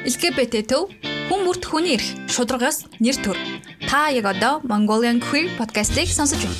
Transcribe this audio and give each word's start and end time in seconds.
LGBT 0.00 0.64
төв 0.64 0.88
хүн 1.28 1.42
бүрт 1.44 1.66
хүний 1.68 1.92
эрх 1.92 2.06
шударгаас 2.32 2.88
нэр 3.04 3.20
төр. 3.20 3.36
Та 3.84 4.08
яг 4.08 4.24
одоо 4.32 4.64
Mongolian 4.64 5.20
Queer 5.20 5.52
podcast-ийг 5.60 6.08
сонсож 6.08 6.40
байна. 6.40 6.56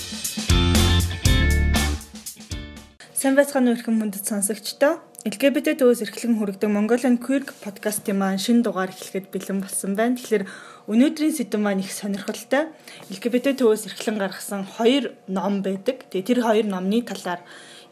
Сайн 3.17 3.41
байцгаана 3.41 3.73
уу 3.73 3.77
эрхэм 3.81 3.97
хүндэт 3.97 4.29
сонсогчдоо. 4.29 5.01
LGBT 5.25 5.73
төвөөс 5.81 6.05
эрхлэн 6.05 6.37
хүргэдэг 6.37 6.69
Mongolian 6.69 7.17
Queer 7.17 7.49
podcast-ийн 7.65 8.21
маань 8.21 8.37
шинэ 8.37 8.61
дугаар 8.61 8.93
эхлэхэд 8.93 9.33
бэлэн 9.33 9.65
болсон 9.65 9.97
байна. 9.97 10.21
Тэгэхээр 10.21 10.45
өнөөдрийн 10.93 11.33
сэдэв 11.41 11.61
маань 11.65 11.81
их 11.81 11.97
сонирхолтой. 11.97 12.69
LGBT 13.09 13.57
төвөөс 13.57 13.89
эрхлэн 13.89 14.21
гаргасан 14.21 14.69
хоёр 14.69 15.17
ном 15.33 15.65
байдаг. 15.65 16.13
Тэгээ 16.13 16.29
тэр 16.29 16.41
хоёр 16.45 16.69
номны 16.69 17.01
талаар 17.09 17.41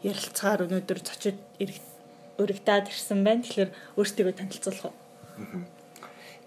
ярилцгаар 0.05 0.69
өнөөдөр 0.69 0.99
зочид 1.01 1.41
өргөдөөд 2.37 2.85
ирсэн 2.93 3.25
байна. 3.25 3.41
Тэгэхээр 3.41 3.97
өөрсдийгөө 3.97 4.37
танилцуулах 4.37 4.93
уу? 4.93 5.08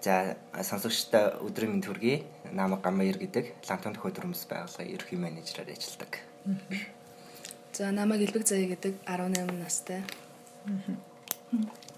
За 0.03 0.37
сонсогчтой 0.59 1.39
өдрийн 1.47 1.79
мэнд 1.79 1.87
хүргэе. 1.87 2.27
Намаг 2.51 2.83
Гамаяр 2.83 3.23
гэдэг 3.23 3.55
Лантон 3.71 3.95
төхөө 3.95 4.13
төрөмс 4.19 4.51
байгууллагын 4.51 4.95
ерхий 4.99 5.19
менежерээр 5.19 5.79
ажилладаг. 5.79 6.13
За 7.73 7.93
намайг 7.95 8.27
Илбэг 8.27 8.43
Заяа 8.43 8.75
гэдэг 8.75 8.99
18 9.07 9.47
настай. 9.63 10.03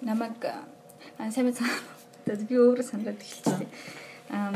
Намайг 0.04 0.36
сайн 1.32 1.48
байна. 1.48 2.44
Би 2.44 2.54
өөрөө 2.60 2.84
санаад 2.84 3.16
эхэлчихсэн. 3.16 3.68
Аа 4.30 4.52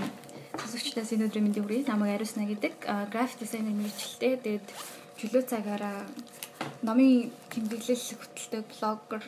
сонсогчдоос 0.61 1.12
энэ 1.16 1.27
өдрийн 1.33 1.48
мэндийг 1.48 1.64
хүргэе. 1.64 1.89
Намайг 1.89 2.20
Ариусна 2.20 2.45
гэдэг 2.45 2.75
график 3.09 3.41
дизайнер 3.41 3.73
мэргэжилтэй. 3.73 4.36
Тэгээд 4.36 4.66
чөлөө 5.19 5.42
цагаараа 5.48 6.05
номын 6.83 7.33
тэмдэглэл 7.50 8.05
хөтэлтэй 8.20 8.62
блогер 8.69 9.23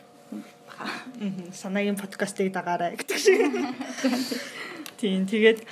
санаагийн 1.52 1.98
подкастыг 2.00 2.52
дагаарай 2.52 2.96
гэдэг 2.96 3.18
шиг. 3.18 3.40
Тийм 5.00 5.24
тэгээд 5.26 5.64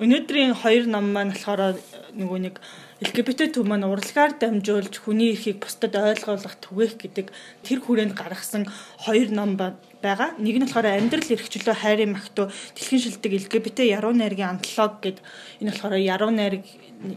өнөөдрийн 0.00 0.52
хоёр 0.56 0.84
ном 0.90 1.12
маань 1.12 1.32
болохоор 1.32 1.80
нөгөө 2.16 2.38
нэг 2.44 2.56
LGBT 2.96 3.52
төв 3.52 3.68
маань 3.68 3.84
урлагаар 3.84 4.32
дамжуулж 4.40 5.04
хүний 5.04 5.36
эрхийг 5.36 5.60
бусдад 5.60 5.92
ойлгуулах 6.00 6.56
түгээх 6.64 6.96
гэдэг 6.96 7.28
тэр 7.60 7.78
хүрээнд 7.84 8.16
гаргасан 8.16 8.64
хоёр 9.04 9.28
ном 9.36 9.52
байгаа. 9.60 10.32
Нэг 10.40 10.56
нь 10.56 10.64
болохоор 10.64 10.96
амьдрал 10.96 11.28
эрхчлөө 11.28 11.76
хайрын 11.76 12.16
магтуу 12.16 12.48
дэлхийн 12.72 13.04
шилдэг 13.04 13.32
LGBT 13.36 13.84
яруу 13.84 14.16
найргийн 14.16 14.56
антолог 14.56 15.04
гэд 15.04 15.20
энэ 15.60 15.76
болохоор 15.76 15.94
яруу 16.00 16.32
найраг 16.32 16.64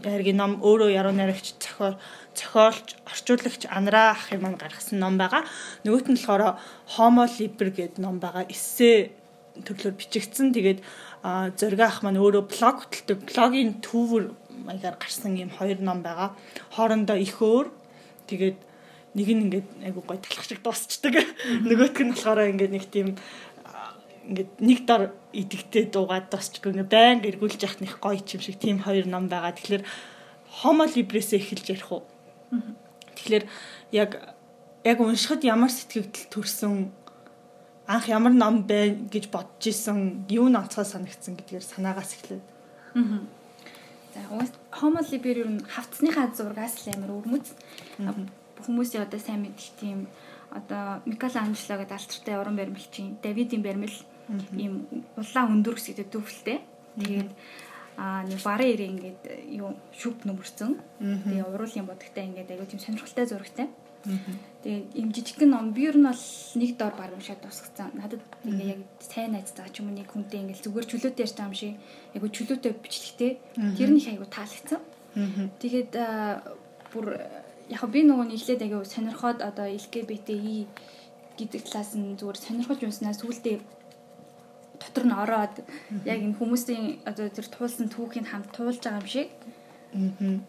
найргийн 0.04 0.36
ном 0.36 0.60
өөрөө 0.60 0.92
яруу 1.00 1.16
найрагч 1.16 1.56
зохиол 1.56 1.96
зохиолч, 2.36 3.00
орчуулагч 3.08 3.64
Анраа 3.72 4.12
ах 4.12 4.28
юм 4.36 4.52
гаргасан 4.60 5.00
ном 5.00 5.16
байгаа. 5.16 5.48
Нөгөөт 5.88 6.12
нь 6.12 6.20
болохоор 6.20 6.60
Homo 7.00 7.24
Liber 7.24 7.72
гэдэг 7.72 8.04
ном 8.04 8.20
байгаа. 8.20 8.44
Эссе 8.52 9.16
төрлөөр 9.64 9.96
бичигдсэн. 9.96 10.52
Тэгээд 10.52 10.80
зориг 11.56 11.80
ах 11.80 12.04
маань 12.04 12.20
өөрөө 12.20 12.44
блог 12.52 12.76
хөтэлдэг. 12.84 13.18
Блогийн 13.28 13.80
төвөр 13.80 14.36
маягаар 14.64 14.96
гарсан 15.00 15.36
юм 15.36 15.50
хоёр 15.50 15.80
ном 15.80 16.02
байгаа. 16.02 16.36
Хоорондоо 16.74 17.16
их 17.16 17.40
өөр. 17.40 17.70
Тэгээд 18.26 18.58
нэг 19.14 19.28
нь 19.28 19.42
ингээд 19.50 19.68
айгуу 19.82 20.04
гой 20.06 20.18
талах 20.22 20.44
шиг 20.46 20.62
дуусчдаг. 20.62 21.14
Нөгөөтг 21.66 21.98
нь 22.04 22.12
болохоор 22.14 22.50
ингээд 22.54 22.72
нэг 22.74 22.84
тийм 22.92 23.08
ингээд 24.30 24.50
нэг 24.62 24.78
дор 24.86 25.02
идэгтэй 25.34 25.90
дуугаад 25.90 26.30
дуусчихгүй 26.30 26.70
ингээд 26.78 26.94
байн 26.94 27.18
эргүүлж 27.26 27.60
яхах 27.66 27.82
нэг 27.82 27.98
гоё 27.98 28.22
юм 28.22 28.40
шиг 28.40 28.56
тийм 28.62 28.78
хоёр 28.78 29.10
ном 29.10 29.26
байгаа. 29.26 29.56
Тэгэхээр 29.56 29.84
Homo 30.62 30.86
Libre-с 30.86 31.34
эхэлж 31.34 31.66
ярих 31.74 31.90
уу? 31.90 32.06
Тэгэхээр 33.18 33.44
яг 33.90 34.10
яг 34.84 34.98
уншихад 35.00 35.42
ямар 35.42 35.70
сэтгэгдэл 35.70 36.30
төрсөн 36.30 36.94
анх 37.90 38.06
ямар 38.06 38.32
ном 38.32 38.62
байна 38.66 39.10
гэж 39.10 39.30
бодож 39.34 39.66
исэн 39.66 40.26
юу 40.30 40.46
нонцгой 40.46 40.86
санагдсан 40.86 41.34
гэдгээр 41.34 41.64
санаагаас 41.66 42.14
эхлэв. 42.14 42.40
Аа. 42.94 43.26
Homo 44.28 45.00
liber 45.00 45.36
юу 45.42 45.50
хавцсныхаа 45.64 46.30
зургаас 46.36 46.86
л 46.86 46.94
амар 46.94 47.10
өрмөц. 47.20 47.46
Хүмүүсийн 48.64 49.04
одоо 49.06 49.20
сайн 49.20 49.42
мэдих 49.42 49.72
тийм 49.80 50.08
одоо 50.50 51.00
Микеланжело 51.06 51.80
гэдэг 51.80 51.96
алтартай 51.96 52.36
уран 52.36 52.56
баримтчин 52.56 53.18
Давидын 53.22 53.62
баримл 53.62 53.96
ийм 54.52 54.86
улаан 55.16 55.54
өндөр 55.54 55.74
гэсэн 55.78 56.10
төвлөлтэй. 56.10 56.58
Тэгээд 56.98 57.30
аа 57.96 58.22
нэг 58.24 58.40
барын 58.42 58.72
ирээ 58.74 58.90
ингээд 58.92 59.22
юу 59.60 59.76
шүп 59.94 60.26
нөмөрцөн. 60.26 60.72
Тэгээ 61.00 61.50
уруулын 61.50 61.86
бодогтай 61.86 62.24
ингээд 62.28 62.50
аягүй 62.50 62.66
тийм 62.66 62.80
сонирхолтой 62.82 63.26
зурагтай. 63.26 63.68
Тэгээ 64.04 64.96
им 64.96 65.08
жижигхэн 65.12 65.50
ном 65.50 65.72
би 65.72 65.88
ер 65.88 65.96
нь 65.96 66.04
бол 66.08 66.24
нэг 66.56 66.70
дор 66.76 66.94
баг 66.96 67.12
уншаад 67.12 67.40
тусгацсан. 67.44 67.92
Надад 67.96 68.20
ингээ 68.44 68.76
яг 68.76 68.80
сайн 69.00 69.32
найз 69.32 69.52
заа 69.52 69.68
ч 69.68 69.80
юм 69.80 69.92
уу 69.92 69.96
нэг 69.96 70.08
хүнтэй 70.08 70.40
ингээл 70.40 70.64
зүгээр 70.64 70.88
чөлөөтэй 70.88 71.24
ярьж 71.24 71.36
байгаа 71.36 71.48
юм 71.48 71.56
шиг 71.56 71.74
айгүй 72.16 72.30
чөлөөтэй 72.32 72.72
бичлэгтэй. 72.80 73.32
Тэр 73.76 73.90
нэг 73.92 74.06
айгүй 74.08 74.28
таалагдсан. 74.28 74.80
Тэгээд 75.60 75.92
бүр 76.92 77.06
яг 77.68 77.82
би 77.92 78.00
нөгөө 78.04 78.26
нийлээд 78.28 78.64
айгүй 78.64 78.84
сонирхоод 78.88 79.40
одоо 79.44 79.66
LGBTI 79.68 80.68
гэдэг 81.36 81.60
талаас 81.68 81.92
нь 81.96 82.16
зүгээр 82.16 82.38
сонирхож 82.40 82.80
унснаа 82.84 83.16
сүултээ 83.16 83.60
дотор 84.80 85.04
нь 85.06 85.16
ороод 85.16 85.54
яг 86.08 86.20
энэ 86.24 86.36
хүмүүсийн 86.40 87.04
одоо 87.04 87.28
тэр 87.28 87.46
туулсан 87.52 87.92
түүхийг 87.92 88.26
хамт 88.28 88.48
туулж 88.56 88.80
байгаа 88.80 89.00
юм 89.00 89.08
шиг 89.08 89.28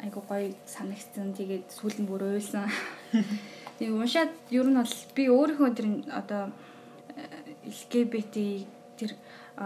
айгу 0.04 0.22
гоё 0.30 0.56
санагдсан. 0.66 1.34
Тэгээд 1.36 1.66
сүүл 1.68 1.98
нь 2.02 2.08
бүр 2.08 2.24
уйлсан. 2.32 2.68
Тэгээ 3.12 3.94
уншаад 3.98 4.32
ер 4.52 4.68
нь 4.68 4.80
бол 4.80 4.96
би 5.16 5.24
өөрийнхөө 5.28 5.70
тэр 5.76 5.88
одоо 6.12 6.44
LGBT 7.68 8.36
тэр 8.98 9.12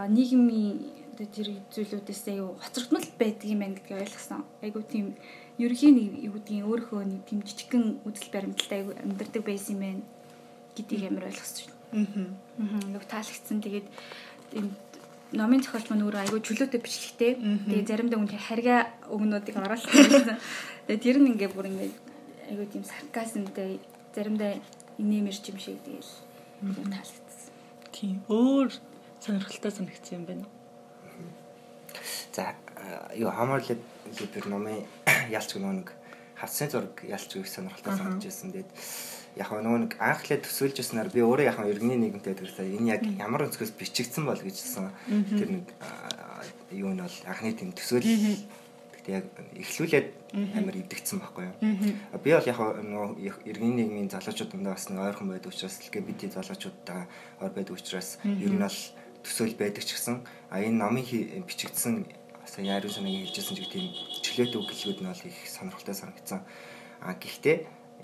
нийгмийн 0.09 1.05
тэр 1.15 1.47
зүйлүүдээс 1.71 2.23
аюу 2.35 2.59
хоцрогдмол 2.59 3.07
байдаг 3.19 3.47
юм 3.47 3.59
байна 3.63 3.75
гэдгийг 3.79 4.03
ойлгосон. 4.03 4.43
Айгу 4.61 4.81
тийм 4.83 5.15
ерөнхийн 5.59 5.95
нэг 5.95 6.11
юу 6.27 6.33
гэдгийг 6.35 6.67
өөрийнхөө 6.67 7.01
нэг 7.07 7.21
тийм 7.23 7.39
жижигхэн 7.47 7.85
үзэл 8.03 8.33
баримталтай 8.33 8.77
айгу 8.83 8.91
амьдардаг 8.99 9.43
байсан 9.47 9.75
юм 9.75 9.81
байна 9.83 10.03
гэдгийг 10.75 11.03
амар 11.07 11.27
ойлгосон. 11.31 11.71
Аа. 11.95 12.27
Аа. 12.59 12.79
Нэг 12.91 13.03
таалагдсан. 13.07 13.63
Тэгээд 13.63 13.87
энэ 14.59 14.71
номын 15.31 15.63
зохиолч 15.63 15.87
маань 15.87 16.03
өөрөө 16.03 16.21
айгүй 16.27 16.41
чөлөөтэй 16.43 16.81
бичлэгтэй. 16.83 17.31
Тэгээ 17.39 17.87
заримдаа 17.87 18.19
үн 18.19 18.27
харьгаа 18.27 18.79
өгнүүдийг 19.07 19.55
оруулсан. 19.55 20.39
Тэгээ 20.87 21.03
тэр 21.03 21.17
нь 21.23 21.31
ингээ 21.31 21.55
бүр 21.55 21.71
ингээ 21.71 21.91
айгүй 22.49 22.67
тийм 22.71 22.83
сарказмтай 22.85 23.79
заримдаа 24.15 24.59
инээмэрч 24.97 25.43
юм 25.51 25.57
шиг 25.59 25.79
тэгээл 25.83 26.11
таалагдсан. 26.61 27.51
Тийм. 27.91 28.21
Өөр 28.29 28.71
сонирхолтой 29.19 29.71
санагдсан 29.71 30.15
юм 30.19 30.25
байна. 30.25 30.45
За 32.33 32.55
юу 33.15 33.31
хамаарлал 33.31 33.79
либер 34.19 34.45
номын 34.47 34.85
ялч 35.29 35.55
нэг 35.55 35.91
хавцны 36.35 36.69
зураг 36.69 37.03
ялч 37.03 37.35
их 37.35 37.47
сонирхолтой 37.47 37.93
санагдаж 37.97 38.23
байсан. 38.23 38.51
Тэгээд 38.51 38.71
яг 39.35 39.49
нөгөө 39.51 39.79
нэг 39.87 39.93
анхлаа 39.99 40.39
төсөөлж 40.39 40.79
яснаар 40.79 41.09
би 41.11 41.23
өөрөө 41.23 41.47
яг 41.47 41.59
иргэний 41.59 41.99
нийгэмтэй 41.99 42.35
тэрсээ 42.39 42.75
энэ 42.79 42.91
яг 42.95 43.01
ямар 43.19 43.47
өнцгөөс 43.47 43.75
бичигдсэн 43.75 44.23
бол 44.27 44.39
гэжсэн. 44.39 44.91
Тэр 45.35 45.49
нэг 45.59 45.65
юу 46.71 46.91
нь 46.95 47.03
бол 47.03 47.17
анхны 47.27 47.51
тийм 47.55 47.71
төсөөлөл 47.75 48.43
Тэгтээ 49.05 49.21
яг 49.21 49.29
эхлүүлээд 49.53 50.07
амар 50.57 50.75
ивдэгцсэн 50.81 51.21
байхгүй 51.21 51.45
юу. 51.45 51.53
Би 52.25 52.33
бол 52.33 52.49
яг 52.49 52.57
нөгөө 52.57 53.45
иргэний 53.45 53.85
нийгмийн 53.85 54.09
залуучуудтай 54.09 54.65
бас 54.65 54.89
нэг 54.89 54.97
ойрхон 54.97 55.29
байдаг 55.29 55.53
учраас 55.53 55.77
LGBT 55.77 56.33
залуучуудтай 56.33 57.05
ойр 57.37 57.53
байдаг 57.53 57.77
учраас 57.77 58.17
ер 58.25 58.49
нь 58.49 58.57
бол 58.57 58.79
төсөөл 59.21 59.53
байдаг 59.61 59.85
ч 59.85 59.93
гэсэн 59.93 60.25
а 60.49 60.57
энэ 60.57 60.81
номын 60.81 61.05
бичигдсэн 61.45 62.09
сая 62.49 62.65
яаруу 62.65 62.89
санаагийн 62.89 63.29
хэлжсэн 63.29 63.53
чиг 63.53 63.69
тийм 63.69 63.93
чөлөөт 64.25 64.53
үг 64.57 64.73
гэлгүүд 64.73 64.99
нь 65.05 65.09
бол 65.13 65.21
их 65.29 65.37
сонирхолтой 65.45 65.93
санагдсан. 65.93 66.41
А 67.05 67.13
гэхдээ 67.13 67.57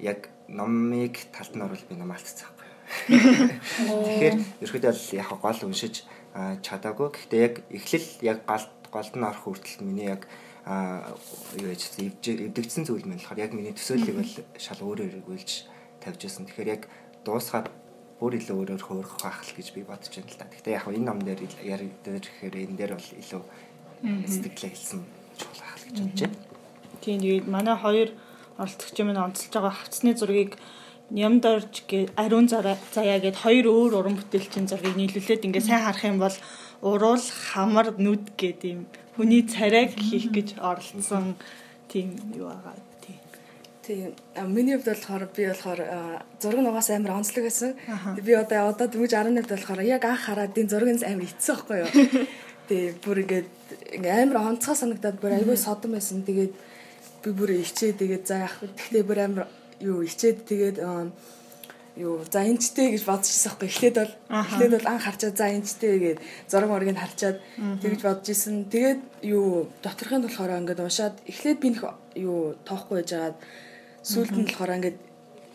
яг 0.06 0.29
номыг 0.45 1.18
талд 1.33 1.57
нь 1.57 1.66
оруулах 1.66 1.89
би 1.89 1.97
ном 1.97 2.13
алдсан 2.13 2.45
байхгүй. 2.45 2.69
Тэгэхээр 4.06 4.35
ерөөдөө 4.62 4.92
бол 4.94 5.06
яг 5.18 5.30
гол 5.42 5.59
уншиж 5.65 6.06
чадаагүй. 6.62 7.09
Гэхдээ 7.09 7.42
яг 7.42 7.56
эхлэл 7.74 8.09
яг 8.21 8.45
гал 8.45 8.69
голд 8.94 9.13
нь 9.18 9.25
орох 9.25 9.44
хүртэл 9.50 9.81
миний 9.81 10.09
яг 10.13 10.30
а 10.66 11.16
юу 11.58 11.69
яж 11.74 11.90
эвдэгдсэн 11.98 12.86
зүйл 12.86 13.06
мэн 13.06 13.18
болохоор 13.18 13.40
яг 13.42 13.52
миний 13.54 13.74
төсөөллийг 13.74 14.18
бол 14.18 14.34
шал 14.62 14.81
өөрөөр 14.81 15.18
эргүүлж 15.22 15.50
тавьж 16.02 16.22
байсан. 16.22 16.46
Тэгэхээр 16.46 16.74
яг 16.74 16.84
дуусгаад 17.25 17.68
бүр 18.22 18.38
илүү 18.38 18.56
өөрөөр 18.62 18.84
хөөрөх 18.86 19.18
байх 19.25 19.42
л 19.42 19.56
гэж 19.58 19.68
би 19.74 19.81
бодож 19.81 20.13
байна 20.13 20.30
л 20.30 20.38
да. 20.38 20.46
Гэхдээ 20.54 20.78
яг 20.78 20.86
энэ 20.86 21.08
ном 21.10 21.19
дээр 21.25 21.42
яриг 21.66 21.94
дээр 22.06 22.22
гэхээр 22.22 22.56
энэ 22.69 22.78
дээр 22.78 22.94
бол 22.94 23.10
илүү 23.18 23.42
сэтгэлээ 24.30 24.72
хэлсэн 24.74 25.02
чухал 25.38 25.62
байх 25.66 25.78
л 25.81 25.86
гэж 25.90 25.98
бодож 26.06 26.22
байна. 26.30 26.38
Тийм 27.02 27.18
тэгээд 27.25 27.46
манай 27.50 27.78
хоёр 27.81 28.10
оролцогч 28.62 28.98
минь 29.02 29.18
онцолж 29.18 29.50
байгаа 29.50 29.74
хавцны 29.74 30.13
зургийг 30.13 30.54
Нямдарж 31.12 31.84
гэ 31.92 32.16
ариун 32.16 32.48
заяа 32.48 33.19
гэд 33.19 33.36
хоёр 33.36 33.68
өөр 33.68 34.00
уран 34.00 34.16
бүтээлчийн 34.16 34.72
зургийг 34.72 34.96
нийлүүлээд 34.96 35.44
ингээ 35.44 35.60
сайн 35.60 35.84
харах 35.84 36.08
юм 36.08 36.24
бол 36.24 36.31
уруул 36.81 37.22
хамар 37.51 37.94
нүд 37.98 38.33
гэдэг 38.38 38.72
юм 38.74 38.81
хүний 39.16 39.44
царайг 39.45 39.94
хийх 39.98 40.31
гэж 40.33 40.57
оролцсон 40.57 41.36
тийм 41.92 42.18
юу 42.36 42.50
байгаа 42.50 42.75
тийм 42.75 42.92
Тийм. 43.81 44.13
Миний 44.48 44.78
хувьд 44.78 44.88
болохоор 44.88 45.25
би 45.36 45.44
болохоор 45.50 45.81
зураг 46.39 46.62
нугаас 46.62 46.89
амар 46.89 47.18
онцлог 47.18 47.44
байсан. 47.45 47.74
Би 48.25 48.33
одоо 48.33 48.69
одоо 48.69 48.88
дөнгөж 48.88 49.13
18-д 49.13 49.50
болохоор 49.50 49.81
яг 49.81 50.06
анх 50.06 50.22
хараад 50.25 50.57
энэ 50.57 50.69
зургийг 50.69 51.01
амар 51.04 51.25
ицсэн 51.25 51.56
байхгүй 51.56 51.78
юу. 51.81 51.89
Тэгээ 52.69 52.94
бүр 53.04 53.18
ингээд 53.25 53.50
ингээ 53.98 54.22
амар 54.22 54.38
онцгой 54.54 54.77
санагдаад 54.77 55.18
бүр 55.18 55.34
айгүй 55.34 55.57
содон 55.57 55.98
байсан. 55.98 56.22
Тэгээд 56.22 56.54
би 57.25 57.30
бүр 57.34 57.50
ичээ 57.57 57.98
тэгээд 57.98 58.24
за 58.30 58.45
яах 58.45 58.56
вэ? 58.62 58.69
Тэгтээ 58.69 59.04
бүр 59.10 59.19
амар 59.25 59.45
юу 59.81 60.06
ичээд 60.06 60.45
тэгээд 60.45 60.77
юу 61.95 62.23
за 62.31 62.47
энэчтэй 62.47 62.95
гэж 62.95 63.03
бодож 63.03 63.27
ирсэн 63.27 63.51
байхгүй. 63.51 63.67
Эхлээд 63.67 63.95
бол 63.99 64.13
эхлээд 64.31 64.73
бол 64.75 64.88
анх 64.88 65.03
харчаад 65.03 65.35
за 65.35 65.45
энэчтэй 65.51 65.93
гээд 65.99 66.19
зураг 66.47 66.69
моргийг 66.71 66.95
харчаад 66.95 67.38
тэгж 67.83 67.99
бодож 68.01 68.27
исэн. 68.31 68.71
Тэгээд 68.71 69.01
юу 69.27 69.67
доторхын 69.83 70.23
болохоор 70.23 70.59
ингээд 70.63 70.83
уншаад 70.83 71.15
эхлээд 71.27 71.59
би 71.59 71.69
нэг 71.75 71.83
юу 72.15 72.55
тоохгүй 72.63 73.03
байжгаад 73.03 73.35
сүүлд 74.07 74.35
нь 74.39 74.47
болохоор 74.47 74.75
ингээд 74.79 74.97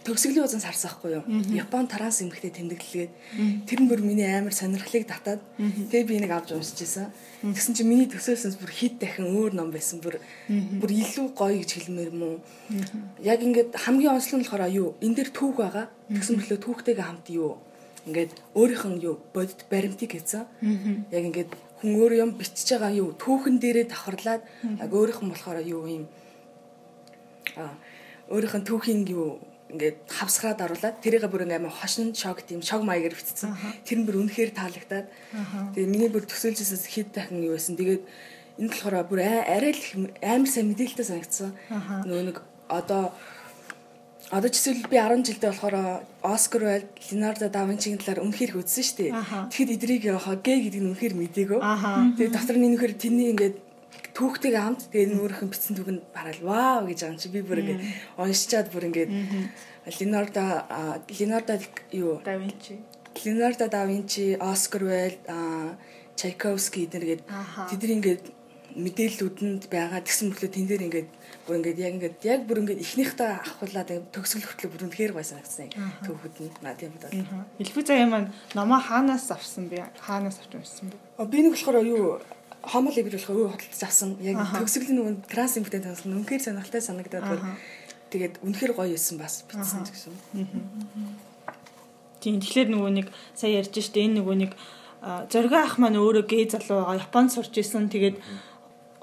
төгсгөлийн 0.07 0.47
узан 0.47 0.63
сарсан 0.63 0.95
байхгүй 0.95 1.11
юу. 1.19 1.25
Япон 1.51 1.91
таранс 1.91 2.23
эмхтэй 2.23 2.55
тэмдэглэлгээд 2.55 3.13
тэр 3.67 3.79
нь 3.83 3.89
бүр 3.91 4.01
миний 4.07 4.31
амар 4.31 4.55
сонирхлыг 4.55 5.11
татаад 5.11 5.43
тэгээ 5.59 6.07
би 6.07 6.23
нэг 6.23 6.31
авч 6.31 6.55
уншиж 6.55 6.79
исэн. 6.87 7.11
Тэгсэн 7.43 7.75
чинь 7.75 7.91
миний 7.91 8.07
төсөөлсөнс 8.07 8.63
бүр 8.63 8.71
хит 8.71 9.03
дахин 9.03 9.27
өөр 9.35 9.59
ном 9.59 9.75
байсан. 9.75 9.99
Бүр 9.99 10.23
бүр 10.47 10.91
илүү 10.95 11.35
гоё 11.35 11.59
гэж 11.59 11.71
хэлмээр 11.75 12.13
мүү. 12.15 12.35
Яг 13.27 13.43
ингээд 13.43 13.75
хамгийн 13.75 14.15
онцлог 14.15 14.39
нь 14.39 14.45
болохоор 14.47 14.71
юу 14.71 14.95
энэ 15.03 15.17
дээр 15.19 15.31
түүх 15.35 15.59
байгаа. 15.59 15.87
Тэгсэн 16.07 16.39
мэтлээ 16.39 16.63
түүхтэйгээ 16.63 17.07
хамт 17.11 17.27
юу? 17.35 17.59
Ингээд 18.07 18.31
өөрийнх 18.55 18.87
нь 18.87 19.03
юу? 19.03 19.19
Бодит 19.35 19.67
баримтыг 19.67 20.15
хийсэн. 20.15 20.47
Яг 21.11 21.23
ингээд 21.27 21.51
хүн 21.83 21.93
өөр 21.99 22.13
юм 22.23 22.31
бичиж 22.39 22.79
байгаа 22.79 22.95
юу? 22.95 23.11
Түүхэн 23.19 23.59
дээрээ 23.59 23.91
давхарлаад 23.91 24.43
яг 24.79 24.91
өөрийнх 24.95 25.21
нь 25.27 25.33
болохоор 25.35 25.59
юу 25.67 25.83
юм 25.91 26.07
а 27.57 27.75
өөрийнх 28.31 28.55
нь 28.59 28.69
түүхийн 28.69 29.03
юу 29.11 29.41
ингээд 29.73 29.99
хавсгараад 30.07 30.61
оруулаад 30.63 30.97
тэрийг 31.03 31.27
бүр 31.27 31.47
ингээд 31.47 31.67
хошин 31.71 32.15
шок 32.15 32.43
тийм 32.47 32.63
шок 32.63 32.87
маягаар 32.87 33.15
бичсэн. 33.15 33.51
Тэр 33.83 33.99
нь 34.03 34.07
бүр 34.07 34.23
үнэхээр 34.23 34.53
таалагдаад. 34.55 35.07
Тэгээ 35.75 35.91
миний 35.91 36.11
бүр 36.11 36.25
төсөөлжсэн 36.27 36.87
хэд 36.87 37.09
дахин 37.11 37.43
юу 37.43 37.59
байсан. 37.59 37.75
Тэгээд 37.75 38.03
энэ 38.63 38.71
болохоор 38.71 38.97
бүр 39.11 39.21
арай 39.27 39.73
л 39.75 40.11
амар 40.23 40.51
сайн 40.51 40.71
мэдээлэлтэй 40.71 41.07
санагдсан. 41.07 41.51
Нөгөө 42.07 42.25
нэг 42.31 42.39
одоо 42.71 43.13
Одоо 44.27 44.51
ч 44.51 44.59
эсвэл 44.59 44.91
би 44.91 44.99
10 44.99 45.23
жилдээ 45.23 45.55
болохоор 45.55 46.03
Оскар 46.19 46.63
Уайлд, 46.67 46.91
Леонардо 46.99 47.47
да 47.47 47.63
Винчигийн 47.63 48.03
талаар 48.03 48.27
үнэхээр 48.27 48.59
үзсэн 48.59 48.83
шүү 48.83 48.97
дээ. 48.99 49.13
Тэгэхэд 49.55 49.75
эдрийг 49.79 50.03
яхаа 50.11 50.35
гэ 50.35 50.67
гэдэг 50.67 50.83
нь 50.83 50.91
үнэхээр 50.91 51.15
мдээгүй. 51.15 51.61
Тэгээд 52.19 52.35
дотор 52.35 52.59
нь 52.59 52.67
үнэхээр 52.75 52.95
тэрний 52.99 53.31
ингээд 53.31 53.57
түүхтэйгээ 54.17 54.63
хамт 54.65 54.83
тэгээд 54.89 55.13
нүүрхэн 55.13 55.51
бичсэн 55.53 55.77
түүх 55.77 55.93
нь 55.93 56.01
бараал 56.17 56.41
вау! 56.41 56.89
гэж 56.89 56.99
байгаа 57.05 57.13
юм 57.13 57.21
чи 57.21 57.29
би 57.29 57.41
бүр 57.45 57.61
ингээд 57.61 57.83
уншичаад 58.17 58.69
бүр 58.73 58.89
ингээд 58.89 59.11
Леонардо 60.01 60.45
Леонардо 61.13 61.55
юу? 61.93 62.25
Да 62.25 62.41
Винчи. 62.41 62.81
Леонардо 63.25 63.69
да 63.69 63.85
Винчи, 63.85 64.41
Оскар 64.41 64.89
Уайлд, 64.89 65.21
Чайковский 66.17 66.89
эднэргээд 66.89 67.23
тэдний 67.69 67.97
ингээд 68.01 68.25
мэдээллүүдэнд 68.77 69.69
байгаа. 69.73 70.05
Тэгсэн 70.05 70.33
мөрлөө 70.33 70.51
тэн 70.53 70.69
дээр 70.69 70.85
ингээд 70.89 71.09
бүр 71.49 71.57
ингээд 71.61 71.79
яг 71.81 71.93
ингээд 71.97 72.17
яг 72.29 72.41
бүр 72.45 72.61
ингээд 72.61 72.85
ихнийхтэй 72.85 73.31
авахлаад 73.41 73.91
төгсгөл 74.13 74.45
хүртэл 74.45 74.73
бүр 74.73 74.85
үнэхээр 74.89 75.13
гой 75.17 75.25
санагдсан 75.25 75.73
түүхүүд 76.05 76.37
нь. 76.45 76.53
Над 76.61 76.81
юм 76.85 76.93
бол. 77.01 77.17
Элбэг 77.57 77.85
заяа 77.89 78.09
маань 78.09 78.33
номоо 78.53 78.81
хаанаас 78.81 79.33
авсан 79.33 79.73
бэ? 79.73 79.81
Хаанаас 79.97 80.41
авч 80.45 80.53
уншсан 80.61 80.93
бэ? 80.93 81.25
Би 81.25 81.41
нэг 81.41 81.57
болохоор 81.57 81.85
юу 81.89 82.21
хомол 82.67 82.97
болохоор 82.99 83.39
юу 83.39 83.51
хөдөлж 83.55 83.83
авсан. 83.87 84.19
Яг 84.21 84.37
төгсгөлийн 84.59 84.99
нөгөө 84.99 85.15
транс 85.31 85.55
импотент 85.57 85.87
авсан. 85.87 86.19
Үнэхээр 86.19 86.43
сонирхолтой 86.43 86.83
санагдаад 86.83 87.25
бүр 87.31 87.41
тэгээд 88.11 88.35
үнэхээр 88.43 88.73
гоё 88.75 88.93
байсан 88.99 89.17
бас 89.23 89.47
бичсэн 89.47 89.87
гэсэн. 89.87 90.15
Тийм 92.21 92.43
тэгэхээр 92.43 92.69
нөгөө 92.75 92.93
нэг 92.99 93.07
сая 93.39 93.63
ярьж 93.63 93.71
штэ 93.71 94.03
энэ 94.03 94.19
нөгөө 94.19 94.37
нэг 94.43 94.53
зориг 95.31 95.55
ах 95.55 95.79
маань 95.79 96.01
өөрөө 96.01 96.27
гей 96.27 96.51
залуу 96.51 96.83
байгаа. 96.83 97.03
Японд 97.07 97.31
сурч 97.31 97.55
исэн. 97.63 97.87
Тэгээд 97.87 98.19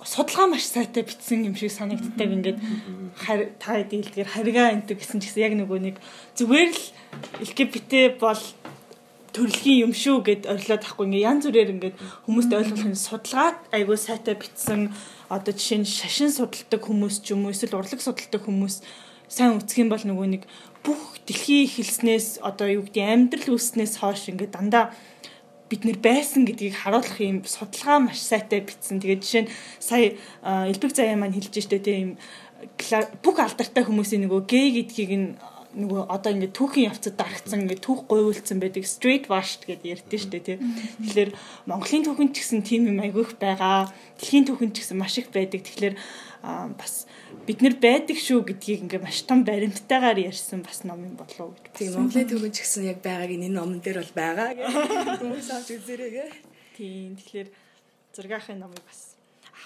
судалгаа 0.03 0.47
маш 0.51 0.67
сайтай 0.67 1.07
бичсэн 1.07 1.47
юм 1.47 1.55
шиг 1.55 1.71
санагддаг 1.71 2.27
ингээд 2.27 2.59
та 3.63 3.79
дийлдгээр 3.79 4.27
харьгаа 4.27 4.75
энтэг 4.75 4.99
гэсэн 4.99 5.23
ч 5.23 5.31
гэсэн 5.31 5.43
яг 5.47 5.53
нөгөө 5.55 5.79
нэг 5.79 5.95
зүгээр 6.35 6.71
л 6.75 6.83
LGBT 7.47 8.19
бол 8.19 8.41
төрөлхийн 9.33 9.89
юм 9.89 9.93
шүү 9.97 10.17
гэд 10.23 10.43
орилоод 10.45 10.83
ахгүй 10.85 11.05
ингээ 11.09 11.27
янз 11.27 11.43
бүрээр 11.49 11.73
ингээд 11.73 11.95
хүмүүст 12.29 12.51
ойлгуулах 12.53 12.97
судалгаат 12.97 13.59
айгүй 13.73 13.97
сайтай 13.97 14.35
бичсэн 14.37 14.81
одоо 15.33 15.53
жишээ 15.53 15.79
нь 15.81 15.89
шашин 15.89 16.29
судалдаг 16.29 16.81
хүмүүс 16.85 17.25
ч 17.25 17.33
юм 17.33 17.49
уу 17.49 17.53
эсвэл 17.53 17.81
урлаг 17.81 18.01
судалдаг 18.01 18.41
хүмүүс 18.45 18.85
сайн 19.33 19.57
үсгэх 19.57 19.81
юм 19.81 19.89
бол 19.89 20.05
нөгөө 20.05 20.27
нэг 20.37 20.43
бүх 20.85 21.17
дэлхийн 21.25 21.65
эхэлснээс 21.65 22.27
одоо 22.45 22.67
юу 22.69 22.83
гэдэг 22.85 23.03
амьдрал 23.09 23.57
үүснээс 23.57 23.93
хойш 23.97 24.29
ингээ 24.29 24.53
дандаа 24.53 24.93
бид 25.73 25.89
нэр 25.89 25.97
байсан 25.97 26.45
гэдгийг 26.45 26.77
харуулах 26.77 27.17
юм 27.17 27.41
судалгаа 27.41 27.97
маш 28.05 28.21
сайтай 28.21 28.61
бичсэн. 28.61 29.01
Тэгээд 29.01 29.25
жишээ 29.25 29.43
нь 29.47 29.51
сая 29.81 30.13
элбэг 30.69 30.93
заяа 30.93 31.17
маань 31.17 31.33
хэлж 31.33 31.49
штэ 31.49 31.81
тийм 31.81 32.21
бүх 33.25 33.37
алдартай 33.41 33.81
хүмүүсийн 33.81 34.29
нөгөө 34.29 34.41
гей 34.45 34.69
гэдгийг 34.69 35.11
нь 35.17 35.27
нөгөө 35.73 36.01
одоо 36.09 36.31
ингээд 36.33 36.53
түүхийн 36.53 36.89
явцад 36.93 37.17
дарагдсан 37.17 37.65
ингээд 37.65 37.81
түүх 37.81 38.05
гуйвуулсан 38.05 38.61
байдаг 38.61 38.85
street 38.85 39.25
washed 39.27 39.65
гэдээ 39.65 39.93
ярьдэн 39.97 40.21
штэ 40.21 40.39
тий. 40.39 40.57
Тэгэхээр 41.01 41.31
Монголын 41.65 42.05
түүхэнд 42.05 42.33
ч 42.33 42.37
гэсэн 42.45 42.61
тийм 42.61 42.89
юм 42.93 43.01
айгүйх 43.01 43.41
байгаа. 43.41 43.89
Дэлхийн 44.21 44.45
түүхэнд 44.45 44.73
ч 44.77 44.85
гэсэн 44.85 44.97
маш 45.01 45.17
их 45.17 45.33
байдаг. 45.33 45.65
Тэгэхээр 45.65 45.95
бас 46.43 47.07
бид 47.47 47.59
нэр 47.63 47.75
байдаг 47.79 48.17
шүү 48.19 48.43
гэдгийг 48.43 48.85
ингээ 48.85 49.01
маш 49.01 49.23
том 49.23 49.47
баримттайгаар 49.47 50.19
ярьсан 50.19 50.61
бас 50.61 50.83
ном 50.83 51.01
юм 51.01 51.15
болов 51.15 51.55
гэж. 51.55 51.73
Тийм 51.79 51.91
Монголын 51.97 52.29
төвөнд 52.29 52.53
ч 52.53 52.67
гэсэн 52.67 52.83
яг 52.91 52.99
байгааг 52.99 53.31
энэ 53.31 53.49
номон 53.49 53.79
дээр 53.79 54.03
бол 54.03 54.13
байгаа 54.13 54.49
гэх 54.53 55.23
хүмүүс 55.23 55.49
авч 55.55 55.69
үзээрэй 55.79 56.11
гэ. 56.11 56.25
Тийм 56.75 57.15
тэгэхээр 57.15 57.49
зургаахын 58.11 58.59
номыг 58.59 58.83
бас 58.83 59.13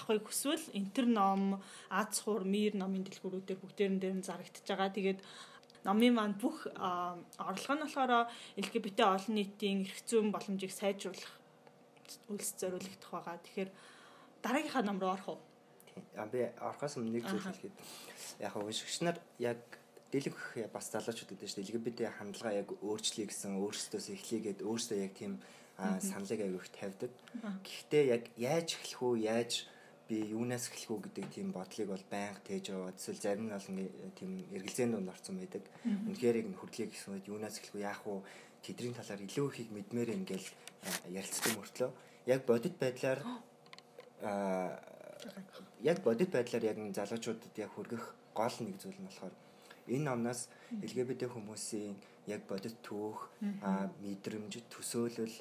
авахыг 0.08 0.24
хүсвэл 0.30 0.64
энтер 0.72 1.06
ном, 1.06 1.60
Аз 1.90 2.22
хуур, 2.22 2.44
Мир 2.44 2.72
номын 2.78 3.04
дэлгүүрүүдээр 3.04 3.58
бүгдээрэн 3.60 3.98
дээр 4.00 4.16
нь 4.22 4.26
зарагдчихж 4.26 4.68
байгаа. 4.70 4.94
Тэгээд 4.94 5.20
номын 5.88 6.14
маань 6.14 6.36
бүх 6.36 6.68
орлого 7.40 7.74
нь 7.74 7.84
болохоор 7.84 8.28
LGBT 8.60 8.98
олон 9.08 9.34
нийтийн 9.40 9.88
эрх 9.88 10.00
зүйн 10.04 10.28
боломжийг 10.28 10.72
сайжруулах 10.76 11.32
үйлс 12.28 12.52
зориулагдах 12.60 13.10
байгаа. 13.12 13.36
Тэгэхээр 13.40 13.70
дараагийнхаа 14.44 14.84
ном 14.84 15.00
руу 15.00 15.16
орох 15.16 15.28
уу? 15.32 15.40
Би 16.32 16.44
орохоос 16.60 17.00
өмнө 17.00 17.16
нэг 17.16 17.24
зүйл 17.24 17.48
хэлэхэд 17.48 17.76
яг 18.44 18.52
уншигч 18.56 18.96
нар 19.00 19.16
яг 19.40 19.60
дэлгэх 20.12 20.72
бас 20.72 20.88
залуучууд 20.92 21.30
гэдэг 21.32 21.48
чинь 21.48 21.64
LGBT 21.64 21.98
хандлага 22.16 22.60
яг 22.64 22.68
өөрчлөе 22.80 23.28
гэсэн 23.28 23.60
өөрсдөөс 23.60 24.06
эхлэегээд 24.16 24.60
өөрсдөө 24.64 24.98
яг 25.04 25.12
тийм 25.16 25.40
саналыг 25.76 26.40
аяг 26.40 26.56
их 26.56 26.68
тавьдаг. 26.72 27.12
Гэхдээ 27.64 28.04
яг 28.08 28.22
яаж 28.36 28.68
эхлэх 28.76 29.00
үү, 29.04 29.14
яаж 29.28 29.68
би 30.08 30.16
юунаас 30.32 30.68
эхлэх 30.72 30.90
үү 30.90 31.00
гэдэг 31.04 31.26
тийм 31.28 31.48
бодлыг 31.52 31.88
бол 31.92 32.04
байнга 32.10 32.40
тээж 32.48 32.64
яваад 32.72 32.96
эсвэл 32.96 33.20
зарим 33.20 33.46
нь 33.46 33.54
бол 33.54 33.68
тийм 34.16 34.30
эргэлзээнд 34.56 34.92
донд 34.96 35.12
орсон 35.12 35.36
байдаг. 35.36 35.64
Үнэхээр 35.84 36.40
яг 36.40 36.48
хөрлөгийг 36.56 36.90
гэсэн 36.96 37.12
үед 37.12 37.28
юунаас 37.28 37.60
эхлэх 37.60 37.76
үү, 37.76 37.84
яах 37.84 38.02
вэ? 38.08 38.24
Тэдний 38.64 38.96
талаар 38.96 39.20
илүү 39.22 39.46
ихийг 39.52 39.70
мэдмээр 39.70 40.10
ингээл 40.16 40.48
ярилцдаг 41.12 41.52
мөртлөө 41.54 41.90
яг 42.26 42.40
бодит 42.48 42.74
байдлаар 42.80 43.20
аа 44.24 44.80
яг 45.82 45.98
бодит 46.02 46.30
байдлаар 46.30 46.64
яг 46.64 46.78
залуучуудад 46.94 47.54
яг 47.56 47.70
хүргэх 47.72 48.04
гол 48.34 48.56
нэг 48.60 48.76
зүйл 48.80 48.98
нь 48.98 49.08
болохоор 49.08 49.34
энэ 49.88 50.08
номноос 50.08 50.48
LGBT 50.84 51.32
хүмүүсийн 51.32 51.96
яг 52.28 52.44
бодит 52.48 52.76
түүх, 52.84 53.32
мэдрэмж, 54.04 54.52
төсөөлөл 54.68 55.36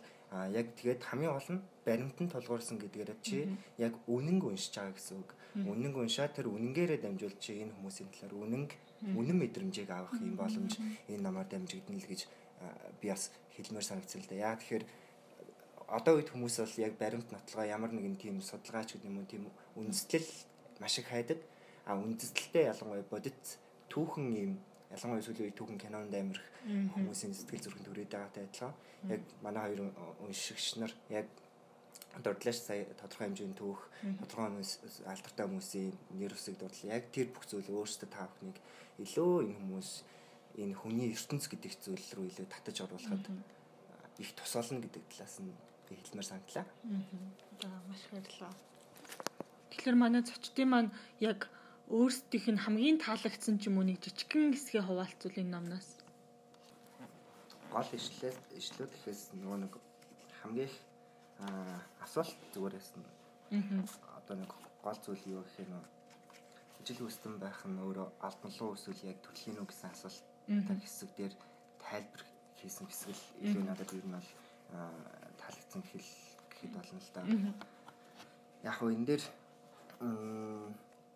яг 0.51 0.67
тэгээд 0.75 1.01
хамгийн 1.03 1.31
гол 1.31 1.49
нь 1.55 1.63
баримтанд 1.87 2.31
тулгуурсан 2.35 2.77
гэдгээр 2.79 3.11
чи 3.23 3.47
яг 3.79 3.95
үнэнг 4.07 4.43
уншиж 4.43 4.75
байгаа 4.75 4.95
гэсэн 4.95 5.15
үг. 5.23 5.31
Үнэнг 5.55 5.95
уншаад 5.95 6.35
тэр 6.35 6.51
үнэнгээрээ 6.51 6.99
дамжуулж 6.99 7.39
чи 7.39 7.63
энэ 7.63 7.75
хүмүүсийн 7.79 8.11
талаар 8.11 8.35
үнэнг 8.43 8.71
үнэн 9.15 9.37
мэдрэмжийг 9.39 9.89
авах 9.89 10.19
юм 10.19 10.35
боломж 10.35 10.75
энэ 11.07 11.23
номоор 11.23 11.47
дамжигдана 11.47 11.99
л 11.99 12.11
гэж 12.11 12.21
би 12.99 13.07
бас 13.07 13.31
хэлмээр 13.55 13.85
санагдсан 13.87 14.21
л 14.21 14.29
да. 14.29 14.35
Яа 14.35 14.55
тэгэхээр 14.59 14.85
одоо 15.87 16.19
үед 16.19 16.29
хүмүүс 16.35 16.55
бол 16.59 16.75
яг 16.83 16.93
баримт 16.99 17.31
нотлогоо 17.31 17.63
ямар 17.63 17.91
нэгэн 17.95 18.19
тийм 18.19 18.35
судалгаач 18.43 18.99
гэдэг 18.99 19.07
юм 19.07 19.17
уу 19.23 19.31
тийм 19.31 19.43
үндэслэл 19.79 20.27
маш 20.83 20.99
их 20.99 21.07
хайдаг. 21.07 21.39
А 21.87 21.95
үндэслэлтэй 21.95 22.67
ялангуяа 22.67 23.07
бодит 23.07 23.39
түүхэн 23.97 24.27
юм 24.37 24.53
ялангуяа 24.93 25.25
сүүлийн 25.25 25.49
үед 25.49 25.57
түүхэн 25.57 25.81
кинонд 25.81 26.13
амирх 26.13 26.45
хүмүүсийн 26.93 27.33
сэтгэл 27.33 27.65
зүрхэнд 27.65 27.87
хүрээд 27.89 28.13
байгаатай 28.13 28.45
адилхан. 28.45 28.73
Яг 29.09 29.21
манай 29.41 29.63
хоёр 29.73 29.81
уншигч 30.21 30.77
нар 30.77 30.93
яг 31.09 31.25
дурдлаач 32.21 32.57
сая 32.61 32.85
тодорхой 33.01 33.27
хэмжээний 33.27 33.57
түүх, 33.57 33.81
тодорхой 34.21 34.45
хүмүүс 34.53 34.71
алдартай 35.09 35.45
хүмүүсийн 35.49 35.91
нэр 36.21 36.33
усыг 36.37 36.55
дурдлаа. 36.61 36.97
Яг 36.97 37.09
тэр 37.09 37.27
бүх 37.33 37.45
зүйл 37.49 37.73
өөрсдөө 37.73 38.09
та 38.13 38.29
бүхнийг 38.29 38.57
илүү 39.01 39.33
энэ 39.49 39.57
хүмүүс 39.65 39.89
энэ 40.61 40.77
хүний 40.77 41.09
ертөнц 41.13 41.45
гэдэг 41.49 41.73
зүйл 41.81 42.05
рүү 42.17 42.25
илүү 42.31 42.47
татаж 42.49 42.77
оруулахад 42.85 43.25
их 44.17 44.29
тусална 44.33 44.81
гэдэг 44.81 45.03
талаас 45.09 45.35
нь 45.41 45.53
би 45.89 45.93
хэлмээр 45.97 46.29
санагдлаа. 46.29 46.65
За 47.61 47.69
маш 47.85 48.01
баярлалаа. 48.09 48.53
Тэгэхээр 49.69 49.97
манай 49.97 50.21
зочдын 50.25 50.69
маань 50.69 50.91
яг 51.21 51.49
өөрсдийнх 51.87 52.47
нь 52.51 52.63
хамгийн 52.65 52.97
таалагдсан 52.99 53.55
ч 53.59 53.67
юм 53.69 53.79
уу 53.79 53.85
нэг 53.87 54.03
жижигхэн 54.03 54.51
хэсгээ 54.53 54.83
хуваалцвал 54.85 55.39
энэ 55.39 55.53
номноос 55.55 55.89
гол 57.71 57.89
ишлэл 57.93 58.39
ишлүүд 58.57 58.91
гэхээс 58.91 59.21
нөгөө 59.37 59.57
нэг 59.67 59.73
хамгийн 60.41 60.69
их 60.71 60.75
асуулт 62.01 62.37
зүгээр 62.53 62.73
байсан. 62.73 63.03
Аа. 63.51 64.17
Одоо 64.17 64.35
нэг 64.39 64.51
гол 64.81 64.99
зүйл 65.05 65.23
юу 65.27 65.43
гэх 65.45 65.61
юм 65.61 65.77
ижил 66.81 67.05
хүстэн 67.05 67.37
байх 67.37 67.59
нь 67.67 67.77
өөрөө 67.77 68.07
албанлуу 68.23 68.73
эсвэл 68.73 69.11
яг 69.11 69.19
төрлийн 69.21 69.59
үү 69.61 69.67
гэсэн 69.69 69.91
асуулт 69.91 70.25
хэсэг 70.81 71.09
дээр 71.19 71.33
тайлбар 71.83 72.23
хийсэн 72.57 72.87
хэсэг 72.87 73.13
л 73.13 73.23
илүү 73.45 73.63
надад 73.67 73.91
ер 73.93 74.05
нь 74.07 74.15
бол 74.15 74.29
таалагдсан 75.37 75.83
хэл 75.91 76.09
гэхэд 76.49 76.71
болно 76.73 76.97
л 76.97 77.11
да. 77.13 77.21
Яг 78.63 78.79
нь 78.81 78.95
энэ 78.95 79.05
дээр 79.05 79.23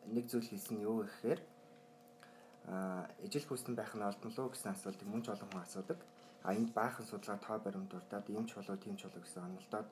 нэг 0.07 0.25
зүйл 0.29 0.47
хэлсэн 0.49 0.77
нь 0.77 0.85
юу 0.85 1.05
гэхээр 1.05 1.41
а 2.71 3.09
ижил 3.25 3.45
хүстэн 3.47 3.75
байх 3.75 3.93
нь 3.95 4.05
олдонлоо 4.05 4.49
гэсэн 4.49 4.73
асуултыг 4.73 5.07
мөн 5.09 5.21
ч 5.25 5.27
олон 5.33 5.49
хүн 5.49 5.65
асуудаг. 5.65 5.99
А 6.43 6.53
энд 6.57 6.73
баахан 6.73 7.05
судалгаа 7.05 7.39
тоо 7.45 7.57
баримт 7.61 7.89
дурдаад 7.91 8.25
ийм 8.29 8.45
ч 8.49 8.57
болоо 8.57 8.77
тийм 8.77 8.97
ч 8.97 9.05
болоо 9.05 9.21
гэсэн 9.21 9.45
онолдоод 9.45 9.87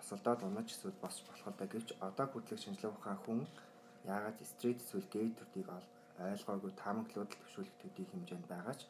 осолдоод 0.00 0.40
унаж 0.44 0.68
эсвэл 0.72 1.02
босч 1.02 1.24
болох 1.24 1.46
л 1.48 1.58
да 1.58 1.66
гэвч 1.66 1.88
одоо 2.08 2.26
хүртэлх 2.28 2.62
шинжилгээ 2.62 2.92
ухаан 2.92 3.18
хүн 3.24 3.40
яагаад 4.04 4.38
стрит 4.44 4.78
эсвэл 4.84 5.08
гей 5.14 5.26
төрдийг 5.38 5.68
ойлгоогүй 6.20 6.72
таамаглууд 6.82 7.30
төвшүүлэх 7.32 7.74
төдий 7.80 8.06
хэмжээнд 8.08 8.46
байгаач 8.52 8.80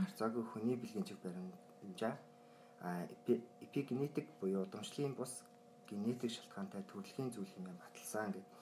гарцаагүй 0.00 0.44
хүний 0.46 0.76
бэлгийн 0.78 1.06
чиг 1.08 1.18
баримжаа 1.22 2.14
а 2.80 3.06
эпигенетик 3.66 4.26
буюу 4.40 4.62
удамшлын 4.66 5.14
бус 5.18 5.32
генетик 5.88 6.30
шалтгаантай 6.36 6.82
төрөлхийн 6.90 7.30
зүйл 7.32 7.52
хэмээн 7.54 7.78
баталсан 7.82 8.28
гэдэг. 8.34 8.53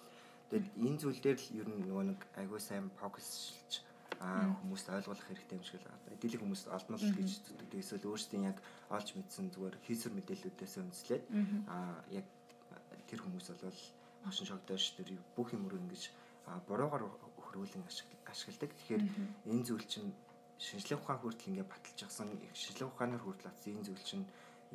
Тэгэд 0.52 0.68
энэ 0.76 1.00
зүйл 1.00 1.20
дээр 1.24 1.38
л 1.40 1.56
ер 1.64 1.68
нь 1.72 1.80
нөгөө 1.88 2.04
нэг 2.12 2.20
агүй 2.36 2.60
сайн 2.60 2.92
фокуслж 3.00 3.80
аа 4.20 4.52
хүмүүст 4.60 4.92
ойлгуулах 4.92 5.24
хэрэгтэй 5.24 5.56
юм 5.56 5.64
шиг 5.64 5.80
л 5.80 5.88
байна. 5.88 6.20
Дийлэх 6.20 6.44
хүмүүс 6.44 6.62
олдмол 6.68 7.00
гэж 7.00 7.28
зүтгэдэг. 7.40 7.80
Эсвэл 7.80 8.08
өөрсдийн 8.12 8.44
яг 8.52 8.58
олж 8.92 9.08
мэдсэн 9.16 9.48
зүгээр 9.48 9.76
хийсвэр 9.80 10.12
мэдээллүүдээс 10.12 10.74
үндэслээд 10.76 11.24
аа 11.72 12.04
яг 12.12 12.26
тэр 13.08 13.20
хүмүүс 13.24 13.48
бол 13.48 13.80
хошин 14.28 14.46
шогдоош 14.52 14.84
тэр 15.00 15.08
бүх 15.32 15.56
юм 15.56 15.64
руу 15.72 15.80
ингэж 15.80 16.12
буруугаар 16.68 17.08
хөрвүүлэн 17.40 17.88
ашигладаг. 18.28 18.70
Тэгэхээр 18.76 19.02
энэ 19.48 19.64
зүйл 19.64 19.86
чинь 19.88 20.12
шинжлэх 20.60 21.00
ухаан 21.00 21.18
хүртэл 21.24 21.48
ингэ 21.48 21.64
баталж 21.64 21.96
гисэн 21.96 22.28
шинжлэх 22.52 22.92
ухаанаар 22.92 23.24
хүртэл 23.24 23.50
атсан 23.50 23.72
энэ 23.72 23.86
зүйл 23.88 24.04
чинь 24.04 24.24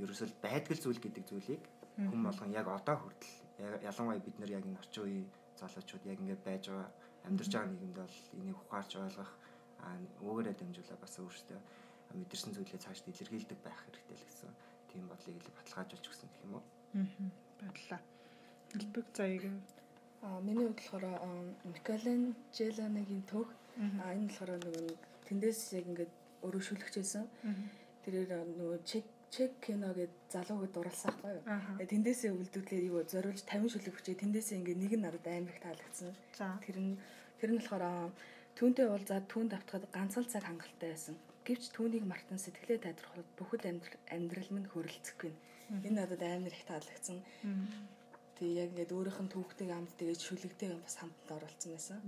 ерөөсөл 0.01 0.33
байдгал 0.41 0.81
зүйл 0.81 0.99
гэдэг 1.05 1.23
зүйлийг 1.29 1.63
хүн 1.95 2.21
болгон 2.25 2.51
яг 2.51 2.67
одоо 2.67 2.97
хүртэл 2.99 3.85
ялангуяа 3.87 4.25
бид 4.25 4.37
нар 4.41 4.51
яг 4.57 4.65
энэ 4.67 4.81
орчин 4.81 5.03
үеийн 5.05 5.27
залуучууд 5.61 6.03
яг 6.11 6.19
ингэ 6.21 6.37
байж 6.47 6.63
байгаа 6.69 6.89
амьдарч 7.27 7.51
байгаа 7.53 7.71
нийгэмд 7.71 7.97
бол 8.01 8.17
энийг 8.39 8.57
ухаарч 8.63 8.91
ойлгох 8.97 9.31
өгөөрэй 10.21 10.55
дамжуулаад 10.57 11.01
бас 11.03 11.15
өөрсдөө 11.21 11.59
мэдэрсэн 12.19 12.51
зүйлээ 12.55 12.83
цааш 12.83 12.99
илэрхийлдэг 13.11 13.59
байх 13.63 13.79
хэрэгтэй 13.83 14.17
л 14.17 14.27
гэсэн 14.27 14.51
тийм 14.89 15.03
бодлыг 15.11 15.35
л 15.43 15.55
баталгаажуулж 15.57 16.05
өгсөн 16.07 16.29
гэх 16.29 16.45
юм 16.45 16.53
уу. 16.57 16.63
Аа. 16.95 17.29
Баярлалаа. 17.59 18.01
Хэлбэг 18.71 19.07
заяг 19.17 19.43
А 20.21 20.39
миний 20.41 20.65
хувьд 20.65 20.79
болохоор 20.81 21.05
Микален 21.63 22.35
Желаныгийн 22.51 23.23
төг 23.29 23.47
а 24.01 24.13
энэ 24.17 24.27
болохоор 24.27 24.51
нөгөө 24.65 24.97
тэндээс 25.29 25.61
яг 25.77 25.85
ингээд 25.91 26.13
өөрөө 26.41 26.61
шүлгчээсэн. 26.67 27.25
Тэрээр 28.03 28.31
нөгөө 28.57 28.79
чек 28.89 29.05
чек 29.31 29.51
кино 29.61 29.93
гэд 29.93 30.13
залууг 30.31 30.71
дурласан 30.71 31.13
байхгүй 31.21 31.33
юу. 31.79 31.87
Тэндээсээ 31.91 32.31
үлдүүлээд 32.31 32.87
юу 32.89 33.03
зориулж 33.03 33.41
50 33.43 33.73
шүлэг 33.73 33.93
хүчээ 33.95 34.21
тэндээсээ 34.21 34.57
ингээд 34.59 34.81
нэг 34.81 34.93
нь 34.97 35.03
надад 35.03 35.27
амар 35.27 35.53
их 35.53 35.61
таалагдсан. 35.63 36.13
Тэр 36.63 36.77
нь 36.79 36.93
тэр 37.39 37.49
нь 37.53 37.59
болохоор 37.59 38.11
түүнтэй 38.57 38.87
уулзаад 38.87 39.25
түүнд 39.31 39.51
автахад 39.53 39.85
ганц 39.91 40.13
л 40.17 40.31
цаг 40.31 40.43
хангалттай 40.47 40.89
байсан. 40.95 41.15
Гэвч 41.47 41.63
түүнийг 41.75 42.05
мартан 42.07 42.39
сэтгэлээ 42.39 42.79
тайдрахад 42.83 43.27
бүхэл 43.37 43.67
амьдрал 44.11 44.49
минь 44.55 44.71
хөрөлцөхгүй. 44.71 45.31
Энэ 45.85 45.95
надад 45.95 46.21
амар 46.23 46.53
их 46.55 46.65
таалагдсан. 46.67 47.19
Тэг 48.35 48.47
яг 48.51 48.69
ингээд 48.71 48.95
өөрийнх 48.95 49.21
нь 49.23 49.33
түүхтэй 49.33 49.69
амд 49.71 49.91
тэгээд 49.99 50.23
шүлэгтэй 50.23 50.69
бас 50.75 50.95
хамтанд 50.99 51.35
оролцсон 51.35 51.71
байсан. 51.75 51.99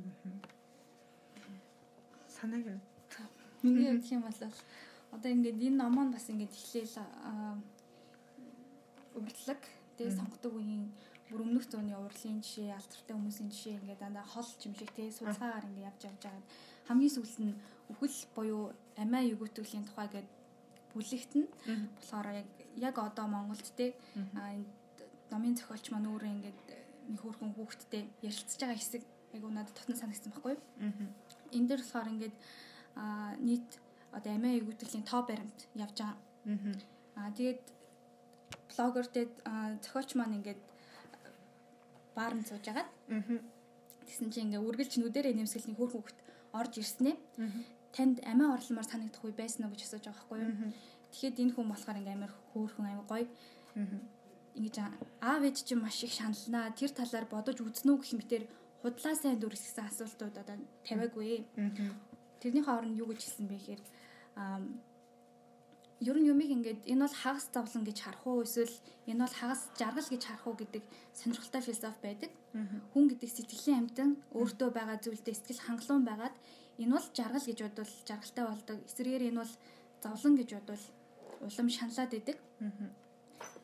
Санааг 2.27 2.79
Миний 3.61 3.91
хувьд 3.91 4.11
юм 4.11 4.21
бол 4.21 4.53
одоо 5.11 5.29
ингээд 5.31 5.59
энэ 5.67 5.79
номоо 5.81 6.05
бас 6.13 6.29
ингээд 6.29 6.53
эхлээл 6.53 6.95
урдлаг 9.17 9.61
тэгээ 9.97 10.17
сонгодог 10.17 10.53
үеийн 10.55 10.91
бүр 11.29 11.45
өмнөх 11.45 11.65
зууны 11.69 11.93
урлагийн 11.93 12.41
жишээ, 12.41 12.73
алдартай 12.73 13.13
хүмүүсийн 13.13 13.49
жишээ 13.53 13.77
ингээд 13.77 14.01
дандаа 14.01 14.25
хол 14.25 14.49
юм 14.65 14.73
шиг 14.73 14.89
тэгээ 14.97 15.13
судалгаагаар 15.13 15.65
ингээд 15.69 15.89
явж 15.89 16.01
явж 16.09 16.21
байгаа. 16.25 16.45
Хамгийн 16.89 17.13
сүүлд 17.13 17.37
нь 17.45 17.53
үхэл 17.93 18.17
буюу 18.33 18.63
амиа 18.97 19.29
өгөөтгөлийн 19.37 19.85
тухай 19.85 20.07
гээд 20.09 20.29
бүлэгтэн. 20.93 21.45
Болохоор 22.01 22.27
яг 22.33 22.47
яг 22.81 22.95
одоо 22.97 23.25
Монголд 23.29 23.69
те 23.77 23.93
номын 25.29 25.53
зохиолч 25.53 25.85
маань 25.93 26.09
өөрөө 26.09 26.29
ингээд 26.33 26.59
нэг 27.13 27.19
хөөрхөн 27.21 27.53
хүүхэдтэй 27.53 28.03
ярилцж 28.25 28.57
байгаа 28.57 28.77
хэсэг. 28.81 29.03
Яг 29.37 29.43
надад 29.45 29.77
тотно 29.77 29.93
санагдсан 29.93 30.33
байхгүй 30.33 30.57
юу? 30.57 30.61
Энэ 31.53 31.67
дээр 31.69 31.81
болохоор 31.85 32.09
ингээд 32.09 32.35
нийт 33.45 33.69
одоо 34.15 34.31
амиа 34.33 34.59
эвгүүтгэлийн 34.59 35.05
топ 35.05 35.27
баримт 35.29 35.59
явж 35.75 35.97
байгаа. 35.99 36.17
Аа 37.15 37.31
тэгээд 37.37 37.61
блогер 38.71 39.07
дээр 39.13 39.29
зохиолч 39.83 40.15
маань 40.15 40.37
ингээд 40.39 40.61
баарн 42.15 42.43
сууж 42.45 42.65
агаад. 42.69 42.89
Тэгсэн 44.07 44.29
чинь 44.33 44.45
ингээ 44.49 44.65
үргэлж 44.65 44.93
нүдэрээ 44.97 45.33
нэмсгэлний 45.37 45.77
хөөх 45.77 45.93
хөхт 45.93 46.17
орж 46.53 46.73
ирснээ. 46.81 47.15
Танд 47.93 48.17
амиа 48.25 48.53
орломоор 48.57 48.87
санагдах 48.89 49.23
үе 49.25 49.33
байсан 49.33 49.65
уу 49.65 49.73
гэж 49.73 49.81
асууж 49.85 50.05
байгаа 50.05 50.17
байхгүй 50.17 50.39
юу? 50.41 50.73
Тэгэхэд 51.11 51.41
энэ 51.41 51.53
хүн 51.53 51.67
болохоор 51.69 51.99
ингээ 52.01 52.17
амар 52.17 52.33
хөөхөн 52.53 52.85
аяг 52.89 53.05
гоё. 53.09 53.27
Ингэж 54.57 54.75
аав 55.21 55.41
ээж 55.45 55.57
чинь 55.65 55.81
маш 55.81 56.01
их 56.03 56.13
шаналнаа. 56.13 56.73
Тэр 56.73 56.91
талаар 56.93 57.25
бодож 57.29 57.57
үзнэ 57.61 57.89
үү 57.93 57.99
гэх 58.01 58.13
мэтэр 58.17 58.43
худлаа 58.81 59.15
сайн 59.15 59.37
дүрсгсэн 59.39 59.85
асуултууд 59.89 60.35
одоо 60.41 60.57
тавиагүй. 60.85 61.45
Тэрний 62.41 62.63
хооронд 62.65 62.97
юу 62.97 63.07
гэж 63.09 63.19
хэлсэн 63.25 63.47
бэ 63.49 63.57
гэхээр 63.57 63.81
ер 65.99 66.15
нь 66.15 66.29
юмыг 66.31 66.49
ингээд 66.55 66.81
энэ 66.87 67.03
бол 67.03 67.17
хагас 67.23 67.45
зовлон 67.51 67.83
гэж 67.83 67.97
харах 67.99 68.23
уу 68.23 68.43
эсвэл 68.47 68.71
энэ 69.11 69.23
бол 69.23 69.35
хагас 69.35 69.61
жаргал 69.75 70.07
гэж 70.07 70.21
харах 70.23 70.45
уу 70.47 70.55
гэдэг 70.55 70.83
сонирхолтой 71.19 71.61
философи 71.61 71.99
байдаг. 72.01 72.31
Хүн 72.95 73.05
гэдэг 73.11 73.29
сэтгэлийн 73.35 73.79
амтан 73.83 74.09
өөртөө 74.31 74.69
байгаа 74.71 74.97
зүйлдээ 75.03 75.35
сэтгэл 75.35 75.65
хангалуун 75.67 76.05
байгаад 76.07 76.35
энэ 76.79 76.93
бол 76.95 77.07
жаргал 77.11 77.43
гэж 77.43 77.59
бодвол 77.67 77.93
жаргалтай 78.07 78.45
болдог. 78.47 78.77
Эсвэргээр 78.87 79.27
энэ 79.27 79.41
бол 79.43 79.53
зовлон 80.03 80.33
гэж 80.39 80.49
бодвол 80.55 80.85
улам 81.43 81.67
шаналаад 81.67 82.11
байдаг. 82.15 82.37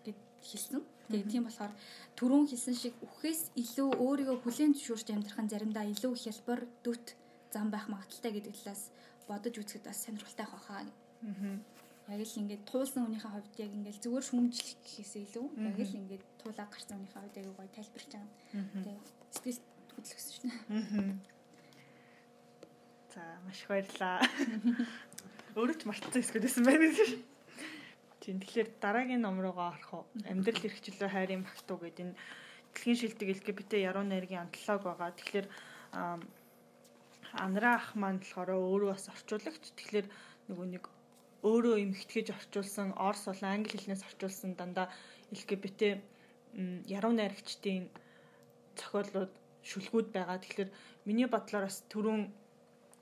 гэд 0.03 0.19
хэлсэн. 0.43 0.83
Тэгээ 1.07 1.31
тийм 1.31 1.43
болохоор 1.47 1.73
түрүүн 2.17 2.45
хэлсэн 2.51 2.75
шиг 2.75 2.95
үхээс 2.99 3.55
илүү 3.55 3.89
өөрийгөө 3.95 4.37
хүлээн 4.41 4.73
зөвшөөрч 4.73 5.07
амьдрах 5.13 5.39
нь 5.39 5.51
заримдаа 5.53 5.85
илүү 5.93 6.13
хялбар 6.17 6.59
дүт 6.83 7.15
зам 7.53 7.69
байх 7.69 7.85
магадaltaй 7.87 8.31
гэдэг 8.33 8.55
талаас 8.57 8.91
бодож 9.27 9.55
үзэхэд 9.57 9.85
бас 9.85 9.99
сонирхолтой 10.05 10.47
хахаа. 10.47 10.85
Аа. 10.85 11.59
Яг 12.13 12.21
л 12.21 12.39
ингээд 12.41 12.63
туулсан 12.69 13.09
хүнийхээ 13.09 13.33
хувьд 13.33 13.55
яг 13.57 13.71
ингээд 13.73 14.01
зүгээр 14.05 14.25
шүмжлэх 14.29 14.77
гэхээсээ 14.85 15.23
илүү 15.25 15.45
яг 15.57 15.77
л 15.81 15.99
ингээд 15.99 16.23
туулаа 16.37 16.67
гарсан 16.69 16.97
хүнийхээ 17.01 17.21
хувьд 17.21 17.39
яг 17.41 17.47
гоё 17.57 17.69
тайлбарч 17.73 18.11
байгаа. 18.13 18.29
Тэгээ 18.53 18.97
сэтгэл 19.33 19.61
хөдлөсөн 19.97 20.33
шнэ. 20.37 20.51
Аа. 20.69 21.35
За 23.09 23.21
маш 23.47 23.59
баярлаа. 23.65 24.21
Өөрөө 25.57 25.77
ч 25.79 25.83
мартсан 25.89 26.21
эсвэл 26.21 26.45
байсан 26.45 26.63
байх 26.67 26.83
тийм. 26.93 27.23
Тийм 28.21 28.37
тэгэхээр 28.41 28.69
дараагийн 28.81 29.21
ном 29.23 29.41
руугаа 29.41 29.73
орох 29.73 29.91
уу? 29.93 30.05
Амьдрал 30.29 30.67
эрхчлөө 30.67 31.09
хайрын 31.09 31.47
багтуу 31.47 31.77
гэдэг 31.81 32.05
энэ 32.05 32.17
дэлхийн 32.75 32.99
шилдэг 32.99 33.29
LGBT 33.39 33.71
яруу 33.87 34.03
найргийн 34.03 34.43
антологи 34.45 34.83
байгаа. 34.83 35.15
Тэгэхээр 35.15 35.47
Анраа 37.45 37.75
ах 37.79 37.89
маань 37.99 38.19
болохоор 38.21 38.49
өөрөө 38.55 38.91
бас 38.95 39.07
орчуулагч. 39.13 39.63
Тэгэхээр 39.75 40.07
нөгөө 40.49 40.67
нэг 40.73 40.83
өөрөө 41.45 41.75
эмхтгэж 41.85 42.27
орчуулсан 42.37 42.89
орс 42.97 43.23
болон 43.29 43.51
англи 43.51 43.77
хэлнээс 43.77 44.07
орчуулсан 44.07 44.51
дандаа 44.57 44.87
LGBT 45.35 45.81
яруу 46.87 47.13
найрагчдын 47.15 47.89
зохиолууд 48.79 49.33
шүлгүүд 49.69 50.07
байгаа. 50.15 50.37
Тэгэхээр 50.41 50.69
миний 51.07 51.27
бодлоор 51.29 51.65
бас 51.67 51.83
түрүүн 51.91 52.23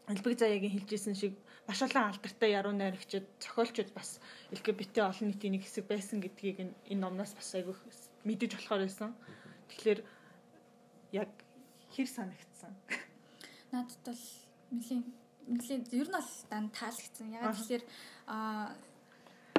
Элбэг 0.04 0.36
заяагийн 0.36 0.76
хэлжсэн 0.76 1.16
шиг 1.16 1.34
маш 1.68 1.80
олон 1.80 2.12
алдартай 2.12 2.52
яруу 2.60 2.76
найрагчид, 2.76 3.24
зохиолчид 3.40 3.96
бас 3.96 4.20
LGBT 4.52 5.08
олон 5.08 5.32
нийтийн 5.32 5.56
нэг 5.56 5.64
хэсэг 5.64 5.88
байсан 5.88 6.20
гэдгийг 6.20 6.60
энэ 6.60 7.00
номноос 7.00 7.32
бас 7.40 7.56
айгүйх 7.56 7.80
мэдэж 8.28 8.52
болохоор 8.52 8.84
байсан. 8.84 9.16
Тэгэхээр 9.72 10.00
яг 11.24 11.32
хэр 11.96 12.10
санагдсан 12.12 12.76
надад 13.74 14.00
бол 14.06 14.24
нэлийн 14.72 15.04
нэлийн 15.50 15.82
ер 15.92 16.08
нь 16.10 16.18
бол 16.18 16.32
дан 16.50 16.66
таалагдсан. 16.70 17.34
Ягаад 17.34 17.58
тэгэхээр 17.58 17.84
а 18.30 18.38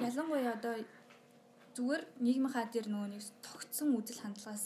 ялангуяа 0.01 0.55
одоо 0.59 0.75
зүгээр 1.77 2.03
нийгмийн 2.23 2.55
хаа 2.55 2.67
дээр 2.71 2.89
нөгөө 2.89 3.09
нэг 3.11 3.23
тогтсон 3.43 3.89
үзэл 3.99 4.23
хандлагаас 4.23 4.65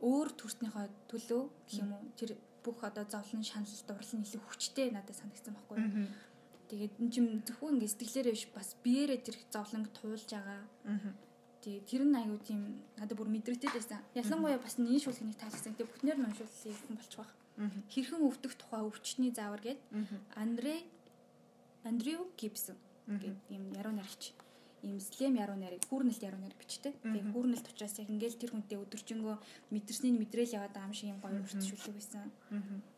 өөр 0.00 0.28
төрснийхөө 0.40 0.86
төлөө 1.10 1.42
гэх 1.68 1.80
юм 1.84 1.92
уу 1.92 2.04
тэр 2.18 2.30
бүх 2.64 2.80
одоо 2.88 3.04
зовлон 3.04 3.44
шанал 3.44 3.80
дурлал 3.88 4.24
илүү 4.24 4.42
хүчтэй 4.48 4.88
надад 4.90 5.16
санагдсан 5.16 5.54
байхгүй 5.54 5.76
юу. 5.84 6.08
Тэгээд 6.68 6.94
энэ 7.00 7.12
чим 7.12 7.26
зөвхөн 7.44 7.76
ингэ 7.76 7.92
сэтгэлээрээ 7.92 8.34
биш 8.34 8.46
бас 8.56 8.68
биеэрээ 8.84 9.20
тэр 9.20 9.36
зовлонг 9.52 9.88
туулж 9.92 10.28
байгаа 10.32 10.64
Тэгээд 11.63 11.85
тэр 11.91 12.03
нь 12.07 12.15
аюу 12.15 12.39
тийм 12.39 12.79
надад 12.95 13.17
бүр 13.19 13.27
мэдрэгдээд 13.27 13.75
байсан. 13.75 13.99
Ялангуяа 14.15 14.59
бас 14.63 14.79
энэ 14.79 15.03
шүлгэнийг 15.03 15.37
таалагдсан. 15.39 15.75
Тэгээд 15.75 15.91
бүхнээр 15.91 16.17
нь 16.19 16.27
уншуулсан 16.31 16.71
юм 16.71 16.95
болчих 16.95 17.19
واخ. 17.19 17.31
Хэрхэн 17.91 18.23
өвдөх 18.23 18.53
тухай 18.55 18.81
өвчтний 18.87 19.31
заавар 19.35 19.59
гээд 19.59 19.79
Андре 20.39 20.87
Андрю 21.83 22.31
Гибсон 22.39 22.79
гэдэг 23.07 23.35
юм 23.51 23.63
яруу 23.75 23.91
найрагч 23.91 24.31
ийм 24.83 24.99
слэм 25.03 25.35
яруу 25.35 25.59
найрыг 25.59 25.83
хүүрнэлт 25.91 26.23
яруу 26.23 26.39
найр 26.39 26.55
бичтэй. 26.55 26.95
Тэгээ 27.03 27.31
хүүрнэлт 27.35 27.67
учраас 27.67 27.99
яг 27.99 28.07
ингээл 28.07 28.39
тэр 28.39 28.51
хүнтэй 28.55 28.79
өдөржингөө 28.79 29.35
мэдэрсний 29.75 30.15
мэдрэл 30.15 30.55
яваад 30.55 30.71
байгаа 30.71 30.87
юм 30.87 30.95
шиг 30.95 31.11
юм 31.11 31.19
гоё 31.19 31.35
урьдчилэг 31.43 31.95
байсан. 31.99 32.31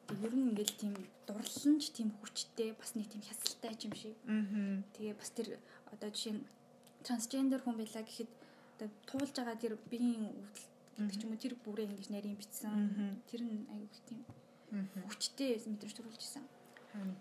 Тэгээ 0.06 0.26
ер 0.30 0.34
нь 0.38 0.50
ингээл 0.54 0.76
тийм 0.78 0.94
дурлалч 1.26 1.84
тийм 1.90 2.10
хүчтэй 2.22 2.70
бас 2.78 2.94
нэг 2.94 3.10
тийм 3.10 3.26
хясалтай 3.26 3.74
юм 3.82 3.94
шиг. 3.98 4.14
Тэгээ 4.94 5.16
бас 5.18 5.30
тэр 5.34 5.58
одоо 5.90 6.10
жишээ 6.14 6.34
нь 6.38 6.46
трансгендер 7.02 7.66
хүн 7.66 7.82
байлаа 7.82 8.06
гэхэд 8.06 8.30
одоо 8.77 8.89
туулж 9.09 9.33
байгаа 9.33 9.57
тэр 9.57 9.75
биеийн 9.89 10.29
өвдөл 10.31 10.69
гэдэг 10.97 11.17
ч 11.17 11.23
юм 11.25 11.33
уу 11.33 11.41
тэр 11.41 11.55
бүрээ 11.65 11.89
ингэж 11.89 12.09
нарийн 12.13 12.37
бичсэн. 12.37 13.17
Тэр 13.29 13.43
нь 13.45 13.65
аюу 13.73 13.89
их 13.89 14.01
тийм 14.05 14.21
хүчтэй 15.09 15.57
мэдрэмж 15.65 15.95
төрүүлж 15.97 16.21
исэн. 16.21 16.45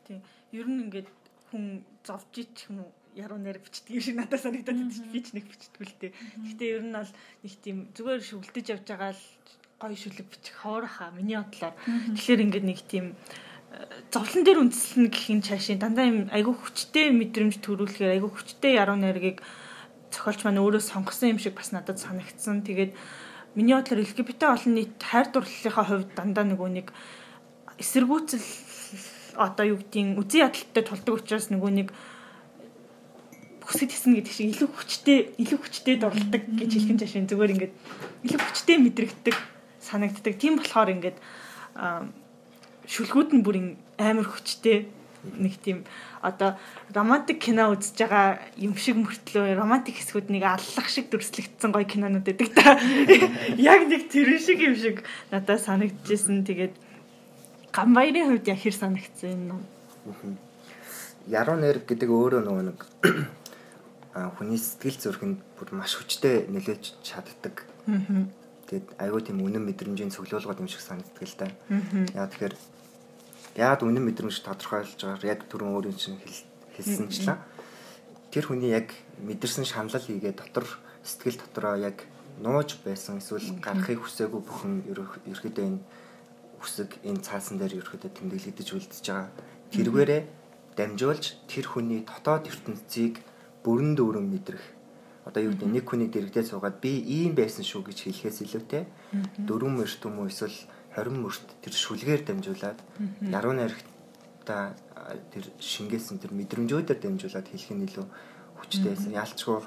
Тийм. 0.07 0.19
Ер 0.51 0.67
нь 0.67 0.83
ингээд 0.87 1.09
хүн 1.51 1.83
зовж 2.03 2.33
ич 2.43 2.67
юм 2.67 2.83
уу 2.83 2.91
яруу 3.15 3.39
найраг 3.39 3.63
бичдэг 3.63 4.03
шиг 4.03 4.15
надад 4.19 4.43
санагдаад 4.43 4.79
шүү 4.91 5.07
дээ. 5.07 5.15
Би 5.15 5.19
ч 5.23 5.27
нэг 5.31 5.45
бичдэг 5.47 5.81
л 5.83 5.95
дээ. 5.99 6.11
Гэхдээ 6.43 6.69
ер 6.75 6.83
нь 6.83 6.95
бол 6.95 7.11
нэг 7.43 7.53
тийм 7.63 7.77
зүгээр 7.95 8.21
шүлдэж 8.23 8.65
явж 8.75 8.85
байгаа 8.91 9.11
л 9.15 9.23
гоё 9.79 9.95
шүлэг 9.95 10.27
бичих 10.27 10.55
хоорохаа 10.59 11.11
миний 11.15 11.39
бодлоор. 11.39 11.75
Тэгэхээр 12.15 12.43
ингээд 12.47 12.65
нэг 12.67 12.79
тийм 12.87 13.05
э, 13.71 13.87
зовлон 14.11 14.43
дээр 14.43 14.59
үндэслэнэ 14.63 15.09
гэх 15.11 15.25
юм 15.31 15.41
цаашийн 15.43 15.79
дандаа 15.79 16.05
юм 16.07 16.19
айгүй 16.31 16.55
хүчтэй 16.55 17.11
мэдрэмж 17.11 17.59
төрүүлэхээр 17.59 18.15
айгүй 18.19 18.31
хүчтэй 18.31 18.79
яруу 18.79 18.99
найргийг 18.99 19.39
зохиолч 20.11 20.45
маань 20.45 20.61
өөрөө 20.61 20.83
сонгосон 20.83 21.35
юм 21.35 21.39
шиг 21.39 21.55
бас 21.55 21.71
надад 21.71 21.97
санагдсан. 22.01 22.61
Тэгээд 22.65 22.93
миний 23.55 23.75
бодлоор 23.75 24.03
LGBT 24.03 24.41
олон 24.51 24.73
нийт 24.75 24.99
хайр 24.99 25.27
дурлалынхаа 25.31 25.85
хувьд 25.85 26.11
дандаа 26.13 26.45
нөгөө 26.45 26.69
нэг 26.75 26.87
эсэргүүцэл 27.79 28.45
одоо 29.39 29.65
юу 29.75 29.77
гэдгийг 29.79 30.19
үзэн 30.19 30.47
ядалттай 30.47 30.83
тулдаг 30.83 31.13
учраас 31.19 31.47
нөгөө 31.51 31.71
нэг 31.71 31.89
хүсэж 33.65 33.89
исэн 33.91 34.13
гэдэг 34.15 34.33
шиг 34.33 34.47
илүү 34.53 34.69
хүчтэй 34.69 35.19
илүү 35.41 35.59
хүчтэй 35.59 35.95
дурладаг 35.99 36.43
гэж 36.45 36.71
хэлхэн 36.71 36.99
жашин 37.01 37.27
зүгээр 37.27 37.53
ингээд 37.57 37.73
илүү 38.29 38.39
хүчтэй 38.45 38.77
мэдрэгддэг 38.77 39.35
санагддаг. 39.81 40.33
Тийм 40.37 40.61
болохоор 40.61 40.93
ингээд 40.93 41.17
шүлгүүд 42.85 43.29
нь 43.33 43.43
бүр 43.43 43.57
амар 43.97 44.27
хүчтэй 44.29 44.85
нэг 45.37 45.57
тийм 45.61 45.83
одоо 46.21 46.57
романтик 46.93 47.41
кино 47.41 47.73
үзэж 47.73 47.97
байгаа 48.05 48.39
юм 48.57 48.77
шиг 48.77 48.97
мөртлөө 49.01 49.57
романтик 49.57 49.97
хэсгүүд 49.97 50.29
нэг 50.29 50.43
аллах 50.45 50.87
шиг 50.89 51.09
дүрслэгдсэн 51.09 51.71
гоё 51.73 51.85
кинонууд 51.85 52.25
байдаг 52.25 52.49
та. 52.53 52.77
Яг 53.57 53.89
нэг 53.89 54.09
тэр 54.09 54.37
шиг 54.39 54.61
юм 54.61 54.75
шиг 54.75 55.03
надад 55.31 55.61
санагдчихсэн. 55.61 56.45
Тэгээд 56.45 56.73
гамбайрын 57.73 58.31
хувьд 58.31 58.47
яг 58.47 58.59
хэр 58.61 58.75
санагдсан 58.75 59.59
юм. 59.59 59.61
Яруу 61.27 61.57
нэр 61.57 61.81
гэдэг 61.83 62.09
өөрөө 62.09 62.41
нөгөө 62.45 62.63
нэг 62.69 62.79
хүний 64.37 64.59
сэтгэл 64.61 65.01
зүрхэнд 65.01 65.39
бүр 65.59 65.69
маш 65.75 65.99
хүчтэй 65.99 66.47
нөлөөж 66.47 67.03
чаддаг. 67.03 67.67
Тэгээд 68.65 68.97
айгүй 68.97 69.21
тийм 69.21 69.43
үнэн 69.45 69.61
мэдрэмжийн 69.61 70.09
цоглуулгад 70.09 70.63
юм 70.63 70.69
шиг 70.71 70.81
санагддаг 70.81 71.25
л 71.25 71.37
да. 71.37 71.47
Яа 72.15 72.29
тэгэхээр 72.31 72.55
яад 73.55 73.81
үнэн 73.87 74.03
мэдрэмж 74.03 74.43
тодорхойлж 74.43 74.99
байгаа? 74.99 75.31
Яг 75.31 75.47
түрүүн 75.47 75.75
өөрийн 75.79 75.95
чинь 75.95 76.19
хэлсэнчлээ. 76.75 77.39
Тэр 78.31 78.45
хүний 78.51 78.75
яг 78.75 78.91
мэдэрсэн 79.23 79.63
шаналл 79.63 79.95
хийгээ 79.95 80.35
дотор 80.35 80.67
сэтгэл 81.03 81.39
дотороо 81.39 81.79
яг 81.79 82.03
нууж 82.43 82.83
байсан 82.83 83.23
эсвэл 83.23 83.63
гарахыг 83.63 84.03
хүсээгүй 84.03 84.41
бүхэн 84.43 84.73
ерөөхдөө 84.91 85.63
энэ 85.63 85.79
үсэг 86.59 86.99
энэ 87.07 87.23
цаасан 87.23 87.55
дээр 87.55 87.79
ерөөхдөө 87.79 88.11
тэмдэглэгдэж 88.11 88.67
үлдчихэж 88.75 89.05
байгаа. 89.07 89.31
Тэрвэрээ 89.71 90.21
дамжуулж 90.75 91.39
тэр 91.47 91.65
хүний 91.71 92.03
дотоод 92.03 92.51
ертөнцийг 92.51 93.23
бүрэн 93.63 93.95
дүүрэн 93.95 94.27
мэдрэх. 94.27 94.65
Одоо 95.23 95.47
юу 95.47 95.53
гэдэг 95.55 95.69
нэг 95.71 95.85
хүний 95.87 96.09
дэрэгдээ 96.11 96.43
суугаад 96.51 96.83
би 96.83 97.01
ийм 97.01 97.33
байсан 97.39 97.63
шүү 97.63 97.87
гэж 97.87 97.97
хэлэхээс 98.03 98.45
илүүтэй 98.45 98.83
дөрвөн 99.47 99.79
мөрт 99.79 100.01
юм 100.05 100.21
уу 100.21 100.29
эсвэл 100.29 100.53
20 100.95 101.19
мөрт 101.19 101.47
тэр 101.61 101.73
шүлгээр 101.75 102.21
дамжуулаад 102.25 102.79
яруу 103.21 103.53
найрагта 103.53 104.73
тэр 105.29 105.45
шингээсэн 105.59 106.23
тэр 106.23 106.31
мэдрэмжүүдээр 106.33 106.99
дамжуулаад 106.99 107.47
хэлэх 107.51 107.71
нь 107.75 107.85
илүү 107.85 108.05
хүчтэй 108.63 108.91
байсан. 108.95 109.11
Яалчгүй 109.11 109.59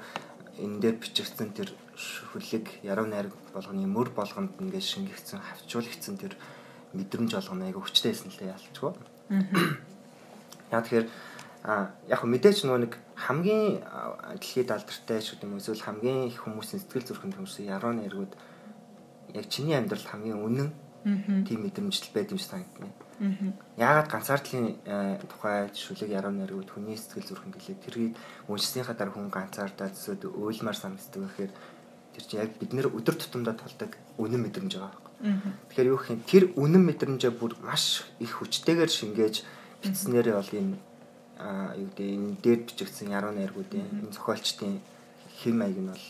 энэ 0.59 0.79
дээр 0.81 0.95
бичигдсэн 0.99 1.49
тэр 1.53 1.69
шүлэг 1.95 2.83
яруу 2.83 3.05
найраг 3.05 3.33
болгоны 3.53 3.85
мөр 3.85 4.09
болгонд 4.11 4.57
ингээд 4.57 4.83
шингэгдсэн 4.83 5.39
хавчуулагдсан 5.39 6.17
тэр 6.17 6.33
мэдрэмж 6.97 7.31
болгоно 7.37 7.69
айгу 7.69 7.85
хүчтэй 7.85 8.11
байсан 8.11 8.33
л 8.33 8.39
дээ 8.41 8.53
яалчгүй. 8.53 8.91
Яа 10.73 10.81
тэгэхээр 10.81 11.07
А 11.63 11.91
яг 12.07 12.23
мэдээч 12.23 12.63
нөгөө 12.63 12.81
нэг 12.87 12.93
хамгийн 13.19 13.83
дэлхийд 13.83 14.71
алдартай 14.71 15.19
шүү 15.19 15.43
дээ 15.43 15.59
эсвэл 15.59 15.83
хамгийн 15.83 16.31
их 16.31 16.39
хүмүүсийн 16.47 16.79
сэтгэл 16.79 17.03
зүрхэнд 17.03 17.35
хүмүүсийн 17.35 17.67
ярууны 17.67 18.07
эргүүд 18.07 18.31
яг 19.35 19.45
чиний 19.51 19.75
амьдрал 19.75 20.07
хамгийн 20.07 20.39
үнэн 20.39 20.71
тийм 21.03 21.59
мэдрэмжл 21.63 22.11
байд 22.13 22.31
юм 22.31 22.39
шиг 22.39 22.51
санагдана. 22.51 22.91
Яагаад 23.75 24.07
ганцаардлын 24.07 24.79
тухай 25.27 25.67
шүлэг 25.75 26.07
ярууны 26.11 26.47
эргүүд 26.47 26.71
хүний 26.71 26.95
сэтгэл 26.95 27.27
зүрхэнд 27.27 27.55
гэлээ? 27.55 27.83
Тэрийг 27.83 28.13
уншсныхаа 28.47 28.95
дараа 28.95 29.15
хүн 29.15 29.27
ганцаардаа 29.27 29.91
зүсэд 29.91 30.27
өөлмөр 30.27 30.75
санагддаг 30.75 31.27
гэхээр 31.27 31.51
тэр 32.15 32.23
чинь 32.23 32.39
яг 32.39 32.51
бид 32.55 32.71
нэр 32.71 32.87
өдөр 32.91 33.15
тутамдаа 33.19 33.55
толдог 33.59 33.95
үнэн 34.15 34.39
мэдрэмж 34.43 34.71
байгаа 34.75 34.91
байхгүй. 34.91 35.15
Тэгэхээр 35.67 35.91
юу 35.91 35.99
гэх 35.99 36.11
юм? 36.15 36.23
Тэр 36.23 36.43
үнэн 36.55 36.83
мэдрэмжээ 36.87 37.31
бүр 37.35 37.59
маш 37.59 38.07
их 38.23 38.39
хүчтэйгээр 38.39 38.91
шингээж 38.91 39.35
бичснээрээ 39.83 40.35
бол 40.35 40.51
энэ 40.55 40.75
юу 41.75 41.87
гэдэг 41.91 42.07
энэ 42.07 42.39
дээр 42.43 42.59
бичигдсэн 42.67 43.11
яруу 43.11 43.31
найргуудын 43.35 43.83
энэ 44.03 44.15
зохиолчдын 44.15 44.79
хэм 45.43 45.55
маяг 45.59 45.79
нь 45.79 45.91
бол 45.91 46.07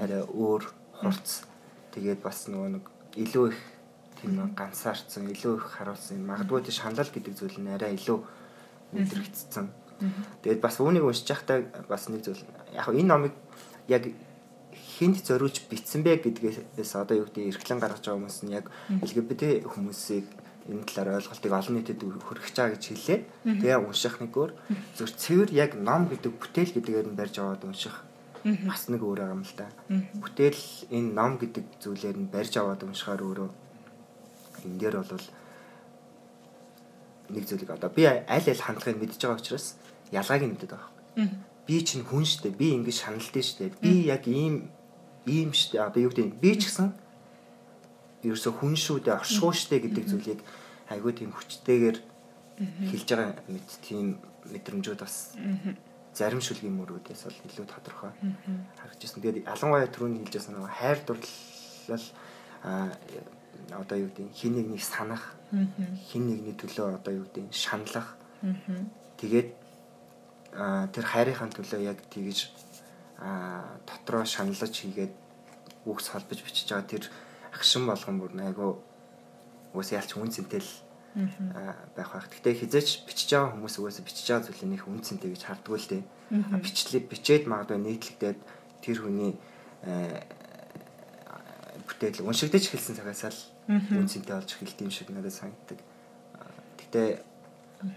арай 0.00 0.22
өөр 0.24 0.62
хурц. 1.00 1.44
Тэгээд 1.92 2.20
бас 2.20 2.48
нөгөө 2.48 2.70
нэг 2.80 2.84
илүү 3.16 3.44
их 3.52 3.60
тийм 4.20 4.54
ганцаарцсан 4.56 5.28
илүү 5.30 5.54
их 5.56 5.66
харуулсан. 5.76 6.24
Магадгүй 6.24 6.66
тийм 6.66 6.76
шанал 6.80 7.10
гэдэг 7.10 7.34
зүйл 7.36 7.58
нь 7.60 7.72
арай 7.72 7.94
илүү 7.96 8.18
мэдрэгдсэн. 8.92 9.66
Тэгээд 10.44 10.60
бас 10.60 10.76
үүнийг 10.80 11.04
уншиж 11.04 11.28
байхдаа 11.28 11.64
бас 11.88 12.08
нэг 12.08 12.24
зүйл. 12.24 12.44
Яг 12.72 12.88
энэ 12.92 13.08
номыг 13.08 13.32
яг 13.88 14.08
хинт 14.96 15.24
зориулж 15.24 15.64
бичсэн 15.68 16.04
бэ 16.04 16.20
гэдгээс 16.24 16.92
одоо 16.96 17.24
юу 17.24 17.26
гэдэг 17.28 17.52
эрхлэн 17.52 17.80
гаргаж 17.80 18.04
байгаа 18.04 18.20
хүмүүс 18.20 18.38
нь 18.44 18.56
яг 18.56 18.68
LGBT 18.88 19.64
хүмүүсийг 19.68 20.26
энэ 20.68 20.84
талаар 20.88 21.20
ойлголтыг 21.20 21.52
олон 21.52 21.74
нийтэд 21.76 22.00
хүргэж 22.00 22.54
байгаа 22.56 22.74
гэж 22.76 22.84
хэллээ. 22.92 23.20
Тэгээ 23.44 23.76
унших 23.80 24.16
нэг 24.20 24.32
өөр. 24.36 24.52
Зөв 24.96 25.08
цэвэр 25.16 25.50
яг 25.52 25.72
ном 25.76 26.08
гэдэг 26.10 26.32
бүтээл 26.32 26.74
гэдгээр 26.76 27.08
нь 27.12 27.18
барьж 27.18 27.36
аваад 27.40 27.64
унших. 27.64 28.04
Бас 28.44 28.88
нэг 28.88 29.02
өөр 29.02 29.32
юм 29.32 29.42
л 29.44 29.54
да. 29.56 29.68
Бүтээл 30.20 30.62
энэ 30.90 31.10
ном 31.14 31.38
гэдэг 31.38 31.64
зүйлээр 31.80 32.16
нь 32.16 32.30
барьж 32.32 32.56
аваад 32.58 32.82
уншихаар 32.82 33.22
өөрөө 33.22 33.48
энэ 34.64 34.78
дээр 34.80 34.96
бол 35.02 35.26
нэг 37.28 37.44
зүйлийг 37.48 37.70
одоо 37.70 37.90
би 37.90 38.04
аль 38.06 38.22
аль 38.26 38.62
хандлагыг 38.62 38.96
мэдж 39.00 39.18
байгаа 39.18 39.40
учраас 39.40 39.76
ялгааг 40.12 40.42
нь 40.42 40.52
мэддэг 40.54 40.70
байгаа. 40.70 40.90
Би 41.66 41.82
чинь 41.82 42.06
хүн 42.06 42.24
штэ 42.24 42.54
би 42.54 42.78
ингэж 42.78 42.96
шаналдсан 43.02 43.42
штэ. 43.42 43.74
Би 43.82 44.06
яг 44.06 44.26
ийм 44.30 44.70
ийм 45.26 45.50
штэ. 45.50 45.82
Одоо 45.82 46.06
юу 46.06 46.10
гэдэг 46.14 46.38
би 46.38 46.54
ч 46.54 46.70
гэсэн 46.70 46.94
ерөөсө 48.22 48.50
хүн 48.54 48.74
шүү 48.78 49.02
дээ 49.02 49.18
оршихуй 49.18 49.54
штэ 49.54 49.82
гэдэг 49.82 50.04
зүйлийг 50.06 50.40
айгүй 50.90 51.12
тийм 51.18 51.34
хүчтэйгээр 51.34 51.98
хэлж 52.90 53.08
байгаа 53.10 53.34
мэд 53.50 53.68
тийм 53.82 54.22
мэдрэмжүүд 54.46 55.00
бас 55.02 55.34
зарим 56.14 56.40
шүлгийн 56.40 56.78
мөрүүдээс 56.78 57.22
бол 57.26 57.38
илүү 57.44 57.66
тодорхой 57.68 58.12
харагдаж 58.78 59.10
байна. 59.10 59.22
Тэгээд 59.22 59.46
ялангуяа 59.50 59.90
түрүүний 59.92 60.22
хэлжсэн 60.24 60.54
нөгөө 60.56 60.72
хайр 60.78 60.98
дурлал 61.04 62.06
одоо 63.70 63.98
юу 63.98 64.10
гэдэг 64.14 64.34
хин 64.34 64.52
нэгнийг 64.54 64.82
санах 64.82 65.34
хин 66.10 66.26
нэгний 66.30 66.54
төлөө 66.54 66.98
одоо 67.02 67.12
юу 67.22 67.26
гэдэг 67.26 67.50
шаналах 67.50 68.14
тэгээд 69.18 69.48
тэр 70.94 71.04
хайрынхаа 71.04 71.50
төлөө 71.50 71.80
яг 71.82 71.98
тэгж 72.10 72.50
дотроо 73.86 74.24
шаналж 74.24 74.72
хийгээд 74.72 75.12
үгс 75.86 76.08
холбож 76.10 76.40
бичиж 76.42 76.70
байгаа 76.70 76.86
тэр 76.86 77.04
агшин 77.54 77.86
болгон 77.86 78.20
бүр 78.20 78.32
айгу 78.42 78.82
уус 79.74 79.92
ялч 79.92 80.16
үн 80.16 80.30
цэнтэй 80.30 80.60
л 80.60 80.72
байх 81.96 82.10
байх. 82.12 82.28
Гэтэ 82.28 82.60
хизээч 82.60 83.08
бичиж 83.08 83.32
байгаа 83.32 83.56
хүмүүс 83.56 83.76
угаасаа 83.80 84.04
бичиж 84.04 84.26
байгаа 84.28 84.46
зүйлээ 84.52 84.68
нөх 84.68 84.84
үн 84.84 85.00
цэнтэй 85.00 85.30
гэж 85.32 85.42
хардггүй 85.48 85.78
л 85.80 85.90
дээ. 85.90 86.02
Бичлээ 86.60 87.02
бичээд 87.08 87.44
магадгүй 87.48 87.78
нийтлэгдээд 87.80 88.38
тэр 88.84 88.96
хүний 89.00 89.32
бүтээл 91.88 92.26
уншигдэж 92.26 92.64
хэлсэн 92.68 93.00
цагаас 93.00 93.24
л 93.32 93.40
үн 93.68 94.06
цэнтэй 94.06 94.34
болж 94.36 94.50
эхэлт 94.54 94.78
юм 94.82 94.90
шиг 94.90 95.08
надад 95.10 95.34
санагддаг. 95.34 95.78
Гэтэ 96.78 97.02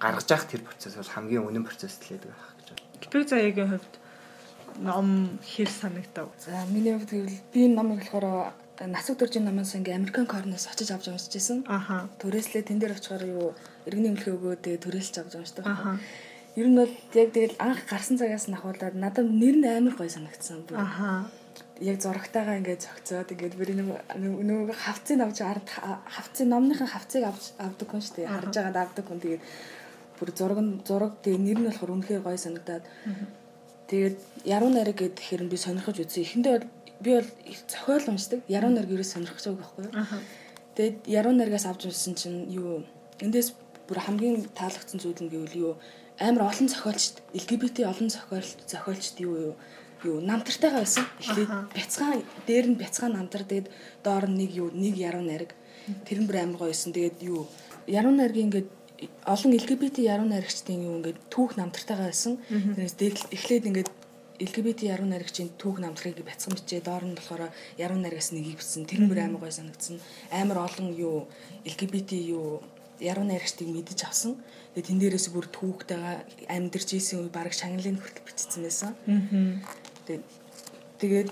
гаргаж 0.01 0.27
явах 0.29 0.47
тэр 0.49 0.61
процесс 0.65 0.95
бол 0.97 1.07
хамгийн 1.07 1.45
үнэн 1.45 1.65
процесс 1.65 2.01
төлөөдөг 2.01 2.29
байх 2.29 2.51
гэж 2.57 2.67
байна. 2.73 2.99
Типик 2.99 3.23
заяагийн 3.29 3.69
хувьд 3.69 3.93
ном 4.79 5.39
хэр 5.43 5.69
санагдав? 5.69 6.29
За 6.39 6.65
миний 6.67 6.93
хувьд 6.93 7.11
гэвэл 7.11 7.41
би 7.53 7.61
номыг 7.67 8.03
болохоор 8.03 8.53
насаг 8.87 9.17
дөржин 9.17 9.45
номоос 9.45 9.75
ингээ 9.75 9.95
Американ 9.95 10.27
корноос 10.27 10.67
очиж 10.71 10.91
авч 10.91 11.07
уншиж 11.11 11.33
байсан. 11.35 11.63
Аха. 11.67 12.07
Түрээслээ 12.19 12.63
тэн 12.63 12.79
дээр 12.79 12.95
очихоор 12.95 13.23
юу 13.27 13.47
иргэний 13.85 14.15
эмнэлгээ 14.15 14.35
өгөө 14.35 14.55
тэгээ 14.63 14.83
түрээлж 14.83 15.15
авч 15.19 15.33
уншдаг. 15.35 15.65
Аха. 15.67 15.99
Ер 16.55 16.67
нь 16.67 16.79
бол 16.79 16.93
яг 17.13 17.29
тэгэл 17.35 17.59
анх 17.59 17.83
гарсан 17.91 18.15
цагаас 18.15 18.47
нь 18.47 18.55
ахуулаад 18.55 18.95
надад 18.95 19.27
нэр 19.27 19.55
нь 19.59 19.67
амар 19.67 19.95
гоё 19.99 20.07
санагдсан. 20.07 20.63
Аха. 20.75 21.27
Яг 21.79 21.97
зурагтайгаа 22.03 22.59
ингээд 22.59 22.83
зөгцөөд 22.83 23.31
ингээд 23.33 23.55
бүр 23.55 23.69
нөгөө 23.79 24.75
хавцыг 24.75 25.19
авч 25.23 25.39
ард 25.47 25.67
хавцын 26.11 26.51
номныхын 26.51 26.91
хавцыг 26.91 27.23
авч 27.23 27.55
авдаг 27.55 27.87
хүн 27.87 28.03
шүү 28.03 28.15
дээ. 28.19 28.27
Харж 28.27 28.53
байгаад 28.55 28.79
авдаг 28.83 29.05
хүн 29.07 29.19
тэгээд 29.23 29.43
бүр 30.19 30.29
зураг 30.35 30.59
нь 30.59 30.71
зураг 30.83 31.13
тэгээ 31.23 31.39
нэр 31.39 31.59
нь 31.63 31.67
болохоор 31.71 31.95
үнэхээр 31.95 32.25
гоё 32.27 32.35
санагдаад 32.35 32.83
тэгээд 33.87 34.17
яруу 34.43 34.71
найраг 34.75 34.97
гэхээр 34.99 35.47
би 35.47 35.57
сонирхож 35.57 35.97
үзсэн. 36.03 36.23
Эхэндээ 36.27 36.53
бол 36.59 36.67
би 36.99 37.11
бол 37.15 37.29
зохиол 37.71 38.05
уншдаг. 38.11 38.39
Яруу 38.51 38.71
найраг 38.75 38.91
ерөөс 38.91 39.11
сонирхож 39.15 39.43
байгаа 39.47 39.63
байхгүй 39.63 39.83
юу? 39.87 39.95
Тэгээд 40.75 40.97
яруу 41.07 41.33
найрагаас 41.35 41.65
авч 41.67 41.87
уншсан 41.87 42.13
чинь 42.19 42.39
юу 42.51 42.83
эндээс 43.23 43.55
бүр 43.87 43.99
хамгийн 44.03 44.51
таалагдсан 44.51 44.99
зүйл 44.99 45.23
нь 45.23 45.31
гэвэл 45.31 45.55
юу 45.63 45.73
амар 46.19 46.51
олон 46.51 46.67
зохиолчд 46.67 47.23
LGBT 47.33 47.87
олон 47.91 48.07
зохиолч 48.11 48.67
зохиолчд 48.67 49.15
юу 49.23 49.35
юу 49.51 49.53
юу 50.03 50.21
намтартайгаа 50.21 50.83
байсан. 50.83 51.05
Эхлээд 51.19 51.51
бяцхан 51.75 52.23
дээр 52.47 52.65
нь 52.71 52.79
бяцхан 52.79 53.13
намтар 53.13 53.43
тэгээд 53.43 53.67
доор 54.03 54.25
нь 54.29 54.37
нэг 54.39 54.51
юу 54.55 54.69
нэг 54.71 54.95
яруу 54.95 55.23
найраг 55.23 55.51
тэр 56.07 56.19
нь 56.23 56.27
бүр 56.27 56.37
амар 56.43 56.59
гоё 56.59 56.71
байсан. 56.71 56.93
Тэгээд 56.93 57.17
юу 57.23 57.47
яруу 57.87 58.13
найргийн 58.13 58.47
ингээд 58.49 58.69
олон 59.25 59.51
LGBT 59.55 59.97
яруу 60.03 60.27
найрагчдын 60.27 60.83
юу 60.87 60.99
ингээд 60.99 61.19
түүх 61.31 61.55
намтартайгаа 61.59 62.11
байсан. 62.11 62.39
Тэрнээс 62.47 62.95
эхлээд 63.35 63.69
ингээд 63.69 63.89
LGBT 64.39 64.87
яруу 64.95 65.07
найрагчийн 65.07 65.51
түүх 65.59 65.83
намтрыг 65.83 66.23
бяцхан 66.23 66.55
бичээ 66.55 66.79
доор 66.79 67.03
нь 67.03 67.15
болохоор 67.15 67.51
яруу 67.75 67.99
найрагаас 67.99 68.31
нэгийг 68.31 68.63
бичсэн. 68.63 68.87
Тэр 68.87 69.03
мөр 69.03 69.19
амар 69.19 69.43
гой 69.43 69.51
санагдсан. 69.51 69.99
Амар 70.31 70.63
олон 70.63 70.95
юу 70.95 71.27
LGBT 71.67 72.15
юу 72.31 72.63
яруу 73.03 73.27
найрагчдыг 73.27 73.67
мэдэж 73.67 73.99
авсан. 74.07 74.39
Тэгээ 74.75 74.87
тэн 74.87 74.99
дээрээс 74.99 75.27
бүр 75.35 75.47
түүхтэйгээ 75.51 76.55
амьдарч 76.55 76.89
ийсэн 76.95 77.27
үе 77.27 77.31
баг 77.31 77.51
шагналын 77.51 77.99
хүртэл 77.99 78.27
бичсэн 78.27 78.63
байсан. 78.63 78.95
Тэгээд 79.07 79.88
тэгээд 81.01 81.29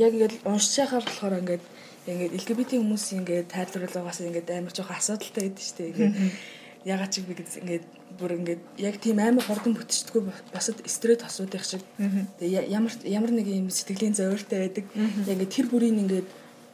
яг 0.00 0.12
ингээд 0.16 0.34
уншиж 0.48 0.74
байхаар 0.80 1.04
болохоор 1.04 1.34
ингээд 1.42 1.64
ингээд 2.04 2.36
LGBT 2.40 2.70
хүмүүсийн 2.80 3.20
ингээд 3.24 3.52
тайлбарлаагаас 3.54 4.20
ингээд 4.20 4.48
амар 4.52 4.72
жоохон 4.76 4.98
асуудалтай 4.98 5.42
байдаг 5.48 5.64
шүү 5.64 5.76
дээ. 5.78 5.90
Ингээд 5.92 6.14
ягаад 6.84 7.12
ч 7.12 7.16
би 7.24 7.32
ингээд 7.32 7.84
бүр 8.18 8.32
ингээд 8.38 8.62
яг 8.78 8.96
тийм 9.00 9.18
амар 9.18 9.44
хордон 9.44 9.74
бүтчихдэггүй 9.74 10.22
босод 10.52 10.78
стресс 10.84 11.24
асуудах 11.24 11.64
шиг. 11.64 11.82
Тэгээ 12.38 12.68
ямар 12.68 12.92
ямар 13.08 13.32
нэг 13.32 13.48
юм 13.48 13.72
сэтгэлийн 13.72 14.14
зовиртой 14.14 14.68
байдаг. 14.68 14.84
Яг 15.24 15.32
ингээд 15.32 15.54
тэр 15.56 15.66
бүрийн 15.72 16.02
ингээд 16.04 16.28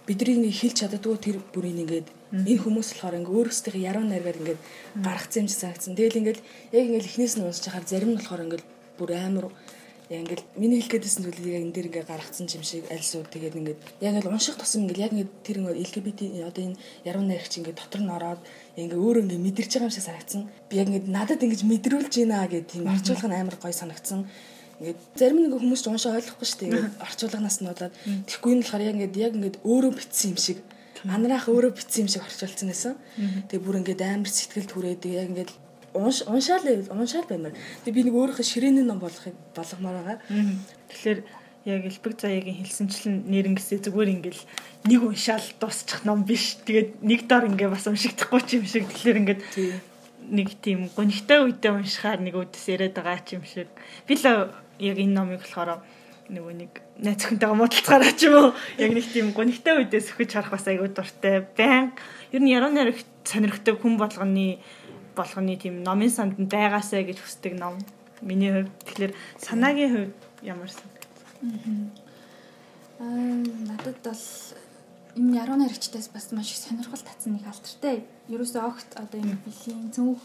биднийг 0.07 0.51
хэлж 0.51 0.77
чаддгүй 0.83 1.17
тэр 1.23 1.39
бүрийн 1.55 1.87
ингээд 1.87 2.09
энэ 2.35 2.63
хүмүүс 2.63 2.91
болохоор 2.99 3.19
ингээд 3.23 3.37
өөрөөсөө 3.39 3.79
яруу 3.79 4.05
найргаар 4.07 4.41
ингээд 4.43 4.61
гаргацсан 5.07 5.47
юм 5.47 5.49
шиг 5.49 5.61
санагдсан. 5.63 5.95
Тэгэл 5.95 6.21
ингээд 6.21 6.41
яг 6.75 6.85
ингээд 6.91 7.07
эхнээс 7.07 7.35
нь 7.39 7.47
унсаж 7.47 7.71
хахаар 7.71 7.87
зарим 7.87 8.11
нь 8.15 8.19
болохоор 8.19 8.45
ингээд 8.51 8.65
бүр 8.99 9.11
амар 9.15 9.47
яг 10.11 10.27
ингээд 10.27 10.43
миний 10.59 10.83
хэлэх 10.83 11.07
гээдсэн 11.07 11.23
зүйлийг 11.23 11.55
яг 11.55 11.63
энэ 11.63 11.75
дээр 11.75 11.87
ингээд 11.87 12.11
гаргацсан 12.11 12.51
юм 12.51 12.65
шиг 12.67 12.83
альсуу 12.91 13.23
тэгээд 13.31 13.55
ингээд 13.63 13.81
яг 14.03 14.11
ингээд 14.19 14.27
унших 14.27 14.59
тусам 14.59 14.83
ингээд 14.91 15.03
яг 15.07 15.13
ингээд 15.15 15.33
тэр 15.47 15.57
ингээд 15.63 15.81
LGBT 15.87 16.21
одоо 16.51 16.63
энэ 16.67 16.81
яруу 17.07 17.23
найрагч 17.23 17.55
ингээд 17.63 17.79
дотор 17.79 18.03
нь 18.03 18.11
ороод 18.11 18.41
ингээ 18.75 18.99
өөрөө 18.99 19.23
ингээ 19.23 19.45
мэдэрч 19.47 19.71
байгаа 19.71 19.87
юм 19.87 19.95
шиг 19.95 20.07
санагдсан. 20.11 20.43
Би 20.67 20.75
яг 20.83 20.89
ингээ 20.91 21.15
надад 21.15 21.47
ингэж 21.47 21.63
мэдрүүлж 21.63 22.15
байна 22.27 22.51
гэх 22.51 22.67
тийм 22.67 22.91
орчуулга 22.91 23.29
нь 23.31 23.39
амар 23.39 23.57
гоё 23.63 23.71
санагдсан. 23.71 24.27
Ингээ 24.83 24.97
зарим 25.15 25.39
нэг 25.47 25.55
хүмүүс 25.55 25.79
ч 25.79 25.87
уншаа 25.87 26.19
ойлгохгүй 26.19 26.47
шүү 26.51 26.59
дээ. 26.59 26.69
Ингээ 26.75 27.07
орчуулганаас 27.07 27.59
нь 27.63 27.69
болоод 27.71 27.95
тэгэхгүй 28.27 28.53
нь 28.59 28.63
болохоор 28.67 28.83
яг 28.83 28.97
ингээ 28.99 29.25
яг 29.31 29.35
ингээ 29.39 29.63
өөрөө 29.63 29.93
битсэн 29.95 30.35
юм 30.35 30.39
шиг 30.43 30.59
анараах 31.07 31.47
өөрөө 31.47 31.73
битсэн 31.79 32.03
юм 32.03 32.11
шиг 32.11 32.27
орчуулсан 32.27 32.67
байсан. 32.67 32.95
Тэгээ 33.47 33.63
бүр 33.63 33.79
ингээ 33.79 34.11
амар 34.11 34.27
сэтгэл 34.27 34.67
түрээд 34.67 35.07
яг 35.07 35.29
ингээ 35.31 35.47
унш 35.47 35.70
уншаал 35.95 36.65
уншаал 36.91 37.27
байна. 37.29 37.53
Тэгээ 37.85 37.97
би 37.97 38.03
нэг 38.07 38.15
өөрийнхөө 38.15 38.47
ширээний 38.47 38.87
ном 38.87 39.03
болгохыг 39.03 39.35
болгомоор 39.55 39.97
байгаа. 40.01 40.19
Тэгэхээр 40.89 41.19
яг 41.67 41.83
элбэг 41.85 42.15
заяагийн 42.17 42.59
хэлсэнчлэн 42.63 43.17
нэрнгэсээ 43.29 43.85
зүгээр 43.85 44.15
ингээл 44.17 44.43
нэг 44.89 45.01
уншаал 45.03 45.47
дуусчих 45.61 46.05
ном 46.09 46.25
биш. 46.25 46.57
Тэгээд 46.65 47.03
нэг 47.03 47.27
дор 47.27 47.51
ингээ 47.51 47.69
бас 47.69 47.85
уншигдахгүй 47.91 48.41
ч 48.47 48.63
юм 48.63 48.65
шиг. 48.65 48.89
Тэгэхээр 48.89 49.21
ингээд 49.21 49.43
нэг 50.31 50.49
тийм 50.63 50.89
гонхтой 50.95 51.43
үедээ 51.45 51.73
уншихаар 51.75 52.23
нэг 52.23 52.39
үдэс 52.39 52.65
яриад 52.71 52.95
байгаа 52.95 53.21
ч 53.27 53.37
юм 53.37 53.45
шиг. 53.45 53.69
Би 54.07 54.15
л 54.15 54.25
яг 54.79 54.97
энэ 54.97 55.15
номыг 55.15 55.43
болохоор 55.43 55.83
нөгөө 56.31 56.55
нэг 56.55 56.73
найз 57.03 57.27
өхөнтэйгээ 57.27 57.59
муудалцгаараа 57.59 58.15
ч 58.15 58.31
юм 58.31 58.35
уу 58.39 58.49
яг 58.79 58.91
нэг 58.95 59.07
тийм 59.11 59.35
гонхтой 59.35 59.83
үедээ 59.83 60.01
сөхөж 60.07 60.31
харах 60.31 60.55
бас 60.55 60.65
айгүй 60.71 60.89
дуртай. 60.95 61.43
Баян 61.59 61.91
ер 62.31 62.41
нь 62.41 62.55
яруу 62.55 62.71
найрагт 62.71 63.07
сонирхдаг 63.27 63.83
хүн 63.83 63.99
болгоны 63.99 64.63
болгоны 65.17 65.57
тийм 65.57 65.83
номын 65.83 66.11
санд 66.11 66.37
байгаасаа 66.39 67.03
гэж 67.05 67.19
хүсдэг 67.21 67.55
ном. 67.59 67.79
Миний 68.21 68.53
хувьд 68.53 68.73
тэгэхээр 68.85 69.13
санаагийн 69.41 69.91
хувьд 69.95 70.15
ямар 70.43 70.71
сан 70.71 70.89
Аа 73.01 73.41
надад 73.71 73.97
бол 74.05 74.25
энэ 75.17 75.37
яруу 75.41 75.57
найрагчдаас 75.57 76.09
бас 76.13 76.33
маш 76.33 76.53
их 76.53 76.61
сонирхол 76.61 77.01
татсан 77.01 77.33
нэг 77.33 77.49
алдартай. 77.49 78.05
Ерөөсөө 78.29 78.61
огт 78.61 78.91
одоо 79.01 79.19
энэ 79.21 79.41
билийн 79.45 79.89
цөөх 79.97 80.21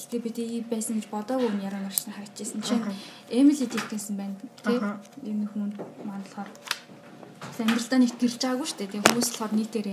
LGBT 0.00 0.38
байсан 0.72 0.96
гэж 0.96 1.06
бодоогүй 1.12 1.52
энэ 1.52 1.68
яруу 1.68 1.80
найрагч 1.84 2.08
харагдчихсан. 2.08 2.64
Жишээ 2.64 2.80
нь 2.80 2.96
Emily 3.28 3.66
Dickinson 3.68 4.16
байна 4.16 4.36
тий. 4.40 4.80
Энэ 5.30 5.44
хүн 5.52 5.76
маань 6.08 6.24
болохоор 6.24 6.48
амьдралдаа 7.60 7.98
нэг 8.00 8.12
гэрж 8.16 8.40
байгаагүй 8.40 8.66
шүү 8.66 8.78
дээ. 8.80 8.88
Тэгээ 8.88 9.06
хүмүүс 9.12 9.28
болохоор 9.28 9.52
нийтээр 9.52 9.88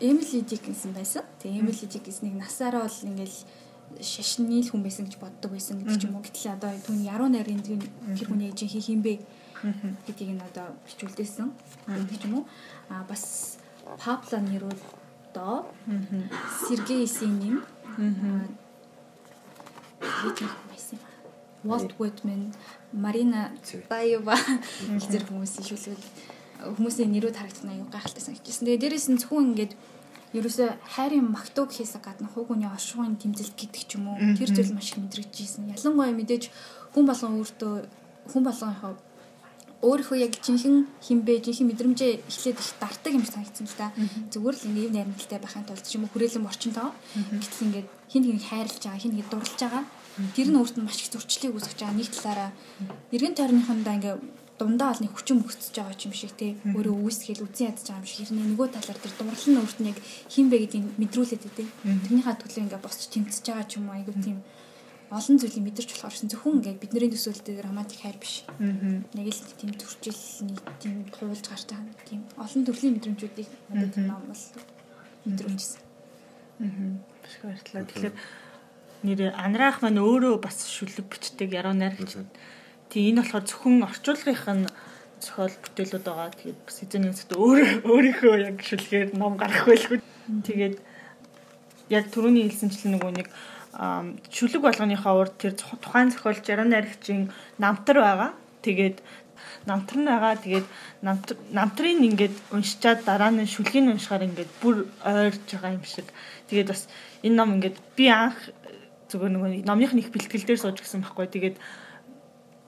Emily 0.00 0.40
Dickinson 0.42 0.92
байсан. 0.92 1.24
Тэгээ 1.40 1.60
Emily 1.60 1.86
Dickinson-ыг 1.86 2.34
насаараа 2.38 2.86
бол 2.86 3.08
ингээл 3.08 3.38
шашны 4.00 4.62
л 4.62 4.70
хүн 4.70 4.82
байсан 4.82 5.04
гэж 5.06 5.16
боддог 5.20 5.52
байсан 5.52 5.78
гэдэг 5.82 6.00
ч 6.00 6.04
юм 6.08 6.16
уу. 6.16 6.24
Гэтэл 6.24 6.56
одоо 6.56 6.72
түүний 6.80 7.10
яруу 7.12 7.28
найрын 7.28 7.60
тэр 7.60 8.26
хүний 8.28 8.48
ээжийн 8.50 8.72
хийх 8.72 8.88
юм 8.88 9.02
бэ 9.04 9.20
гэдгийг 10.08 10.32
нь 10.38 10.42
одоо 10.42 10.72
бичүүлдээсэн 10.88 11.48
гэдэг 11.86 12.18
ч 12.18 12.24
юм 12.24 12.34
уу. 12.40 12.44
А 12.88 13.04
бас 13.04 13.56
Папла 13.98 14.38
нэрүүд 14.40 14.80
доо 15.34 15.68
Сергей 16.66 17.06
Синин 17.06 17.62
хийж 20.00 20.38
байсан 20.70 20.98
юм. 20.98 21.10
Walt 21.62 21.94
Whitman, 21.98 22.50
Марина 22.92 23.54
Баева 23.88 24.34
зэрэг 25.10 25.30
хүмүүсийн 25.30 25.62
шүлгүүд 25.62 26.02
хүмүүсийн 26.76 27.10
нэрүүд 27.12 27.36
харагдсан 27.36 27.70
аюу 27.72 27.88
гайхалтай 27.90 28.22
санагдчихсан. 28.22 28.66
Тэгээ 28.66 28.82
дээрээс 28.82 29.06
нь 29.10 29.20
зөвхөн 29.20 29.48
ингээд 29.52 29.72
ерөөсөө 30.32 30.68
хайрын 30.96 31.28
магтуу 31.28 31.68
гэхээс 31.68 32.00
гадна 32.00 32.28
хүүгүний 32.32 32.70
оршихуйн 32.72 33.20
тэмцэлт 33.20 33.52
гэдэг 33.52 33.82
ч 33.84 33.90
юм 34.00 34.08
уу 34.08 34.18
тэр 34.38 34.50
зүйл 34.54 34.72
маш 34.72 34.96
их 34.96 35.02
мэдрэгдчихсэн. 35.04 35.72
Ялангуяа 35.76 36.16
мэдээж 36.16 36.44
хүн 36.96 37.04
болгон 37.04 37.36
өөртөө 37.36 37.74
хүн 38.32 38.42
болгонхоо 38.48 38.92
өөрийнхөө 39.82 40.18
яг 40.22 40.38
жинхэнэ 40.38 40.86
хинбэ 41.02 41.42
жинхэнэ 41.42 41.68
мэдрэмжээ 41.74 42.12
эхлээд 42.30 42.58
их 42.62 42.70
дартаг 42.78 43.12
юм 43.12 43.26
санагдсан 43.26 43.66
л 43.66 43.76
да. 43.76 43.90
Зүгээр 44.30 44.56
л 44.62 44.66
ингэ 44.70 44.94
найрамдaltaй 44.94 45.38
байхын 45.42 45.66
тулд 45.66 45.82
ч 45.82 45.98
юм 45.98 46.06
уу 46.06 46.12
хүрээлэн 46.14 46.46
орчинтоо. 46.46 46.94
Гэтэл 47.34 47.66
ингээд 47.66 47.88
хин 48.06 48.22
хин 48.22 48.38
хайрлаж 48.38 48.78
байгаа, 48.78 49.02
хин 49.02 49.18
хин 49.18 49.26
дурлаж 49.26 49.58
байгаа. 49.58 49.84
Тэр 50.38 50.48
нь 50.54 50.58
өөрт 50.62 50.76
нь 50.78 50.86
маш 50.86 51.02
их 51.02 51.10
зөрчлийг 51.10 51.58
үүсгэж 51.58 51.78
байгаа. 51.82 51.98
Нэг 51.98 52.08
талаараа 52.14 52.50
эргэн 53.10 53.34
тойрныхондоо 53.34 53.94
ингээ 53.98 54.14
дундаа 54.62 54.94
бол 54.94 55.02
нэг 55.02 55.12
хүчин 55.18 55.42
мөхсөж 55.42 55.74
байгаа 55.74 55.98
юм 56.06 56.14
шиг 56.14 56.32
те 56.38 56.54
өөрөө 56.62 56.94
үүсгээл 57.02 57.42
үзэн 57.42 57.66
ядаж 57.74 57.86
байгаа 57.90 57.98
юм 57.98 58.06
шиг 58.06 58.18
хэрнээ 58.30 58.46
нөгөө 58.54 58.68
талаар 58.70 58.98
тэр 59.02 59.14
дурлал 59.18 59.48
нь 59.50 59.58
өөрт 59.58 59.78
нь 59.82 59.90
яг 59.90 59.98
хин 60.30 60.46
бэ 60.46 60.56
гэдгийг 60.62 60.86
мэдрүүлээд 61.02 61.46
өгдөө. 61.50 61.66
Тэрнийхээ 62.06 62.36
төлөө 62.38 62.62
ингээ 62.62 62.80
босч 62.86 63.02
тэмцэж 63.10 63.44
байгаа 63.50 63.66
ч 63.66 63.72
юм 63.82 63.90
уу 63.90 63.96
айгу 63.98 64.14
тийм 64.22 64.38
олон 65.12 65.36
зүйлийг 65.36 65.64
мэдэрч 65.66 65.90
болохоор 65.92 66.16
зөвхөн 66.30 66.56
ингээ 66.62 66.80
бидний 66.80 67.10
төсөөлтөөр 67.12 67.66
романтик 67.68 68.00
хайр 68.00 68.16
биш. 68.16 68.48
Нэг 68.56 69.26
л 69.28 69.42
тийм 69.60 69.70
төрчилний 69.76 70.56
тийм 70.80 70.94
хуулж 71.12 71.44
гарч 71.44 71.68
байгаа 71.68 72.06
тийм 72.08 72.22
олон 72.40 72.62
төрлийн 72.64 72.94
мэдрэмжүүдийг 72.96 73.48
надад 73.68 73.98
энэ 73.98 74.08
ном 74.08 74.24
бол 74.24 74.44
мэдрүүлжсэн. 75.28 75.80
Аа. 76.64 76.96
Биш 77.20 77.34
баярлалаа. 77.44 77.84
Тэгэхээр 77.92 78.16
нэр 79.04 79.20
анраах 79.36 79.84
маань 79.84 80.00
өөрөө 80.00 80.40
бас 80.40 80.64
шүлэг 80.64 81.06
бичдэг 81.12 81.50
яруу 81.52 81.76
найрагч 81.76 82.22
Тийм 82.92 83.16
энэ 83.16 83.24
болохоор 83.24 83.44
зөвхөн 83.48 83.88
орчуулгынх 83.88 84.46
нь 84.52 84.68
зохиол 85.24 85.56
бүтээлүүд 85.64 86.04
байгаа. 86.04 86.28
Тэгээд 86.36 86.60
бас 86.60 86.76
эзэн 86.84 87.02
нэгт 87.08 87.32
өөр 87.32 87.88
өөрийнхөө 87.88 88.34
яг 88.52 88.58
шүлгээр 88.60 89.08
ном 89.16 89.40
гаргах 89.40 89.64
байлгүй. 89.64 89.98
Тэгээд 90.44 90.76
яг 91.88 92.04
түрүүний 92.12 92.52
хэлсэнчлэн 92.52 92.92
нөгөө 93.00 93.12
нэг 93.16 93.28
шүлэг 94.28 94.60
болгоныхоо 94.60 95.24
урд 95.24 95.34
тэр 95.40 95.56
тухайн 95.56 96.12
зохиолч 96.12 96.44
яруу 96.52 96.68
найрагчийн 96.68 97.32
намтар 97.56 97.96
байгаа. 98.04 98.30
Тэгээд 98.60 99.00
намтар 99.64 99.96
нь 99.96 100.10
байгаа. 100.12 100.36
Тэгээд 100.36 100.66
намтрын 101.56 102.04
ингээд 102.12 102.36
уншичаад 102.52 103.08
дараа 103.08 103.32
нь 103.32 103.48
шүлгийг 103.48 103.88
уншихаар 103.88 104.28
ингээд 104.28 104.52
бүр 104.60 104.84
ойрж 105.00 105.48
байгаа 105.48 105.80
юм 105.80 105.84
шиг. 105.88 106.12
Тэгээд 106.52 106.68
бас 106.68 106.92
энэ 107.24 107.36
ном 107.40 107.56
ингээд 107.56 107.80
би 107.96 108.12
анх 108.12 108.36
зүгээр 109.08 109.32
нөгөө 109.32 109.50
номынх 109.64 109.96
нь 109.96 110.02
их 110.04 110.12
бэлтгэл 110.12 110.44
дээр 110.44 110.60
сууж 110.60 110.76
гисэн 110.84 111.00
байхгүй. 111.00 111.32
Тэгээд 111.32 111.56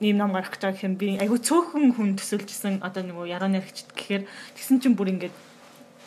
ийм 0.01 0.17
ном 0.19 0.33
гарах 0.35 0.51
гэж 0.51 0.63
байгаа 0.63 0.75
гэхээр 0.75 0.99
би 0.99 1.07
айгүй 1.23 1.39
цөөхөн 1.39 1.95
хүн 1.95 2.11
төсөлжсэн 2.19 2.83
одоо 2.83 3.03
нөгөө 3.07 3.31
яруу 3.31 3.51
найрагчд 3.51 3.95
гэхээр 3.95 4.23
тэгсэн 4.59 4.83
чинь 4.83 4.99
бүр 4.99 5.15
ингээд 5.15 5.35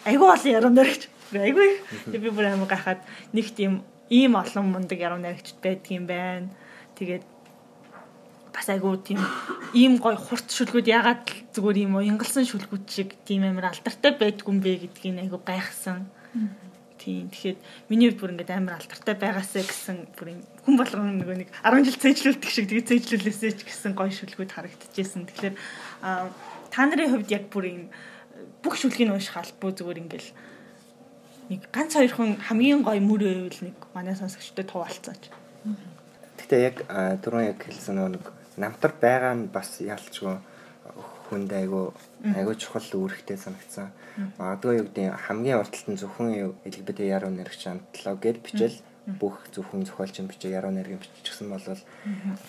айгүй 0.07 0.27
олон 0.27 0.51
яруу 0.51 0.71
найрагч 0.71 1.07
айгүй 1.31 1.69
би 2.11 2.29
бүр 2.31 2.51
амар 2.51 2.67
гахаад 2.67 3.01
нэг 3.31 3.47
тийм 3.55 3.83
ийм 4.09 4.35
олон 4.35 4.71
мундаг 4.71 4.99
яруу 4.99 5.19
найрагчд 5.19 5.59
байдгийм 5.63 6.07
байна. 6.07 6.47
Тэгээд 6.95 7.23
бас 8.53 8.67
айгүй 8.71 8.97
тийм 9.03 9.19
ийм 9.73 9.97
гой 9.99 10.15
хурц 10.15 10.49
шүлгүүд 10.55 10.87
ягаад 10.87 11.27
зүгээр 11.53 11.77
ийм 11.83 11.99
уянгалсан 11.99 12.47
шүлгүүд 12.47 12.85
шиг 12.87 13.09
тийм 13.27 13.43
амар 13.43 13.69
алдартай 13.71 14.15
байдгүй 14.15 14.51
юм 14.51 14.59
бэ 14.63 14.71
гэдгийг 14.87 15.27
айгүй 15.27 15.41
гайхсан. 15.43 16.07
Тийм. 17.07 17.31
Тэгэхэд 17.31 17.59
миний 17.87 18.11
бүр 18.11 18.35
ингээд 18.35 18.51
амар 18.51 18.83
алдартай 18.83 19.15
байгаасаа 19.15 19.63
гэсэн 19.63 20.11
бүр 20.19 20.43
хүн 20.67 20.75
болгон 20.75 21.23
нөгөө 21.23 21.39
нэг 21.39 21.49
10 21.63 21.87
жил 21.87 22.03
цээжлүүлдэг 22.03 22.51
шиг 22.51 22.67
тэгээ 22.67 22.89
цээжлүүлээсэй 22.91 23.51
ч 23.55 23.63
гэсэн 23.63 23.95
гоё 23.95 24.11
шүлгүүд 24.11 24.51
харагдчихсэн. 24.51 25.23
Тэгэхээр 25.31 25.55
та 26.67 26.79
нарын 26.83 27.11
хувьд 27.15 27.31
яг 27.31 27.47
бүр 27.47 27.65
юм 27.71 27.83
бүх 28.59 28.75
шүлгийг 28.75 29.07
унших 29.07 29.39
албагүй 29.39 29.71
зүгээр 29.79 30.01
ингээл 30.03 30.29
нэг 31.47 31.61
ганц 31.71 31.95
хоёр 31.95 32.11
хүн 32.11 32.31
хамгийн 32.43 32.83
гоё 32.83 32.99
мөр 32.99 33.23
байвал 33.23 33.63
нэг 33.63 33.77
манай 33.95 34.15
сонсогчдод 34.19 34.67
туваалцаач. 34.67 35.31
Гэтэ 36.43 36.55
яг 36.59 36.83
түрүүн 37.23 37.55
яг 37.55 37.63
хэлсэн 37.63 38.03
нэг 38.03 38.23
намтар 38.59 38.91
байгаа 38.99 39.31
нь 39.31 39.47
бас 39.47 39.79
ялчгүй 39.79 40.35
хүнд 41.31 41.55
айгу 41.55 41.95
айгу 42.23 42.53
чухал 42.57 42.87
үүрэгтэй 42.87 43.37
санагдсан. 43.37 43.93
Магадгүй 44.41 44.73
юу 44.81 44.85
гэдэг 44.89 45.13
хамгийн 45.27 45.61
урталт 45.61 45.87
нь 45.89 45.99
зөвхөн 46.01 46.57
LGBT 46.65 46.99
яруу 47.05 47.29
нэрч 47.29 47.69
амтлаа 47.69 48.15
гэд 48.17 48.41
бичэл 48.41 48.77
бүх 49.07 49.39
зөвхөн 49.55 49.87
зохиолч 49.87 50.19
нь 50.19 50.27
бичээ 50.27 50.59
яруу 50.59 50.75
нэргийн 50.75 50.99
биччихсэн 50.99 51.47
бол 51.47 51.63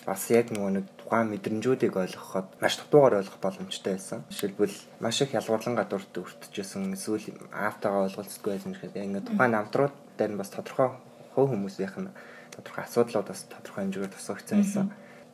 бас 0.03 0.21
яг 0.27 0.51
нөгөө 0.51 0.71
нэг 0.75 0.85
тухайн 0.99 1.31
мэдрэмжүүдийг 1.31 1.95
ойлгоход 1.95 2.47
маш 2.59 2.75
дутуугаар 2.75 3.23
ойлгох 3.23 3.39
боломжтой 3.39 3.95
байсан. 3.95 4.27
Жишээлбэл 4.27 4.75
маш 4.99 5.21
их 5.23 5.31
ялгуурлан 5.31 5.79
гадуурт 5.79 6.11
өртөжсэн 6.11 6.99
эсвэл 6.99 7.31
аавтайгаа 7.55 8.11
ойлголцдоггүй 8.11 8.51
байсан 8.59 8.75
гэхэд 8.75 8.99
ингээд 8.99 9.27
тухайн 9.31 9.55
намтрууд 9.55 9.95
дээр 10.19 10.31
нь 10.35 10.41
бас 10.41 10.51
тодорхой 10.51 10.99
хөө 11.31 11.45
хүмүүсийнх 11.47 11.95
нь 11.95 12.11
тодорхой 12.51 12.83
асуудлууд 12.83 13.27
бас 13.31 13.47
тодорхой 13.47 13.87
хэмжээгээр 13.87 14.15
тусгагдсан 14.19 14.57
байсан. 14.59 14.85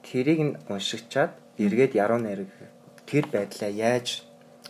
Тэрийг 0.06 0.42
нь 0.46 0.58
уншигчаад 0.70 1.34
эргээд 1.58 1.98
яруу 1.98 2.22
нэрэг 2.22 2.54
тэр 3.06 3.26
байдлаа 3.30 3.70
яаж 3.70 4.24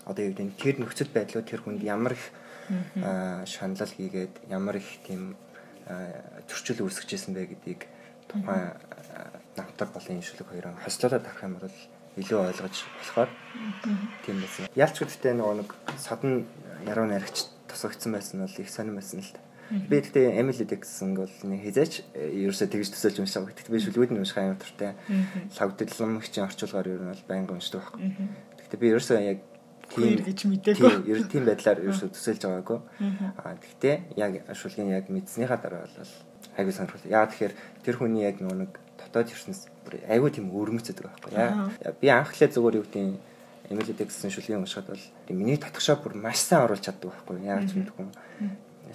одоо 0.06 0.24
юу 0.26 0.34
гэдэг 0.34 0.58
тэр 0.62 0.76
нөхцөл 0.80 1.12
байдлууд 1.12 1.48
тэр 1.50 1.62
хүнд 1.64 1.82
ямар 1.84 2.14
их 2.14 2.26
шаналл 3.50 3.94
хийгээд 3.98 4.50
ямар 4.50 4.78
их 4.78 4.90
тийм 5.06 5.36
зөрчил 6.50 6.86
үүсгэжсэн 6.86 7.34
бэ 7.34 7.54
гэдгийг 7.54 7.82
тухайн 8.30 8.74
намтар 9.56 9.90
болон 9.94 10.18
иншүлэг 10.18 10.50
хоёроо 10.50 10.74
хослуулаад 10.82 11.26
авах 11.26 11.44
юм 11.46 11.56
бол 11.62 11.78
илүү 12.18 12.40
ойлгож 12.48 12.76
болохоор 12.98 13.30
тийм 14.26 14.38
байсан. 14.42 14.68
Ялч 14.74 14.96
гэдэгтээ 14.98 15.34
нөгөө 15.36 15.56
нэг 15.62 15.70
содон 16.00 16.48
яруу 16.88 17.06
найрагч 17.06 17.52
тусгагдсан 17.70 18.12
байсан 18.16 18.42
бол 18.44 18.56
их 18.58 18.70
сонирн 18.72 18.98
байсан 18.98 19.20
л 19.22 19.32
та. 19.36 19.45
Би 19.70 19.98
тэгтээ 19.98 20.38
Dixon 20.70 21.18
бол 21.18 21.34
нэг 21.50 21.62
хизээч 21.66 21.94
ерөөсөө 22.14 22.68
тэгж 22.70 22.88
төсөөлж 22.94 23.18
уншаа. 23.26 23.50
Тэгтээ 23.50 23.74
би 23.74 23.82
шүлгүүд 23.82 24.12
нь 24.14 24.22
унших 24.22 24.38
аймаг 24.38 24.62
туртай. 24.62 24.94
Лавдэлмөгчийн 25.58 26.46
орчуулгаар 26.46 26.88
ер 26.94 27.02
нь 27.02 27.10
бол 27.10 27.26
байнга 27.26 27.58
уншдаг 27.58 27.82
байхгүй. 27.82 28.14
Тэгтээ 28.62 28.80
би 28.80 28.88
ерөөсөө 28.94 29.18
яг 29.26 29.40
тийм 29.90 30.22
гэж 30.22 30.40
мэдээгүй. 30.46 30.94
Ер 31.10 31.20
нь 31.26 31.32
тийм 31.34 31.44
байдлаар 31.50 31.82
ерөөсөө 31.82 32.14
төсөөлж 32.14 32.42
байгаагүй. 32.46 32.80
Аа 33.42 33.58
тэгтээ 33.58 33.96
яг 34.22 34.34
шүлгийн 34.54 34.94
яг 34.94 35.10
мэдснийхаа 35.10 35.58
дараа 35.58 35.90
бол 35.90 36.14
айгүй 36.62 36.74
сонирхол. 36.74 37.10
Яа 37.10 37.26
тэгэхээр 37.26 37.54
тэр 37.82 37.96
хүний 37.98 38.22
яг 38.22 38.38
нэг 38.46 38.78
дотоод 39.02 39.34
ертөнц 39.34 39.66
айгүй 40.06 40.30
тийм 40.30 40.54
өрмөцөдөг 40.54 41.10
байхгүй. 41.10 41.34
Яа 41.34 41.94
би 41.98 42.08
анхлаа 42.14 42.50
зүгээр 42.54 42.78
юу 42.82 42.86
гэдэг 42.86 43.34
Эмили 43.66 43.98
Диксэн 43.98 44.30
шүлгийн 44.30 44.62
уншихад 44.62 44.94
бол 44.94 45.06
миний 45.34 45.58
татгшаа 45.58 45.98
бүр 45.98 46.14
маш 46.14 46.38
сайн 46.46 46.70
оруулж 46.70 46.86
чаддаг 46.86 47.10
байхгүй. 47.10 47.42
Яагаад 47.50 47.70
ч 47.70 47.74
мэдгүй 47.82 48.06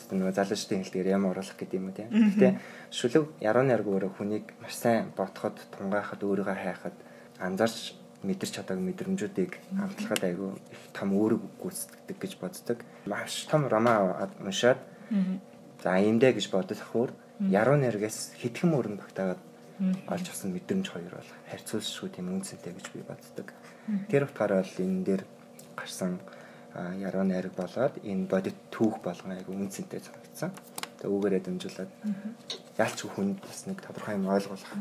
Ястаа 0.00 0.16
нөгөө 0.16 0.32
залуучдын 0.32 0.80
хэлдгээр 0.80 1.12
ямар 1.12 1.36
оруулах 1.36 1.56
гэдэг 1.60 1.76
юм 1.76 1.92
уу 1.92 1.96
тийм. 1.96 2.08
Гэтэ 2.08 2.48
шүлэг 2.88 3.24
яруу 3.44 3.64
найраг 3.68 3.84
өөрөө 3.84 4.12
хүнийг 4.16 4.46
маш 4.64 4.74
сайн 4.80 5.12
ботход 5.12 5.60
тунгаахад 5.76 6.24
өөрийгөө 6.24 6.56
хайхад 6.56 6.96
анзаарч 7.36 8.00
мэдэрч 8.24 8.52
чадаагүй 8.56 8.84
мэдрэмжүүдийг 8.84 9.52
амтлахад 9.76 10.22
айгүй 10.24 10.50
их 10.72 10.82
том 10.96 11.12
өөрөг 11.16 11.42
гүйцэтгэдэг 11.60 12.16
гэж 12.16 12.32
боддог. 12.40 12.78
Маш 13.04 13.44
том 13.48 13.68
роман 13.68 14.28
уншаад 14.40 14.80
за 15.84 15.96
иймдэ 15.96 16.36
гэж 16.36 16.52
бодох 16.52 16.80
хөөр 16.92 17.12
яруу 17.48 17.76
найрагаас 17.80 18.36
хитгэн 18.36 18.72
мөрөнд 18.72 19.00
багтаагаад 19.00 19.40
олж 20.12 20.26
авсан 20.28 20.52
мэдрэмж 20.52 20.86
хоёр 20.92 21.16
бол 21.16 21.30
харьцуулшгүй 21.48 22.10
тийм 22.12 22.28
үнцэнтэй 22.28 22.72
гэж 22.76 22.86
би 22.92 23.00
боддог. 23.00 23.48
Тэр 24.12 24.28
утгаараа 24.28 24.60
бол 24.60 24.76
энэ 24.84 25.04
дээр 25.04 25.22
гарсан 25.72 26.20
яруу 26.74 27.24
найраг 27.24 27.54
болоод 27.54 27.94
энэ 28.04 28.26
бодит 28.30 28.56
түүх 28.70 29.02
болгон 29.02 29.34
айгу 29.34 29.52
үнцэнтэй 29.52 30.00
санагдсан. 30.00 30.50
Тэгээ 31.00 31.10
үүгээрээ 31.10 31.42
дамжуулаад 31.42 31.90
ялч 32.78 32.98
хүнд 33.04 33.38
бас 33.42 33.66
нэг 33.66 33.78
тодорхой 33.82 34.14
юм 34.14 34.30
ойлгуулах. 34.30 34.72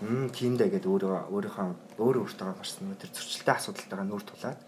Мм 0.00 0.30
тиймдээ 0.32 0.68
гэдэг 0.80 0.88
өөрөө 0.88 1.28
өөрийнхөө 1.34 2.00
өөрөө 2.00 2.22
өөртөө 2.24 2.56
гарсан 2.56 2.96
тэр 2.96 3.10
зөрчилтэй 3.12 3.54
асуудалтайгаа 3.56 4.06
нүүр 4.08 4.24
тулаад 4.24 4.58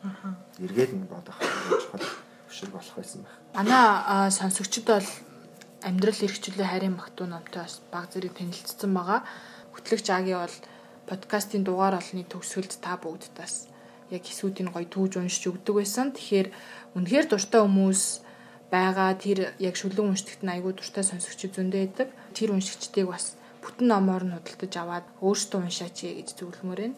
эргээд 0.61 0.93
нь 0.93 1.09
бодох 1.09 1.38
чухал 1.41 2.05
хөшиг 2.51 2.69
болох 2.69 2.95
байсан 3.01 3.25
байх. 3.25 3.37
Манай 3.57 4.29
сонсогчд 4.29 4.85
бол 4.85 5.09
амьдрал 5.81 6.21
эрхчлөө 6.27 6.67
харийн 6.69 6.97
магтуу 7.01 7.27
номтой 7.31 7.65
бас 7.65 7.81
баг 7.88 8.12
зэрэг 8.12 8.37
танилцсан 8.37 8.93
байгаа. 8.93 9.25
Хөтлөгч 9.73 10.07
Аги 10.12 10.37
бол 10.37 10.57
подкастын 11.09 11.65
дугаар 11.65 11.97
олны 11.97 12.29
төгсгөлд 12.29 12.77
та 12.85 13.01
бүгд 13.01 13.33
бас 13.33 13.72
яг 14.12 14.22
хэсүүдийг 14.29 14.68
гоё 14.70 14.87
түүж 14.87 15.12
уншиж 15.16 15.48
өгдөг 15.48 15.75
байсан. 15.81 16.12
Тэгэхээр 16.12 16.48
үнэхээр 16.96 17.27
дуртай 17.33 17.61
хүмүүс 17.64 18.03
байгаа 18.68 19.11
тэр 19.16 19.38
яг 19.57 19.75
шүлэн 19.81 20.12
уншигчд 20.12 20.44
нь 20.44 20.53
айгүй 20.53 20.72
дуртай 20.77 21.05
сонсогч 21.05 21.40
зөндөө 21.48 21.81
байдаг. 21.81 22.09
Тэр 22.37 22.53
уншигчдыг 22.53 23.09
бас 23.09 23.37
бүтэн 23.64 23.88
номоор 23.88 24.25
нь 24.29 24.37
худалдаж 24.37 24.72
аваад 24.77 25.07
өөртөө 25.25 25.61
уншаач 25.64 25.96
гэж 26.05 26.29
зөвлөмөр 26.37 26.81
байна. 26.85 26.96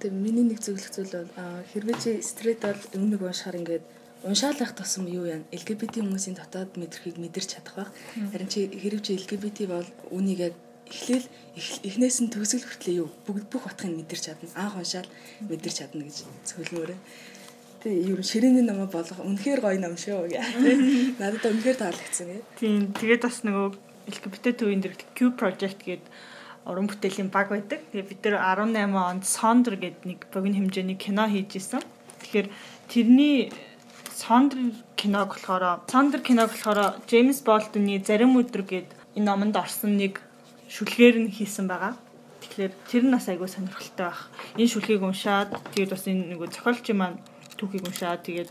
Тэг 0.00 0.12
миний 0.16 0.44
нэг 0.48 0.60
зөвлөх 0.64 0.88
зүйл 0.92 1.12
бол 1.12 1.30
хэрвээ 1.72 1.96
чи 2.00 2.10
стрейт 2.24 2.64
бол 2.64 2.80
өмнөг 2.96 3.20
уншихаар 3.20 3.60
ингээд 3.60 3.84
уншаал 4.24 4.56
байх 4.60 4.72
тусам 4.76 5.04
юу 5.08 5.24
яа 5.24 5.40
LGBT 5.52 6.04
хүмүүсийн 6.04 6.36
дотоод 6.36 6.76
мэдрхийг 6.76 7.16
мэдэрч 7.20 7.48
чадах 7.56 7.76
байх. 7.76 7.90
Харин 8.32 8.48
чи 8.48 8.68
хэрвээ 8.68 9.04
чи 9.04 9.16
LGBT 9.16 9.58
бол 9.68 9.88
үнийг 10.12 10.40
яг 10.52 10.54
эхлээл 10.90 11.26
эхнээс 11.86 12.18
нь 12.26 12.32
төгсгөл 12.34 12.66
хүртлээ 12.66 13.00
юу 13.00 13.08
бүгд 13.26 13.46
бүх 13.50 13.70
утгыг 13.70 13.94
мэдэрч 13.94 14.22
чадна. 14.26 14.50
Анх 14.58 14.74
уншаал 14.76 15.08
мэдэрч 15.46 15.76
чадна 15.78 16.02
гэж 16.04 16.26
зөвлөмөрөө. 16.50 16.98
Тэгээ 17.80 18.12
ер 18.12 18.20
нь 18.20 18.28
ширээний 18.28 18.64
номоо 18.66 18.90
болгох 18.92 19.24
үнэхээр 19.24 19.60
гоё 19.64 19.78
ном 19.80 19.96
шүү. 19.96 20.28
Надад 21.16 21.44
үнэхээр 21.48 21.78
таалагдсан 21.80 22.26
гэ. 22.28 22.44
Тийм 22.60 22.92
тэгээд 22.92 23.24
бас 23.24 23.40
нөгөө 23.46 23.68
LGBT 24.10 24.46
төвийн 24.58 24.82
дэр 24.84 24.94
Q 25.16 25.32
project 25.38 25.80
гээд 25.86 26.04
уран 26.68 26.86
бүтээлийн 26.90 27.30
баг 27.32 27.48
байдаг. 27.48 27.80
Тэгээ 27.88 28.10
бид 28.10 28.20
нар 28.28 28.60
18 28.60 28.92
онд 28.92 29.24
Sondr 29.24 29.74
гээд 29.80 30.04
нэг 30.04 30.28
богино 30.28 30.60
хэмжээний 30.60 30.98
кино 31.00 31.24
хийж 31.24 31.56
исэн. 31.56 31.80
Тэгэхээр 32.20 32.48
тэрний 32.92 33.48
Sondr 34.12 34.76
киног 35.00 35.32
болохоор 35.32 35.88
Sondr 35.88 36.20
киног 36.20 36.52
болохоор 36.52 37.00
James 37.08 37.40
Baldwin-ы 37.40 38.04
Зарим 38.04 38.36
өдөр 38.36 38.62
гээд 38.68 38.88
энэ 39.16 39.24
номонд 39.24 39.56
орсон 39.56 39.96
нэг 39.96 40.20
шүлгээр 40.70 41.16
нь 41.26 41.34
хийсэн 41.34 41.66
байгаа. 41.66 41.98
Тэгэхээр 42.40 42.72
тэр 42.86 43.02
нь 43.10 43.14
бас 43.14 43.26
айгүй 43.26 43.50
сонирхолтой 43.50 44.06
байх. 44.06 44.30
Энэ 44.54 44.70
шүлгийг 44.70 45.02
уншаад 45.02 45.50
тэгээд 45.74 45.90
бас 45.90 46.06
энэ 46.06 46.30
нэг 46.30 46.40
зохиолчийн 46.54 46.98
маань 46.98 47.18
түүхийг 47.58 47.84
уншаад 47.90 48.22
тэгээд 48.22 48.50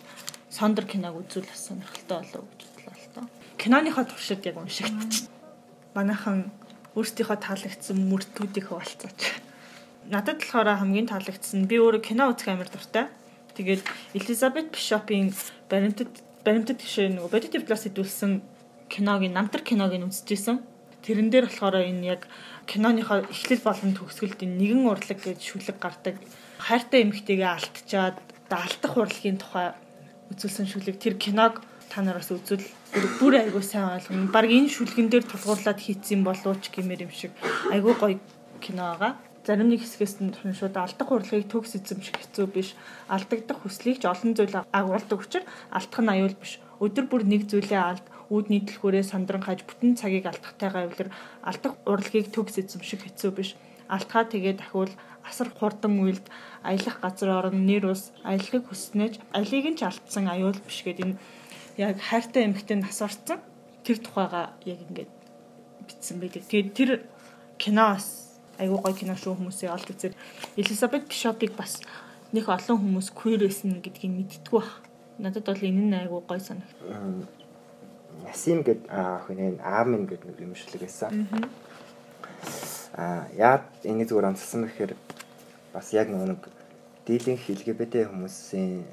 сондор 0.51 0.84
киног 0.84 1.15
үзүүл 1.15 1.47
бас 1.47 1.62
сонирхолтой 1.71 2.17
болов 2.19 2.43
гэж 2.51 2.62
бодлоо 2.67 2.93
л 2.99 3.10
тоо. 3.15 3.25
Киноныхоо 3.55 4.03
туршид 4.03 4.43
яг 4.43 4.60
уншигдчих. 4.60 5.32
Манайхан 5.95 6.51
өөрсдийнхөө 6.99 7.39
таалагдсан 7.39 7.97
мөртүүдийг 8.12 8.67
хуваалцаач. 8.67 9.19
Надад 10.12 10.43
болохоор 10.43 10.69
хамгийн 10.84 11.08
таалагдсан 11.08 11.65
би 11.71 11.79
өөрөө 11.79 12.03
кино 12.03 12.29
үзэх 12.36 12.51
амар 12.51 12.69
дуртай. 12.69 13.08
Тэгээд 13.55 13.82
Элизабет 14.13 14.75
Бишопийн 14.75 15.32
баримтат 15.71 16.12
баримтат 16.43 16.82
гişээ 16.82 17.15
нөгөө 17.15 17.32
бодит 17.32 17.53
диплас 17.55 17.86
хэдүүлсэн 17.86 18.41
киног 18.89 19.21
намтар 19.29 19.62
киног 19.62 19.93
нь 19.93 20.08
үзчихсэн 20.08 20.58
Тэрэн 21.06 21.30
дээр 21.32 21.46
болохоор 21.48 21.76
энэ 21.80 22.06
яг 22.06 22.22
киноныхоо 22.68 23.26
эхлэл 23.32 23.64
болон 23.66 23.92
төгсгөлд 23.96 24.40
энэ 24.46 24.60
нэгэн 24.60 24.84
урлаг 24.86 25.20
гэж 25.24 25.40
шүлэг 25.40 25.78
гардаг. 25.80 26.16
Хайртай 26.60 27.08
эмэгтэйгээ 27.08 27.50
алтчаад 27.50 28.18
даалтах 28.52 28.94
урлагийн 28.98 29.40
тухай 29.40 29.74
үзүүлсэн 30.30 30.68
шүлэг 30.70 30.98
тэр 31.00 31.16
киног 31.16 31.64
та 31.90 32.06
нараас 32.06 32.30
үзвэл 32.30 32.66
бүр 33.18 33.42
айгуу 33.42 33.66
сайн 33.66 33.98
ойлгоно. 33.98 34.30
Бараг 34.30 34.52
энэ 34.54 34.70
шүлгэн 34.70 35.10
дээр 35.10 35.26
тулгуурлаад 35.26 35.80
хийцэн 35.82 36.22
болооч 36.22 36.70
гэмээр 36.70 37.10
юм 37.10 37.14
шиг 37.14 37.34
айгуу 37.74 37.98
гоё 37.98 38.20
кино 38.62 38.94
байгаа. 38.94 39.14
зарим 39.48 39.70
нэг 39.74 39.82
хэсгээс 39.82 40.22
нь 40.22 40.36
шууд 40.54 40.78
алдах 40.78 41.10
урлагийг 41.10 41.50
төгс 41.50 41.82
эзэмших 41.82 42.22
хэцүү 42.22 42.46
биш. 42.54 42.78
Алдагдах 43.10 43.66
хүслийг 43.66 43.98
ч 43.98 44.06
олон 44.06 44.38
зүйл 44.38 44.62
агуулдаг 44.70 45.18
учраас 45.18 45.48
алдах 45.74 46.02
нь 46.06 46.14
аюул 46.14 46.36
биш. 46.38 46.62
Өдөр 46.78 47.06
бүр 47.10 47.24
нэг 47.26 47.50
зүйлээ 47.50 47.82
алд 47.82 48.06
үүдний 48.30 48.62
дэлгүүрээ 48.63 49.06
сандран 49.06 49.44
хаж 49.44 49.65
бүтэн 49.65 49.98
цагийг 49.98 50.26
алдахтайгаа 50.30 50.88
эвлэр 50.88 51.10
алдах 51.44 51.74
урлагийг 51.86 52.30
төгс 52.30 52.62
эзэмших 52.62 53.04
хэцүү 53.06 53.32
биш. 53.34 53.50
Алдхаа 53.89 54.30
тэгээ 54.30 54.62
дахиул 54.62 54.94
асар 55.26 55.50
хурдан 55.50 55.98
үйлд 56.00 56.26
аялах 56.63 56.98
газар 57.02 57.30
орон 57.30 57.65
нэр 57.65 57.89
ус 57.89 58.13
аялахыг 58.24 58.70
хүснэж 58.70 59.20
алийг 59.34 59.65
нь 59.74 59.78
ч 59.80 59.86
алдсан 59.86 60.30
аюул 60.30 60.58
биш 60.62 60.86
гэдэг 60.86 61.06
энэ 61.06 61.18
яг 61.78 61.98
хайртай 61.98 62.46
эмэгтэй 62.46 62.78
нас 62.78 63.02
орсон 63.02 63.42
тэр 63.84 63.98
тухайга 63.98 64.54
яг 64.65 64.80
ингээд 64.86 65.12
бичсэн 65.88 66.18
байдаг. 66.22 66.44
Тэгээд 66.46 66.70
тэр 66.78 66.92
киноос 67.58 68.38
айгуу 68.60 68.84
гоё 68.84 68.94
кино 68.94 69.15
шүү 69.15 69.39
хүмүүсээ 69.39 69.72
олд 69.72 69.89
үзээд 69.89 70.15
Элизабет 70.60 71.08
Бишопыг 71.08 71.56
бас 71.56 71.80
нэг 72.36 72.46
олон 72.46 72.78
хүмүүс 72.78 73.10
queer 73.15 73.39
байсан 73.42 73.80
гэдгийг 73.80 74.13
мэдтгүү 74.13 74.60
баг. 74.60 74.84
Надад 75.18 75.46
бол 75.48 75.63
энэ 75.63 75.84
нь 75.88 75.98
айгуу 75.98 76.22
гоё 76.28 76.39
санагд. 76.44 76.76
Ясим 78.27 78.63
гэд 78.63 78.89
охин 78.89 79.60
аав 79.63 79.88
минь 79.88 80.08
гэдэг 80.08 80.27
нэг 80.27 80.39
юм 80.41 80.55
шилэг 80.55 80.82
байсан. 80.84 81.12
Аа 82.93 83.29
яа 83.38 83.63
энэ 83.84 84.10
зүгээр 84.10 84.29
онцлсан 84.34 84.67
гэхээр 84.67 84.95
бас 85.73 85.93
яг 85.93 86.10
нэг 86.10 86.43
дийлэнх 87.05 87.47
LGBT 87.49 88.10
хүмүүсийн 88.10 88.84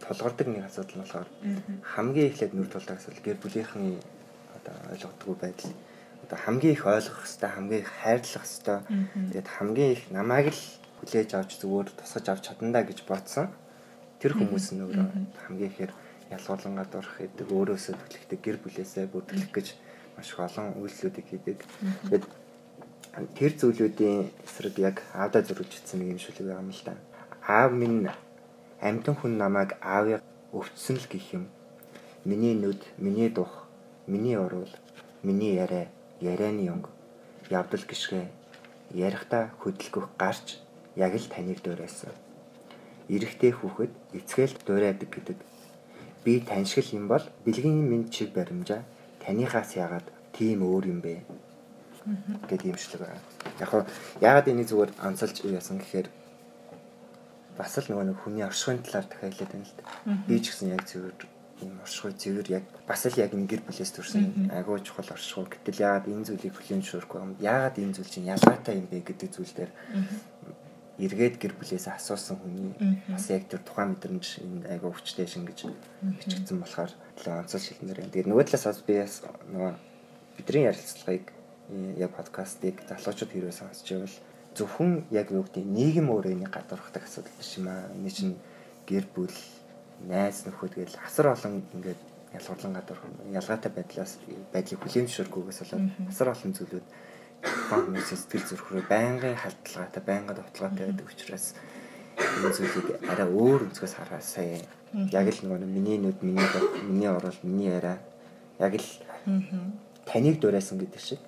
тулгардаг 0.00 0.46
нэг 0.48 0.64
асуудал 0.66 0.96
нь 0.96 1.02
болохоор 1.04 1.28
хамгийн 1.94 2.28
эхлээд 2.30 2.52
нүр 2.54 2.68
тулдаг 2.70 2.98
асуудал 2.98 3.22
гэр 3.22 3.38
бүлийнхний 3.38 3.98
одоо 4.58 4.74
ойлгодгүй 4.90 5.34
байдал. 5.38 5.72
Одоо 6.26 6.38
хамгийн 6.38 6.74
их 6.74 6.84
ойлгох 6.86 7.22
хэвээр 7.24 7.54
хамгийн 7.54 7.82
их 7.84 7.90
хайрлах 8.02 8.46
хэвээр 8.46 8.82
тэгээд 9.30 9.48
хамгийн 9.54 9.92
их 9.94 10.02
намайг 10.10 10.46
л 10.50 10.62
хүлээж 10.98 11.30
авч 11.38 11.62
зүгээр 11.62 11.88
тусгаж 11.94 12.26
авч 12.28 12.42
чадандаа 12.48 12.82
гэж 12.84 12.98
бодсон. 13.06 13.48
Тэр 14.18 14.34
хүмүүс 14.36 14.74
нь 14.74 14.82
өөрөө 14.84 15.06
хамгийн 15.46 15.70
ихээр 15.70 15.92
ялгуулангаа 16.34 16.86
дурах 16.90 17.16
гэдэг 17.18 17.46
өөрөөсөө 17.50 17.94
төлөхтэй 17.98 18.38
гэр 18.38 18.56
бүлээсээ 18.62 19.06
бүртгэх 19.12 19.50
гэж 19.52 19.66
маш 20.16 20.28
их 20.30 20.38
олон 20.38 20.78
үйлслүүдийг 20.80 21.26
хийдэг 21.28 21.58
тэгээд 22.06 22.24
тэр 23.38 23.52
зүйлүүдийн 23.60 24.20
эсрэг 24.46 24.74
яг 24.78 24.96
аавда 25.14 25.42
зөрүүлж 25.42 25.72
ирсэн 25.82 25.98
нэг 25.98 26.08
юм 26.14 26.20
шиг 26.22 26.38
байгаа 26.38 26.62
юм 26.62 26.70
л 26.70 26.82
да 26.86 26.94
аав 27.46 27.72
минь 27.72 28.06
амтан 28.80 29.14
хүн 29.18 29.36
намайг 29.42 29.70
аавыг 29.80 30.22
өвчсөн 30.52 30.96
л 30.96 31.06
гэх 31.10 31.26
юм. 31.36 31.44
Миний 32.24 32.54
нүд, 32.54 32.80
миний 32.98 33.28
дух, 33.28 33.66
миний 34.06 34.36
уруул, 34.36 34.72
миний 35.22 35.54
яриа, 35.54 35.88
ярианы 36.20 36.68
өнгө, 36.72 36.90
явдал 37.50 37.84
гიშгэ, 37.90 38.28
ярихдаа 38.92 39.50
хөдөлгөх 39.60 40.08
гарч 40.18 40.60
яг 40.96 41.14
л 41.14 41.28
таныг 41.32 41.62
дуурайсан. 41.62 42.12
Ирэхтэй 43.08 43.52
хүүхэд 43.52 43.92
эцгээл 44.12 44.56
дуурайдаг 44.66 45.08
гэдэг. 45.10 45.38
Би 46.24 46.40
таньшгал 46.40 46.88
юм 46.92 47.08
бол 47.08 47.24
бэлгийн 47.44 47.88
минь 47.90 48.10
чиг 48.10 48.32
баримжаа 48.32 48.82
танихаас 49.24 49.76
яагаад 49.76 50.06
тийм 50.36 50.62
өөр 50.62 50.84
юм 50.92 51.00
бэ? 51.00 51.24
гэдэг 52.48 52.66
юм 52.66 52.78
шиг 52.78 53.00
байгаа. 53.00 53.20
Яг 53.60 53.68
хоо 53.68 53.82
яагаад 54.20 54.48
энийг 54.48 54.68
зүгээр 54.68 54.92
онцолж 55.04 55.36
яасан 55.44 55.78
гэхээр 55.78 56.08
бас 57.58 57.76
л 57.76 57.88
нөгөө 57.92 58.06
нэг 58.08 58.18
хүний 58.24 58.44
оршихуйн 58.44 58.80
талаар 58.82 59.06
дахиад 59.06 59.36
байна 59.52 59.68
л 59.68 59.74
да. 59.76 59.84
Би 60.26 60.40
ч 60.40 60.48
гэсэн 60.48 60.72
яг 60.72 60.82
зөвөр 60.88 61.12
юм 61.60 61.76
оршихуй 61.84 62.12
зөвөр 62.16 62.46
яг 62.56 62.64
бас 62.88 63.04
л 63.04 63.20
яг 63.20 63.36
ингэр 63.36 63.60
бүлээс 63.68 63.92
төрсэн 63.92 64.48
агуу 64.48 64.80
чухал 64.80 65.12
оршихуй. 65.12 65.44
Гэтэл 65.52 65.84
яагаад 65.84 66.08
энэ 66.08 66.24
зүйлийг 66.24 66.56
хүлээн 66.56 66.80
зөвшөөрөхгүй 66.80 67.20
юм? 67.20 67.36
Яагаад 67.36 67.76
энэ 67.76 67.94
зүйл 68.00 68.08
чинь 68.08 68.30
ялгаатай 68.32 68.74
юм 68.80 68.86
бэ 68.88 69.04
гэдэг 69.04 69.28
зүйл 69.28 69.52
дээр 69.52 69.70
эргээд 71.06 71.36
гэр 71.40 71.54
бүлээс 71.56 71.86
асуусан 71.88 72.36
хүний 72.36 72.74
бас 73.08 73.30
яг 73.32 73.48
тэр 73.48 73.64
тухайн 73.64 73.96
мэдрэмж 73.96 74.26
энэ 74.44 74.68
айгаа 74.76 74.92
өвчтэй 74.92 75.26
шин 75.26 75.48
гэж 75.48 75.72
бичигдсэн 76.02 76.60
болохоор 76.60 76.92
онцол 77.24 77.60
шилнэр. 77.60 78.08
Тэгээд 78.12 78.28
нөгөө 78.28 78.46
талаас 78.52 78.80
би 78.84 79.00
бас 79.00 79.24
нөгөө 79.24 79.72
бидний 80.36 80.64
ярилцлагыг 80.68 81.26
яг 81.96 82.10
подкастыг 82.16 82.76
залуучууд 82.88 83.32
хэрвээ 83.32 83.54
сонсч 83.54 83.86
байвал 83.92 84.16
зөвхөн 84.54 85.06
яг 85.14 85.30
юу 85.30 85.46
гэдэг 85.46 85.64
нийгэм 85.64 86.10
өөрөө 86.10 86.32
энийг 86.34 86.50
гадуурхдаг 86.50 87.06
асуудал 87.06 87.38
биш 87.38 87.56
юм 87.58 87.68
аа. 87.70 87.88
Энэ 87.94 88.10
чинь 88.10 88.34
гэр 88.86 89.06
бүл, 89.14 89.36
найз 90.02 90.42
нөхөд 90.46 90.74
гэл 90.74 90.98
асар 91.06 91.30
олон 91.30 91.62
ингээд 91.74 92.00
ялгарлан 92.34 92.74
гадуурх 92.74 93.04
ялгаатай 93.30 93.70
байдлаас 93.70 94.18
байдлыг 94.52 94.80
хүлээн 94.82 95.06
зөвшөөрөхгүйгээс 95.06 95.60
болоод 95.62 95.86
асар 96.10 96.28
олон 96.34 96.52
зүйлүүд 96.54 96.86
баг 97.42 97.80
хүмүүсийн 97.86 98.20
сэтгэл 98.20 98.48
зүрхрөө 98.48 98.82
байнгын 98.88 99.36
халдлагатай, 99.36 100.02
байнгын 100.04 100.36
довтлоготой 100.36 100.86
байдаг 100.90 101.08
учраас 101.08 101.54
энэ 102.20 102.52
зүйлийг 102.52 102.88
арай 103.08 103.28
өөр 103.28 103.60
өнцгөөс 103.68 103.94
хараасаа 103.96 104.44
яг 104.44 105.26
л 105.30 105.40
нөгөө 105.46 105.64
миний 105.64 105.98
нүд, 105.98 106.20
миний 106.20 106.46
дот, 106.52 106.82
миний 106.84 107.08
орол, 107.08 107.38
миний 107.42 107.70
яриа 107.70 107.98
яг 108.58 108.74
л 108.76 108.88
таныг 110.04 110.40
дуурайсан 110.40 110.78
гэдэг 110.78 111.00
шиг. 111.00 111.20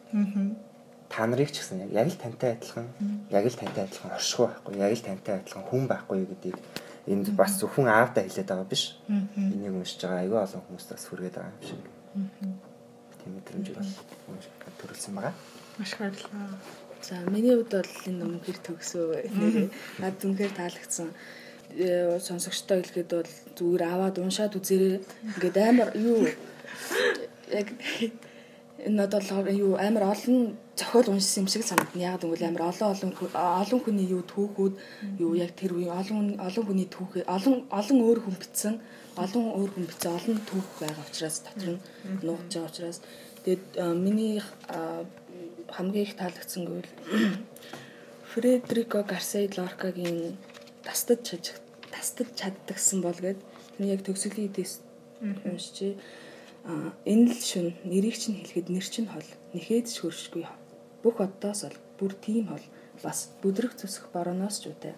Та 1.09 1.27
нарыг 1.27 1.53
ч 1.53 1.61
гэсэн 1.61 1.93
яг 1.93 2.07
л 2.09 2.17
тантай 2.17 2.57
адилхан 2.57 2.87
яг 3.31 3.45
л 3.47 3.57
тантай 3.57 3.85
адилхан 3.85 4.13
оршихуй 4.17 4.49
байхгүй 4.49 4.75
яг 4.81 4.93
л 4.93 5.07
тантай 5.07 5.35
адилхан 5.41 5.65
хүн 5.69 5.85
байхгүй 5.89 6.27
гэдгийг 6.27 6.59
энд 7.07 7.29
бас 7.37 7.57
зөвхөн 7.61 7.89
аавдаа 7.89 8.25
хэлээд 8.25 8.49
байгаа 8.49 8.69
биш. 8.69 8.97
Энийг 9.09 9.77
уншиж 9.77 10.01
байгаа 10.03 10.25
аюу 10.25 10.39
олон 10.41 10.63
хүмүүст 10.67 10.91
бас 10.93 11.05
хүргээд 11.07 11.37
байгаа 11.37 11.53
юм 11.53 11.63
шиг. 11.69 11.81
Тийм 13.21 13.33
мэдрэмж 13.37 13.67
бол 13.77 13.91
төрүүлсэн 14.81 15.15
байгаа. 15.15 15.35
Маш 15.79 15.97
баярлалаа. 15.99 16.49
За 17.03 17.15
миний 17.31 17.55
хувьд 17.57 17.73
бол 17.73 17.93
энэ 18.07 18.19
ном 18.21 18.41
хэр 18.45 18.59
төгсөө 18.67 19.27
нэрээ 19.39 19.69
над 19.99 20.17
үнэхээр 20.23 20.53
таалагдсан. 20.55 21.09
Э, 21.75 22.21
сонсогчтой 22.21 22.85
хэлэхэд 22.85 23.11
бол 23.11 23.33
зүгээр 23.57 23.83
аваад 23.89 24.17
уншаад 24.21 24.55
үзээрэй. 24.59 25.01
Ингээд 25.35 25.57
амар 25.57 25.91
юу? 25.97 26.29
Яг 27.51 27.69
энэ 28.87 28.97
надад 28.99 29.25
юу 29.51 29.75
амар 29.81 30.15
олон 30.15 30.61
зохиол 30.77 31.17
уншсан 31.17 31.43
юм 31.43 31.49
шиг 31.49 31.65
санагдана. 31.65 32.07
Яг 32.13 32.21
гэвэл 32.21 32.49
амар 32.49 32.69
олон 32.71 32.93
олон 32.93 33.11
олон 33.33 33.81
хүний 33.81 34.07
юу 34.13 34.23
түүхүүд 34.23 34.75
юу 35.25 35.33
яг 35.35 35.57
тэр 35.57 35.73
үеийн 35.73 35.97
олон 35.97 36.37
олон 36.37 36.65
хүний 36.69 36.89
түүхээ 36.93 37.25
олон 37.27 37.55
олон 37.71 37.99
өөр 38.07 38.19
хүн 38.23 38.37
бичсэн 38.43 38.75
олон 39.17 39.45
өөр 39.59 39.71
хүн 39.73 39.87
бичсэн 39.89 40.13
олон 40.19 40.39
түүх 40.49 40.69
байгаа 40.81 41.05
учраас 41.09 41.37
дотор 41.47 41.71
нь 41.73 41.81
нуугдж 42.27 42.53
байгаа 42.57 42.71
учраас. 42.73 42.99
Тэгээд 43.45 43.65
миний 44.05 44.43
хамгийн 45.77 46.07
их 46.07 46.15
таалагдсан 46.21 46.63
гэвэл 46.69 46.91
Фредерико 48.31 49.03
Гарсей 49.11 49.49
Лоркагийн 49.57 50.37
тастад 50.87 51.21
чаж 51.29 51.45
тастад 51.95 52.29
чаддагсан 52.39 53.01
бол 53.03 53.19
гээд 53.25 53.41
тэр 53.77 53.87
яг 53.95 54.01
төгсгөлийн 54.05 54.53
тест 54.57 54.81
уншчихъя 55.21 55.97
энэ 57.13 57.27
л 57.33 57.41
шүн 57.49 57.69
нэрийг 57.89 58.17
чинь 58.23 58.39
хэлэхэд 58.39 58.69
нэр 58.71 58.87
чинь 58.93 59.11
хол 59.11 59.29
нэхээд 59.55 59.87
ч 59.91 59.97
хөршгүй. 60.01 60.47
Бүх 61.03 61.17
одоос 61.19 61.61
бол 61.67 61.79
бүр 61.99 62.13
тийм 62.25 62.45
хол 62.53 62.67
бас 63.03 63.19
бүдрэг 63.43 63.73
зүсэх 63.75 64.15
борооноос 64.15 64.63
ч 64.63 64.71
үтэй 64.71 64.95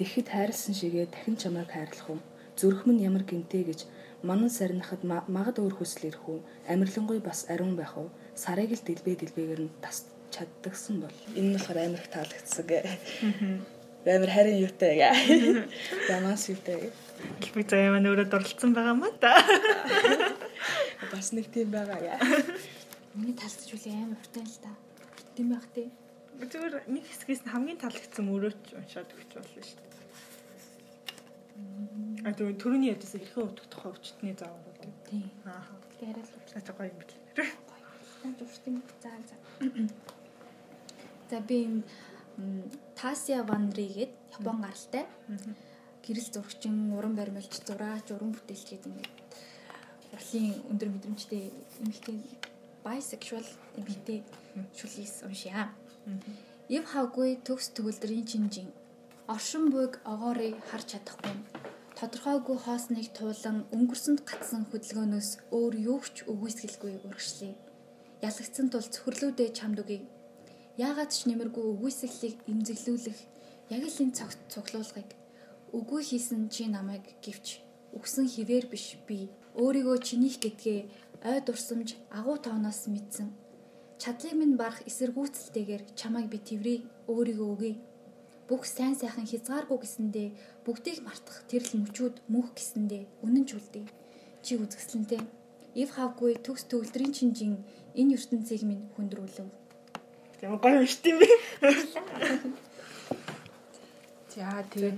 тэгэхэд 0.00 0.28
хайрлсан 0.32 0.74
шигээ 0.76 1.06
дахин 1.12 1.36
чамайг 1.36 1.68
хайрлах 1.72 2.08
уу? 2.08 2.20
Зүрх 2.56 2.88
минь 2.88 3.04
ямар 3.04 3.24
гинтээ 3.24 3.64
гэж 3.68 3.80
манан 4.24 4.48
сарнахад 4.48 5.04
магад 5.04 5.60
өөр 5.60 5.76
хүсэл 5.76 6.08
ирэх 6.08 6.24
үү? 6.24 6.40
Амирлангуй 6.72 7.20
бас 7.20 7.44
ариун 7.52 7.76
байх 7.76 8.00
уу 8.00 8.08
сарыг 8.42 8.70
л 8.72 8.86
дэлбээ 8.86 9.16
дэлбээгээр 9.20 9.62
нь 9.66 9.74
тас 9.84 10.08
чаддагсан 10.34 10.96
бол 11.04 11.16
энэ 11.38 11.48
нь 11.48 11.54
болохоор 11.56 11.78
амар 11.84 12.02
их 12.02 12.08
таалагдсан 12.14 12.64
гэ 12.70 12.78
амар 14.16 14.30
харин 14.32 14.62
юутай 14.66 14.92
гэ 14.96 15.08
ямаас 16.16 16.44
юутай 16.52 16.88
би 17.54 17.62
заяа 17.68 17.92
маань 17.92 18.08
өөрөө 18.08 18.28
дурлцсан 18.32 18.70
байгаа 18.72 18.96
маа 18.96 19.12
та 19.22 19.32
Бас 21.12 21.32
нэг 21.32 21.50
тийм 21.50 21.70
байгаа 21.74 21.98
яа. 21.98 22.20
Миний 23.16 23.34
талцж 23.34 23.72
үгүй 23.74 23.92
амар 23.96 24.20
уртай 24.22 24.44
л 24.46 24.58
та. 24.62 24.70
Тийм 25.34 25.48
байх 25.50 25.66
тий. 25.74 25.88
Зүгээр 26.38 26.86
нэг 26.86 27.04
хэсгээс 27.08 27.42
нь 27.44 27.52
хамгийн 27.52 27.80
таалагдсан 27.82 28.30
өрөөч 28.30 28.62
уншаад 28.78 29.10
өгч 29.10 29.30
болно 29.34 29.62
шүү 29.64 29.80
дээ. 29.80 29.90
А 32.28 32.30
тэр 32.36 32.54
төрөний 32.60 32.92
ядаас 32.94 33.16
эрхэн 33.18 33.48
утгах 33.48 33.68
тухай 33.72 33.90
өчтний 33.96 34.34
заавар 34.38 34.76
үү? 34.86 34.92
Тийм. 35.08 35.26
Аа. 35.48 35.66
Тэгээд 35.98 36.20
л 36.20 36.30
За 36.52 36.60
за 36.60 36.72
гоё 36.78 36.88
юм 36.92 36.98
бэл. 37.00 37.19
Тань 38.22 38.36
зүрхтэн 38.38 38.82
за 39.02 39.10
за. 39.28 39.36
За 41.30 41.40
би 41.40 41.56
энэ 41.64 41.82
Тасия 42.94 43.42
Вандри 43.42 43.86
гээд 43.88 44.12
Япон 44.38 44.60
гаралтай. 44.60 45.06
Гэрэл 46.04 46.28
зурагчин, 46.32 46.92
уран 46.96 47.14
баримлч, 47.16 47.52
зураач, 47.66 48.06
уран 48.10 48.32
бүтээлч 48.32 48.66
гэдэг 48.70 48.92
ингээд 48.92 49.16
урлагийн 50.12 50.54
өндөр 50.70 50.88
мэдрэмжтэй 50.92 51.44
эмэгтэй 51.80 52.18
bisexual 52.84 53.46
эмэгтэй 53.78 54.18
шүлгээс 54.76 55.16
уншия. 55.28 55.70
Ив 56.68 56.84
хавгүй 56.92 57.30
төгс 57.46 57.66
төгөлдрийн 57.76 58.26
чинжин 58.26 58.68
оршин 59.28 59.70
буйг 59.70 60.00
огоорыг 60.12 60.56
харж 60.70 60.86
чадахгүй 60.92 61.36
тодорхойгүй 61.98 62.56
хоосныг 62.64 63.08
туулан 63.18 63.58
өнгөрсөнд 63.76 64.20
гатсан 64.28 64.62
хөдөлгөөнөөс 64.70 65.30
өөр 65.56 65.74
юу 65.92 66.00
ч 66.00 66.24
үгүйсгэлгүй 66.32 66.92
урагшлээ. 67.06 67.54
Ялагдсан 68.20 68.68
тул 68.68 68.84
цөхрлүүдээ 68.84 69.48
чамд 69.56 69.80
үгүй. 69.82 70.00
яагаад 70.76 71.10
ч 71.12 71.28
нэмэргүй 71.28 71.64
үгүйсгэлийг 71.72 72.36
эмзэглүүлэх 72.50 73.20
яг 73.74 73.82
л 73.84 74.00
энэ 74.04 74.16
цогт 74.16 74.40
цуглуулгыг 74.52 75.10
үгүй 75.76 76.02
хийсэн 76.04 76.48
чи 76.52 76.68
намайг 76.68 77.04
гівч 77.24 77.60
үгсэн 77.96 78.26
хിവэр 78.30 78.66
биш 78.72 78.96
би. 79.06 79.28
Өөрийгөө 79.60 79.98
чинийх 80.06 80.36
гэдгээ 80.40 80.80
ой 81.30 81.38
дурсамж 81.46 81.98
агуу 82.18 82.36
тооноос 82.38 82.86
мэдсэн. 82.86 83.28
Чадлыг 84.00 84.34
минь 84.38 84.56
барах 84.60 84.80
эсэргүүцэлтэйгээр 84.88 85.82
чамайг 85.98 86.26
би 86.30 86.38
тэврий 86.38 86.78
өөрийгөө 87.10 87.48
өгье 87.54 87.74
бүх 88.50 88.66
сайн 88.66 88.98
сайхан 88.98 89.30
хязгааргүй 89.30 89.78
гэсэндээ 89.78 90.28
бүгдийг 90.66 90.98
мартах 91.06 91.38
тэрл 91.50 91.70
мөчүүд 91.82 92.16
мөнх 92.32 92.50
гэсэндээ 92.58 93.02
үнэн 93.22 93.44
ч 93.46 93.54
үлдээ. 93.54 93.86
Чи 94.42 94.58
үзэсгэлэнтэй 94.58 95.20
ив 95.74 95.88
хавгүй 95.96 96.38
төгс 96.46 96.64
төгөлдрийн 96.70 97.12
чинжин 97.14 97.54
энэ 97.94 98.14
ертөнцийг 98.16 98.62
минь 98.66 98.88
хүндрүүлв 98.94 99.60
Тийм 100.40 100.56
гоё 100.56 100.80
биш 100.80 100.96
тийм 101.04 101.20
би. 101.20 101.28
За 104.32 104.64
тэгээд 104.72 104.96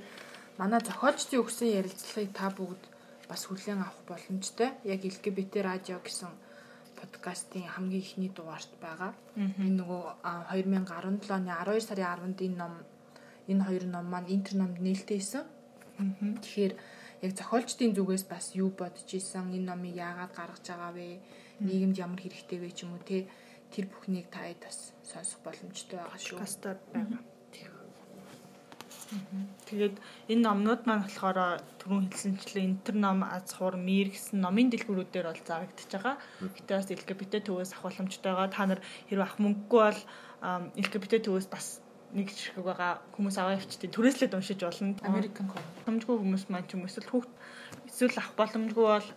манай 0.55 0.81
зохиолчдын 0.87 1.43
өгсөн 1.43 1.75
ярилцлагыг 1.83 2.31
та 2.31 2.47
бүгд 2.55 2.83
бас 3.27 3.43
хүлээн 3.51 3.83
авах 3.83 4.07
боломжтой. 4.07 4.71
Яг 4.87 5.03
LGBT 5.03 5.67
радио 5.67 5.99
гэсэн 5.99 6.31
подкастын 6.95 7.67
хамгийн 7.75 8.07
ихний 8.07 8.31
дугаарт 8.31 8.71
байгаа. 8.79 9.19
Энэ 9.35 9.83
нөгөө 9.83 10.03
2017 10.23 11.35
оны 11.35 11.51
12 11.51 11.91
сарын 11.91 12.07
10-нд 12.07 12.39
энэ 12.47 12.59
ном 12.63 12.75
энэ 13.51 13.65
хоёр 13.67 13.85
ном 13.91 14.07
маань 14.07 14.31
интер 14.31 14.55
номд 14.63 14.79
нээлттэй 14.79 15.19
исэн. 15.19 15.43
Тэгэхээр 16.39 16.75
яг 17.23 17.33
зохиолчдын 17.39 17.95
зүгээс 17.95 18.25
бас 18.27 18.47
юу 18.59 18.71
бодож 18.75 19.09
исэн, 19.15 19.55
энэ 19.57 19.71
номыг 19.71 19.95
яагаад 19.95 20.33
гаргаж 20.35 20.67
байгаа 20.67 20.93
вэ? 20.93 21.23
Нийгэмд 21.63 21.97
ямар 22.05 22.21
хэрэгтэй 22.21 22.59
вэ 22.59 22.71
ч 22.75 22.83
юм 22.83 22.99
уу 22.99 23.03
те 23.07 23.31
тэр 23.73 23.87
бүхнийг 23.89 24.27
таад 24.35 24.59
бас 24.59 24.91
сонсох 25.07 25.41
боломжтой 25.47 25.97
байгаа 26.03 26.19
шүү. 26.19 26.39
Подкастаар 26.39 26.79
байгаа. 26.93 27.23
Тэгээд 29.69 29.97
энэ 30.33 30.45
номнууд 30.45 30.83
маань 30.89 31.05
болохоор 31.05 31.61
түрүүн 31.81 32.09
хэлсэнчлэн 32.11 32.69
интер 32.69 32.95
ном 32.97 33.21
аз 33.23 33.53
хуур 33.57 33.77
мир 33.77 34.09
гэсэн 34.13 34.41
номын 34.41 34.73
дэлгүүрүүдээр 34.73 35.27
бол 35.29 35.43
зарагдчихж 35.49 35.93
байгаа. 35.93 36.17
Гэтэ 36.57 36.73
бас 36.77 36.89
LGBT 36.89 37.35
төвөөс 37.45 37.73
авах 37.73 37.85
боломжтой 37.87 38.33
байгаа. 38.33 38.49
Та 38.57 38.65
нар 38.67 38.81
хэрвээ 39.09 39.25
авах 39.25 39.39
мөнгөгүй 39.45 39.81
бол 39.85 40.01
LGBT 40.81 41.13
төвөөс 41.29 41.49
бас 41.53 41.67
нэг 42.13 42.29
шиг 42.29 42.61
байгаа 42.61 43.01
хүмүүс 43.17 43.37
аваа 43.41 43.57
явчихдээ 43.57 43.91
түрээслээд 43.93 44.37
уншиж 44.37 44.61
болно. 44.61 44.95
American 45.03 45.47
Corner. 45.49 45.73
Боломжгүй 45.81 46.17
хүмүүс 46.21 46.45
маань 46.53 46.69
ч 46.69 46.77
юм 46.77 46.85
эсвэл 46.85 47.09
хүүхд 47.09 47.33
эсвэл 47.89 48.21
авах 48.21 48.37
боломжгүй 48.37 48.87
бол 48.87 49.09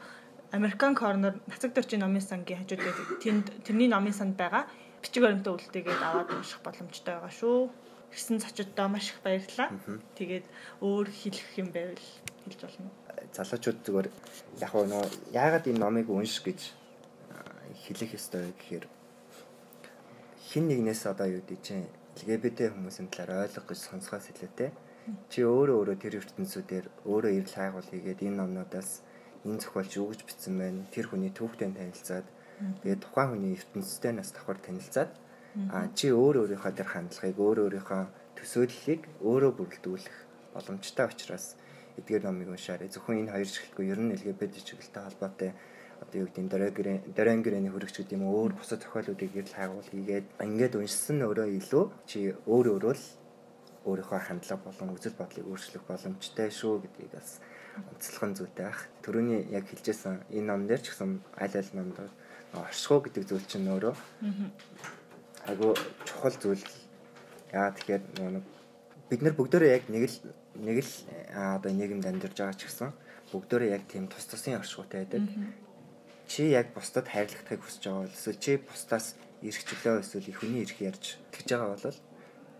American 0.56 0.94
Corner 0.96 1.34
нацаг 1.48 1.76
дөрчийн 1.76 2.02
номын 2.04 2.24
сангийн 2.24 2.64
хажууд 2.64 3.20
тэнд 3.20 3.46
тэрний 3.68 3.92
номын 3.92 4.16
санд 4.16 4.40
байгаа 4.40 4.64
бичиг 5.04 5.24
баримтаа 5.24 5.54
үлдээгээд 5.60 6.02
аваад 6.02 6.30
унших 6.32 6.64
боломжтой 6.64 7.14
байгаа 7.20 7.34
шүү. 7.36 7.70
Ирсэн 8.16 8.40
зочдоо 8.40 8.88
маш 8.88 9.12
их 9.12 9.20
баярлалаа. 9.22 9.70
Тэгээд 10.16 10.46
өөр 10.80 11.08
хэлэх 11.12 11.52
юм 11.60 11.70
байвал 11.76 12.06
хэлж 12.48 12.62
болно. 12.64 12.90
Залуучууд 13.36 13.80
зүгээр 13.84 14.08
яг 14.64 14.72
нөө 14.72 15.04
яагаад 15.36 15.68
энэ 15.68 15.84
номыг 15.84 16.08
унш 16.10 16.40
гэж 16.42 16.60
хэлэх 17.86 18.16
ёстой 18.16 18.50
вэ 18.50 18.52
гэхээр 18.56 18.86
хин 20.50 20.66
нэгнээс 20.72 21.06
одоо 21.12 21.28
юу 21.28 21.44
гэж 21.44 21.62
чинь 21.62 21.86
LGBT 22.16 22.72
хүмүүсийн 22.72 23.12
талаар 23.12 23.44
ойлгох 23.44 23.68
гэж 23.68 23.80
сонсгоос 23.92 24.32
илүүтэй 24.32 24.72
чи 25.30 25.44
өөрөө 25.44 25.76
өөрөө 25.84 25.98
тэр 26.00 26.14
ертөнцүүдээр 26.24 26.86
өөрөө 27.04 27.32
ирэл 27.36 27.58
хайгуул 27.60 27.92
хийгээд 27.92 28.26
энэ 28.26 28.40
номнуудаас 28.40 29.04
энэ 29.44 29.60
зохиолч 29.62 29.92
юу 30.00 30.10
гэж 30.10 30.22
бичсэн 30.24 30.56
байна? 30.58 30.88
Тэр 30.96 31.06
хүний 31.12 31.30
түүхтэй 31.36 31.70
танилцаад 31.76 32.28
тэгээд 32.82 33.04
тухайн 33.04 33.30
хүний 33.36 33.54
ертөнцтэй 33.60 34.14
нас 34.16 34.32
давхар 34.32 34.58
танилцаад 34.64 35.12
а 35.76 35.92
чи 35.94 36.10
өөр 36.10 36.48
өөрийнхөө 36.48 36.74
тэр 36.74 36.90
хандлагыг 36.90 37.38
өөр 37.38 37.58
өөрийнхөө 37.68 38.04
төсөөллийг 38.40 39.02
өөрөө 39.22 39.52
бүрэлдүүлэх 39.60 40.18
боломжтой 40.56 41.06
учраас 41.12 41.60
эдгээр 42.00 42.24
номыг 42.28 42.50
уншаарай. 42.52 42.90
Зөвхөн 42.92 43.28
энэ 43.28 43.34
хоёр 43.36 43.50
шиглэлгүй 43.52 43.86
ер 43.92 44.00
нь 44.00 44.14
LGBT 44.16 44.54
чиглэлтэй 44.64 45.04
холбоотой 45.04 45.52
одоо 46.02 46.18
юу 46.22 46.28
гэдэг 46.28 46.44
нь 46.44 47.14
Дорангрэний 47.16 47.72
хөрөгч 47.72 47.96
гэдэг 48.04 48.18
юм 48.18 48.28
өөр 48.28 48.54
бусад 48.60 48.84
зохиолуудыг 48.84 49.32
гэрэл 49.32 49.56
хайгуул 49.56 49.90
хийгээд 49.92 50.26
ингээд 50.44 50.76
уншсан 50.76 51.24
өөрөө 51.24 51.48
илүү 51.60 51.86
чи 52.10 52.20
өөр 52.48 52.68
өөрөө 52.76 52.94
л 52.96 53.06
өөрийнхөө 53.86 54.20
хандлага 54.26 54.66
болон 54.66 54.90
үзэл 54.98 55.20
бодлыг 55.20 55.46
өөрчлөх 55.46 55.84
боломжтой 55.86 56.50
шүү 56.50 56.74
гэдгийг 56.84 57.12
бас 57.14 57.40
онцлогын 57.92 58.34
зүйтэй 58.34 58.66
байх. 58.66 58.80
Төрөний 59.06 59.46
яг 59.54 59.70
хэлжсэн 59.70 60.26
энэ 60.34 60.48
ном 60.50 60.66
дээр 60.66 60.82
ч 60.82 60.90
гэсэн 60.90 61.22
аль 61.38 61.56
аль 61.56 61.72
номд 61.78 61.98
оршихуу 62.54 63.00
гэдэг 63.06 63.24
зүйл 63.30 63.46
чинь 63.46 63.70
өөрөө 63.70 63.96
айгу 65.50 65.76
чухал 66.08 66.36
зүйл. 66.42 66.66
Яа 67.54 67.70
тэгэхээр 67.78 68.04
нэг 68.36 68.46
бид 69.10 69.22
нар 69.22 69.36
бүгдөө 69.38 69.70
яг 69.70 69.86
нэг 69.92 70.10
л 70.10 70.18
нэг 70.58 70.78
л 70.82 70.94
одоо 71.36 71.72
нийгэмд 71.72 72.10
амьдарч 72.10 72.38
байгаа 72.42 72.58
ч 72.58 72.66
гэсэн 72.66 72.90
бүгдөө 73.30 73.70
яг 73.70 73.84
тийм 73.86 74.10
тус 74.10 74.26
тусын 74.26 74.58
оршихуйтай 74.58 75.06
байдаг. 75.06 75.24
Чи 76.28 76.50
яг 76.50 76.74
бусдад 76.74 77.08
хайрлагдахыг 77.08 77.62
хүсэж 77.62 77.84
байгаа 77.86 78.04
бол 78.06 78.18
эсвэл 78.18 78.42
чи 78.42 78.52
бусдаас 78.58 79.16
эрхчлөө 79.46 80.02
эсвэл 80.02 80.30
их 80.32 80.40
хүний 80.42 80.66
эрх 80.66 80.78
ярьж 80.82 81.22
тэгж 81.32 81.48
байгаа 81.54 81.78
бол 81.78 81.98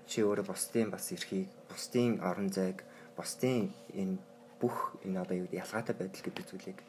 чи 0.06 0.22
өөрөө 0.22 0.46
бусдын 0.46 0.94
бас 0.94 1.10
эрхийг, 1.12 1.50
бусдын 1.70 2.22
орон 2.22 2.54
зайг, 2.54 2.86
бусдын 3.18 3.74
энэ 3.94 4.22
бүх 4.62 4.94
энэ 5.02 5.22
одоо 5.22 5.38
юу 5.42 5.50
ялгаатай 5.50 5.96
байдал 5.98 6.22
гэдэг 6.22 6.46
зүйлийг 6.46 6.80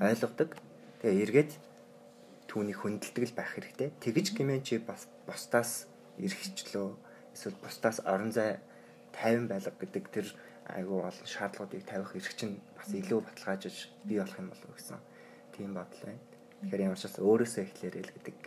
ойлгодог. 0.00 0.50
Тэгээ 1.00 1.22
эргээд 1.24 1.52
түүнийг 2.48 2.78
хөндлөлдөг 2.84 3.24
л 3.32 3.38
байх 3.38 3.56
хэрэгтэй. 3.56 3.88
Тэгж 4.04 4.26
гэмээр 4.36 4.62
чи 4.62 4.76
бас 4.84 5.08
бусдаас 5.24 5.88
эрхчлөө 6.20 6.92
эсвэл 7.32 7.56
бусдаас 7.64 8.04
орон 8.04 8.32
зай 8.36 8.60
тайван 9.16 9.48
байлга 9.48 9.72
гэдэг 9.72 10.04
тэр 10.12 10.26
айгүй 10.68 11.00
олон 11.00 11.26
шаардлагуудыг 11.26 11.88
тавих 11.88 12.12
эрх 12.16 12.36
чинь 12.36 12.60
бас 12.76 12.92
илүү 12.92 13.20
баталгаажиж 13.24 13.88
бий 14.04 14.20
болох 14.20 14.38
юм 14.38 14.52
болов 14.52 14.70
гэсэн 14.76 15.00
тийм 15.56 15.74
бодол 15.76 16.02
байна. 16.04 16.22
Тэгэхээр 16.62 16.84
ямар 16.86 16.98
ч 16.98 17.04
бас 17.06 17.16
өөрөөсөө 17.18 17.62
эхлээрэй 17.66 18.02
л 18.02 18.14
гэдэг 18.16 18.38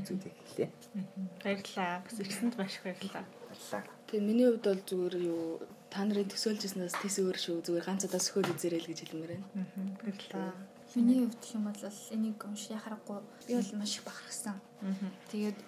зүйлийг 0.00 0.36
хэлье. 0.48 0.66
Баярлалаа. 1.44 2.00
Бас 2.00 2.16
ирсэнд 2.16 2.54
маш 2.56 2.76
их 2.76 2.84
баярлалаа. 2.84 3.24
Баярлалаа. 3.28 3.82
Тэгээ 4.08 4.26
миний 4.26 4.46
хувьд 4.48 4.64
бол 4.64 4.82
зүгээр 4.88 5.14
юу 5.20 5.42
та 5.92 6.04
нарын 6.08 6.32
төсөөлжсэнээс 6.32 6.96
тис 7.04 7.16
өөр 7.20 7.36
шүү. 7.36 7.56
Зүгээр 7.60 7.84
ганц 7.84 8.08
удаа 8.08 8.22
сөхөөл 8.24 8.52
үзээрэй 8.56 8.80
л 8.80 8.88
гэж 8.88 8.98
хэлмээр 9.04 9.32
байна. 9.36 9.46
Баярлалаа. 10.00 10.52
Миний 10.96 11.20
хувьд 11.20 11.44
юм 11.52 11.64
бол 11.68 11.80
энийг 12.16 12.38
уншиж 12.40 12.72
харахгүй 12.80 13.20
би 13.48 13.52
бол 13.56 13.72
маш 13.76 13.92
их 13.96 14.04
бахархсан. 14.08 14.56
Тэгээд 15.28 15.58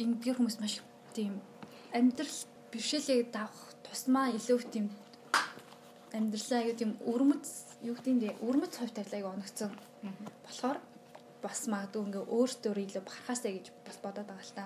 энэ 0.00 0.14
гэр 0.24 0.36
хүмүүс 0.40 0.56
маш 0.60 0.80
тийм 1.12 1.40
амьдрал 1.92 2.36
бэрхшээлийг 2.72 3.28
давах 3.28 3.60
тусмаа 3.84 4.32
илүү 4.32 4.58
тийм 4.72 4.86
амьдралаа 6.16 6.60
аюу 6.64 6.76
тийм 6.80 6.92
өрмөц 7.04 7.46
юу 7.84 7.94
гэдэг 7.96 8.14
нь 8.14 8.24
өрмөц 8.44 8.72
хувь 8.78 8.94
тавилааг 8.94 9.26
оногцсон. 9.36 9.72
Болохоор 10.44 10.78
бас 11.42 11.60
магадгүй 11.72 12.02
ингээ 12.04 12.24
өөртөө 12.28 12.72
илүү 12.84 13.02
бахархаасаа 13.04 13.52
гэж 13.56 13.66
бас 13.84 13.96
бодоод 14.04 14.28
байгаа 14.28 14.44
л 14.44 14.56
та. 14.56 14.64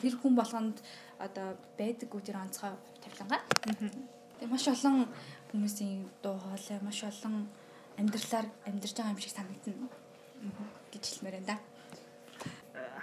Тэр 0.00 0.14
хүн 0.16 0.34
болгонд 0.36 0.80
одоо 1.20 1.56
байдаггүй 1.76 2.20
тэр 2.24 2.40
онцгой 2.40 2.72
тавилангаа. 3.04 3.40
Тэгээ 4.40 4.48
маш 4.48 4.64
олон 4.68 5.08
хүмүүсийн 5.52 6.08
дуу 6.24 6.36
хоолой 6.40 6.80
маш 6.80 7.04
олон 7.04 7.48
амьдралаар 8.00 8.46
амьдарч 8.68 8.96
байгаа 8.96 9.12
юм 9.12 9.20
шиг 9.20 9.32
санагдана 9.36 9.88
гэж 10.92 11.04
хэлмээр 11.04 11.36
байна 11.36 11.48
да. 11.52 11.56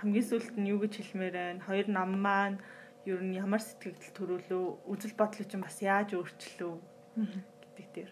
Хамгийн 0.01 0.26
сүүлд 0.26 0.57
нь 0.57 0.69
юу 0.74 0.80
гэж 0.82 0.93
хэлмээр 1.01 1.34
байна? 1.34 1.65
Хоёр 1.65 1.88
нам 1.89 2.17
маань 2.17 2.57
ер 3.05 3.21
нь 3.21 3.38
ямар 3.38 3.61
сэтгэл 3.61 4.15
төрүүлөө, 4.17 4.89
үзэл 4.89 5.17
бодлоо 5.17 5.45
чинь 5.45 5.65
бас 5.65 5.78
яаж 5.82 6.13
өөрчлөө 6.17 6.74
гэдэг 7.17 7.88
дээр. 7.93 8.11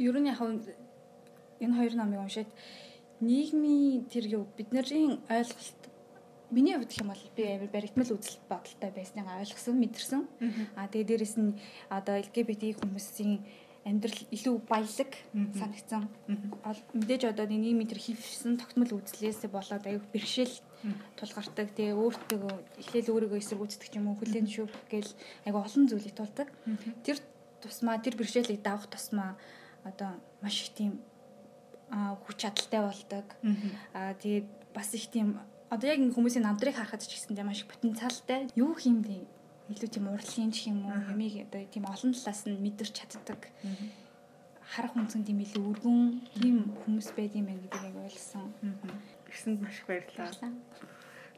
Ер 0.00 0.16
нь 0.20 0.28
яг 0.32 0.40
энэ 1.60 1.76
хоёр 1.76 1.94
намыг 1.96 2.20
уншаад 2.20 2.50
нийгмийн 3.20 4.08
тэр 4.08 4.24
юу 4.26 4.44
бидний 4.56 4.80
ойлголт 5.28 5.80
миний 6.50 6.74
хувьд 6.74 6.92
юм 6.98 7.08
бол 7.12 7.24
би 7.36 7.42
амар 7.46 7.70
баригдмал 7.70 8.10
үзэл 8.16 8.40
бодолтой 8.48 8.90
байсныг 8.90 9.26
ойлгосон, 9.28 9.76
мэдэрсэн. 9.78 10.22
Аа 10.74 10.88
тэгээ 10.90 11.08
дээрэс 11.08 11.36
нь 11.38 11.54
одоо 11.88 12.18
LGBT 12.18 12.74
хүмүүсийн 12.80 13.38
амьдрал 13.84 14.20
илүү 14.34 14.54
баялаг 14.66 15.10
санагдсан. 15.32 16.10
Мэдээж 16.92 17.22
одоо 17.30 17.46
нийгмийн 17.46 17.88
тэр 17.88 18.02
хөвсөн 18.02 18.58
тогтмол 18.58 18.98
үзлээс 18.98 19.46
болоод 19.46 19.84
аюу 19.86 20.02
бэрхшээл 20.12 20.56
тулгардаг. 21.16 21.68
Тэгээ 21.76 21.96
өөртөө 21.96 22.42
эхлээл 22.82 23.12
өөрийгөө 23.14 23.40
эсэргүүцдэг 23.40 23.96
юм 23.96 24.12
уу, 24.12 24.18
хүлэн 24.20 24.44
зөвшөөрөх 24.48 24.84
гээл 24.90 25.12
аюу 25.48 25.64
олон 25.64 25.84
зүйлийг 25.88 26.16
тулдаг. 26.18 26.48
Тэр 27.06 27.18
тусмаа 27.62 27.96
тэр 28.04 28.16
бэрхшээлийг 28.20 28.60
давах 28.60 28.90
тусмаа 28.90 29.38
одоо 29.84 30.12
маш 30.42 30.60
их 30.60 30.76
тийм 30.76 31.00
хүч 31.90 32.36
чадалтай 32.46 32.80
болдог. 32.86 33.26
Аа 33.94 34.14
тэгээд 34.14 34.48
бас 34.74 34.94
их 34.94 35.10
тийм 35.10 35.38
одоо 35.70 35.86
яг 35.90 36.00
хүмүүсийн 36.14 36.46
намдрыг 36.46 36.74
харахад 36.74 37.02
ч 37.02 37.14
гэсэн 37.18 37.34
маш 37.46 37.62
их 37.62 37.70
потенциалтай. 37.70 38.50
Юу 38.54 38.74
хиймдээ 38.74 39.22
илүү 39.70 39.90
тийм 39.90 40.10
урлагийн 40.10 40.50
ч 40.50 40.70
юм 40.70 40.86
уу 40.86 40.98
ямиг 41.10 41.46
одоо 41.46 41.62
тийм 41.70 41.86
олон 41.86 42.10
талаас 42.14 42.42
нь 42.46 42.58
мэдэрч 42.58 42.94
чаддаг. 43.06 43.50
Харах 44.66 44.94
үнцэн 44.98 45.22
тийм 45.26 45.38
илүү 45.42 45.62
өргөн 45.62 46.26
тийм 46.34 46.74
хүмүүс 46.82 47.14
байд 47.14 47.34
юм 47.38 47.46
байна 47.50 47.62
гэдгийг 47.66 47.96
ойлгосон. 48.02 48.50
Ирсэнд 49.30 49.58
маш 49.62 49.78
их 49.78 49.86
баярлалаа. 49.86 50.50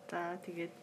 За 0.08 0.36
тэгээд 0.44 0.74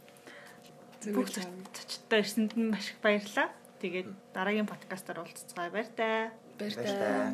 бүх 1.14 1.30
зочдтой 1.30 2.20
ирсэнд 2.22 2.54
нь 2.54 2.70
маш 2.70 2.94
их 2.94 3.02
баярлалаа. 3.02 3.50
Тэгээд 3.82 4.10
дараагийн 4.34 4.70
подкастаар 4.70 5.26
уулзцгаая 5.26 5.74
баяр 5.74 5.90
таа. 5.98 6.34
Баяр 6.58 6.74
таа. 6.74 7.34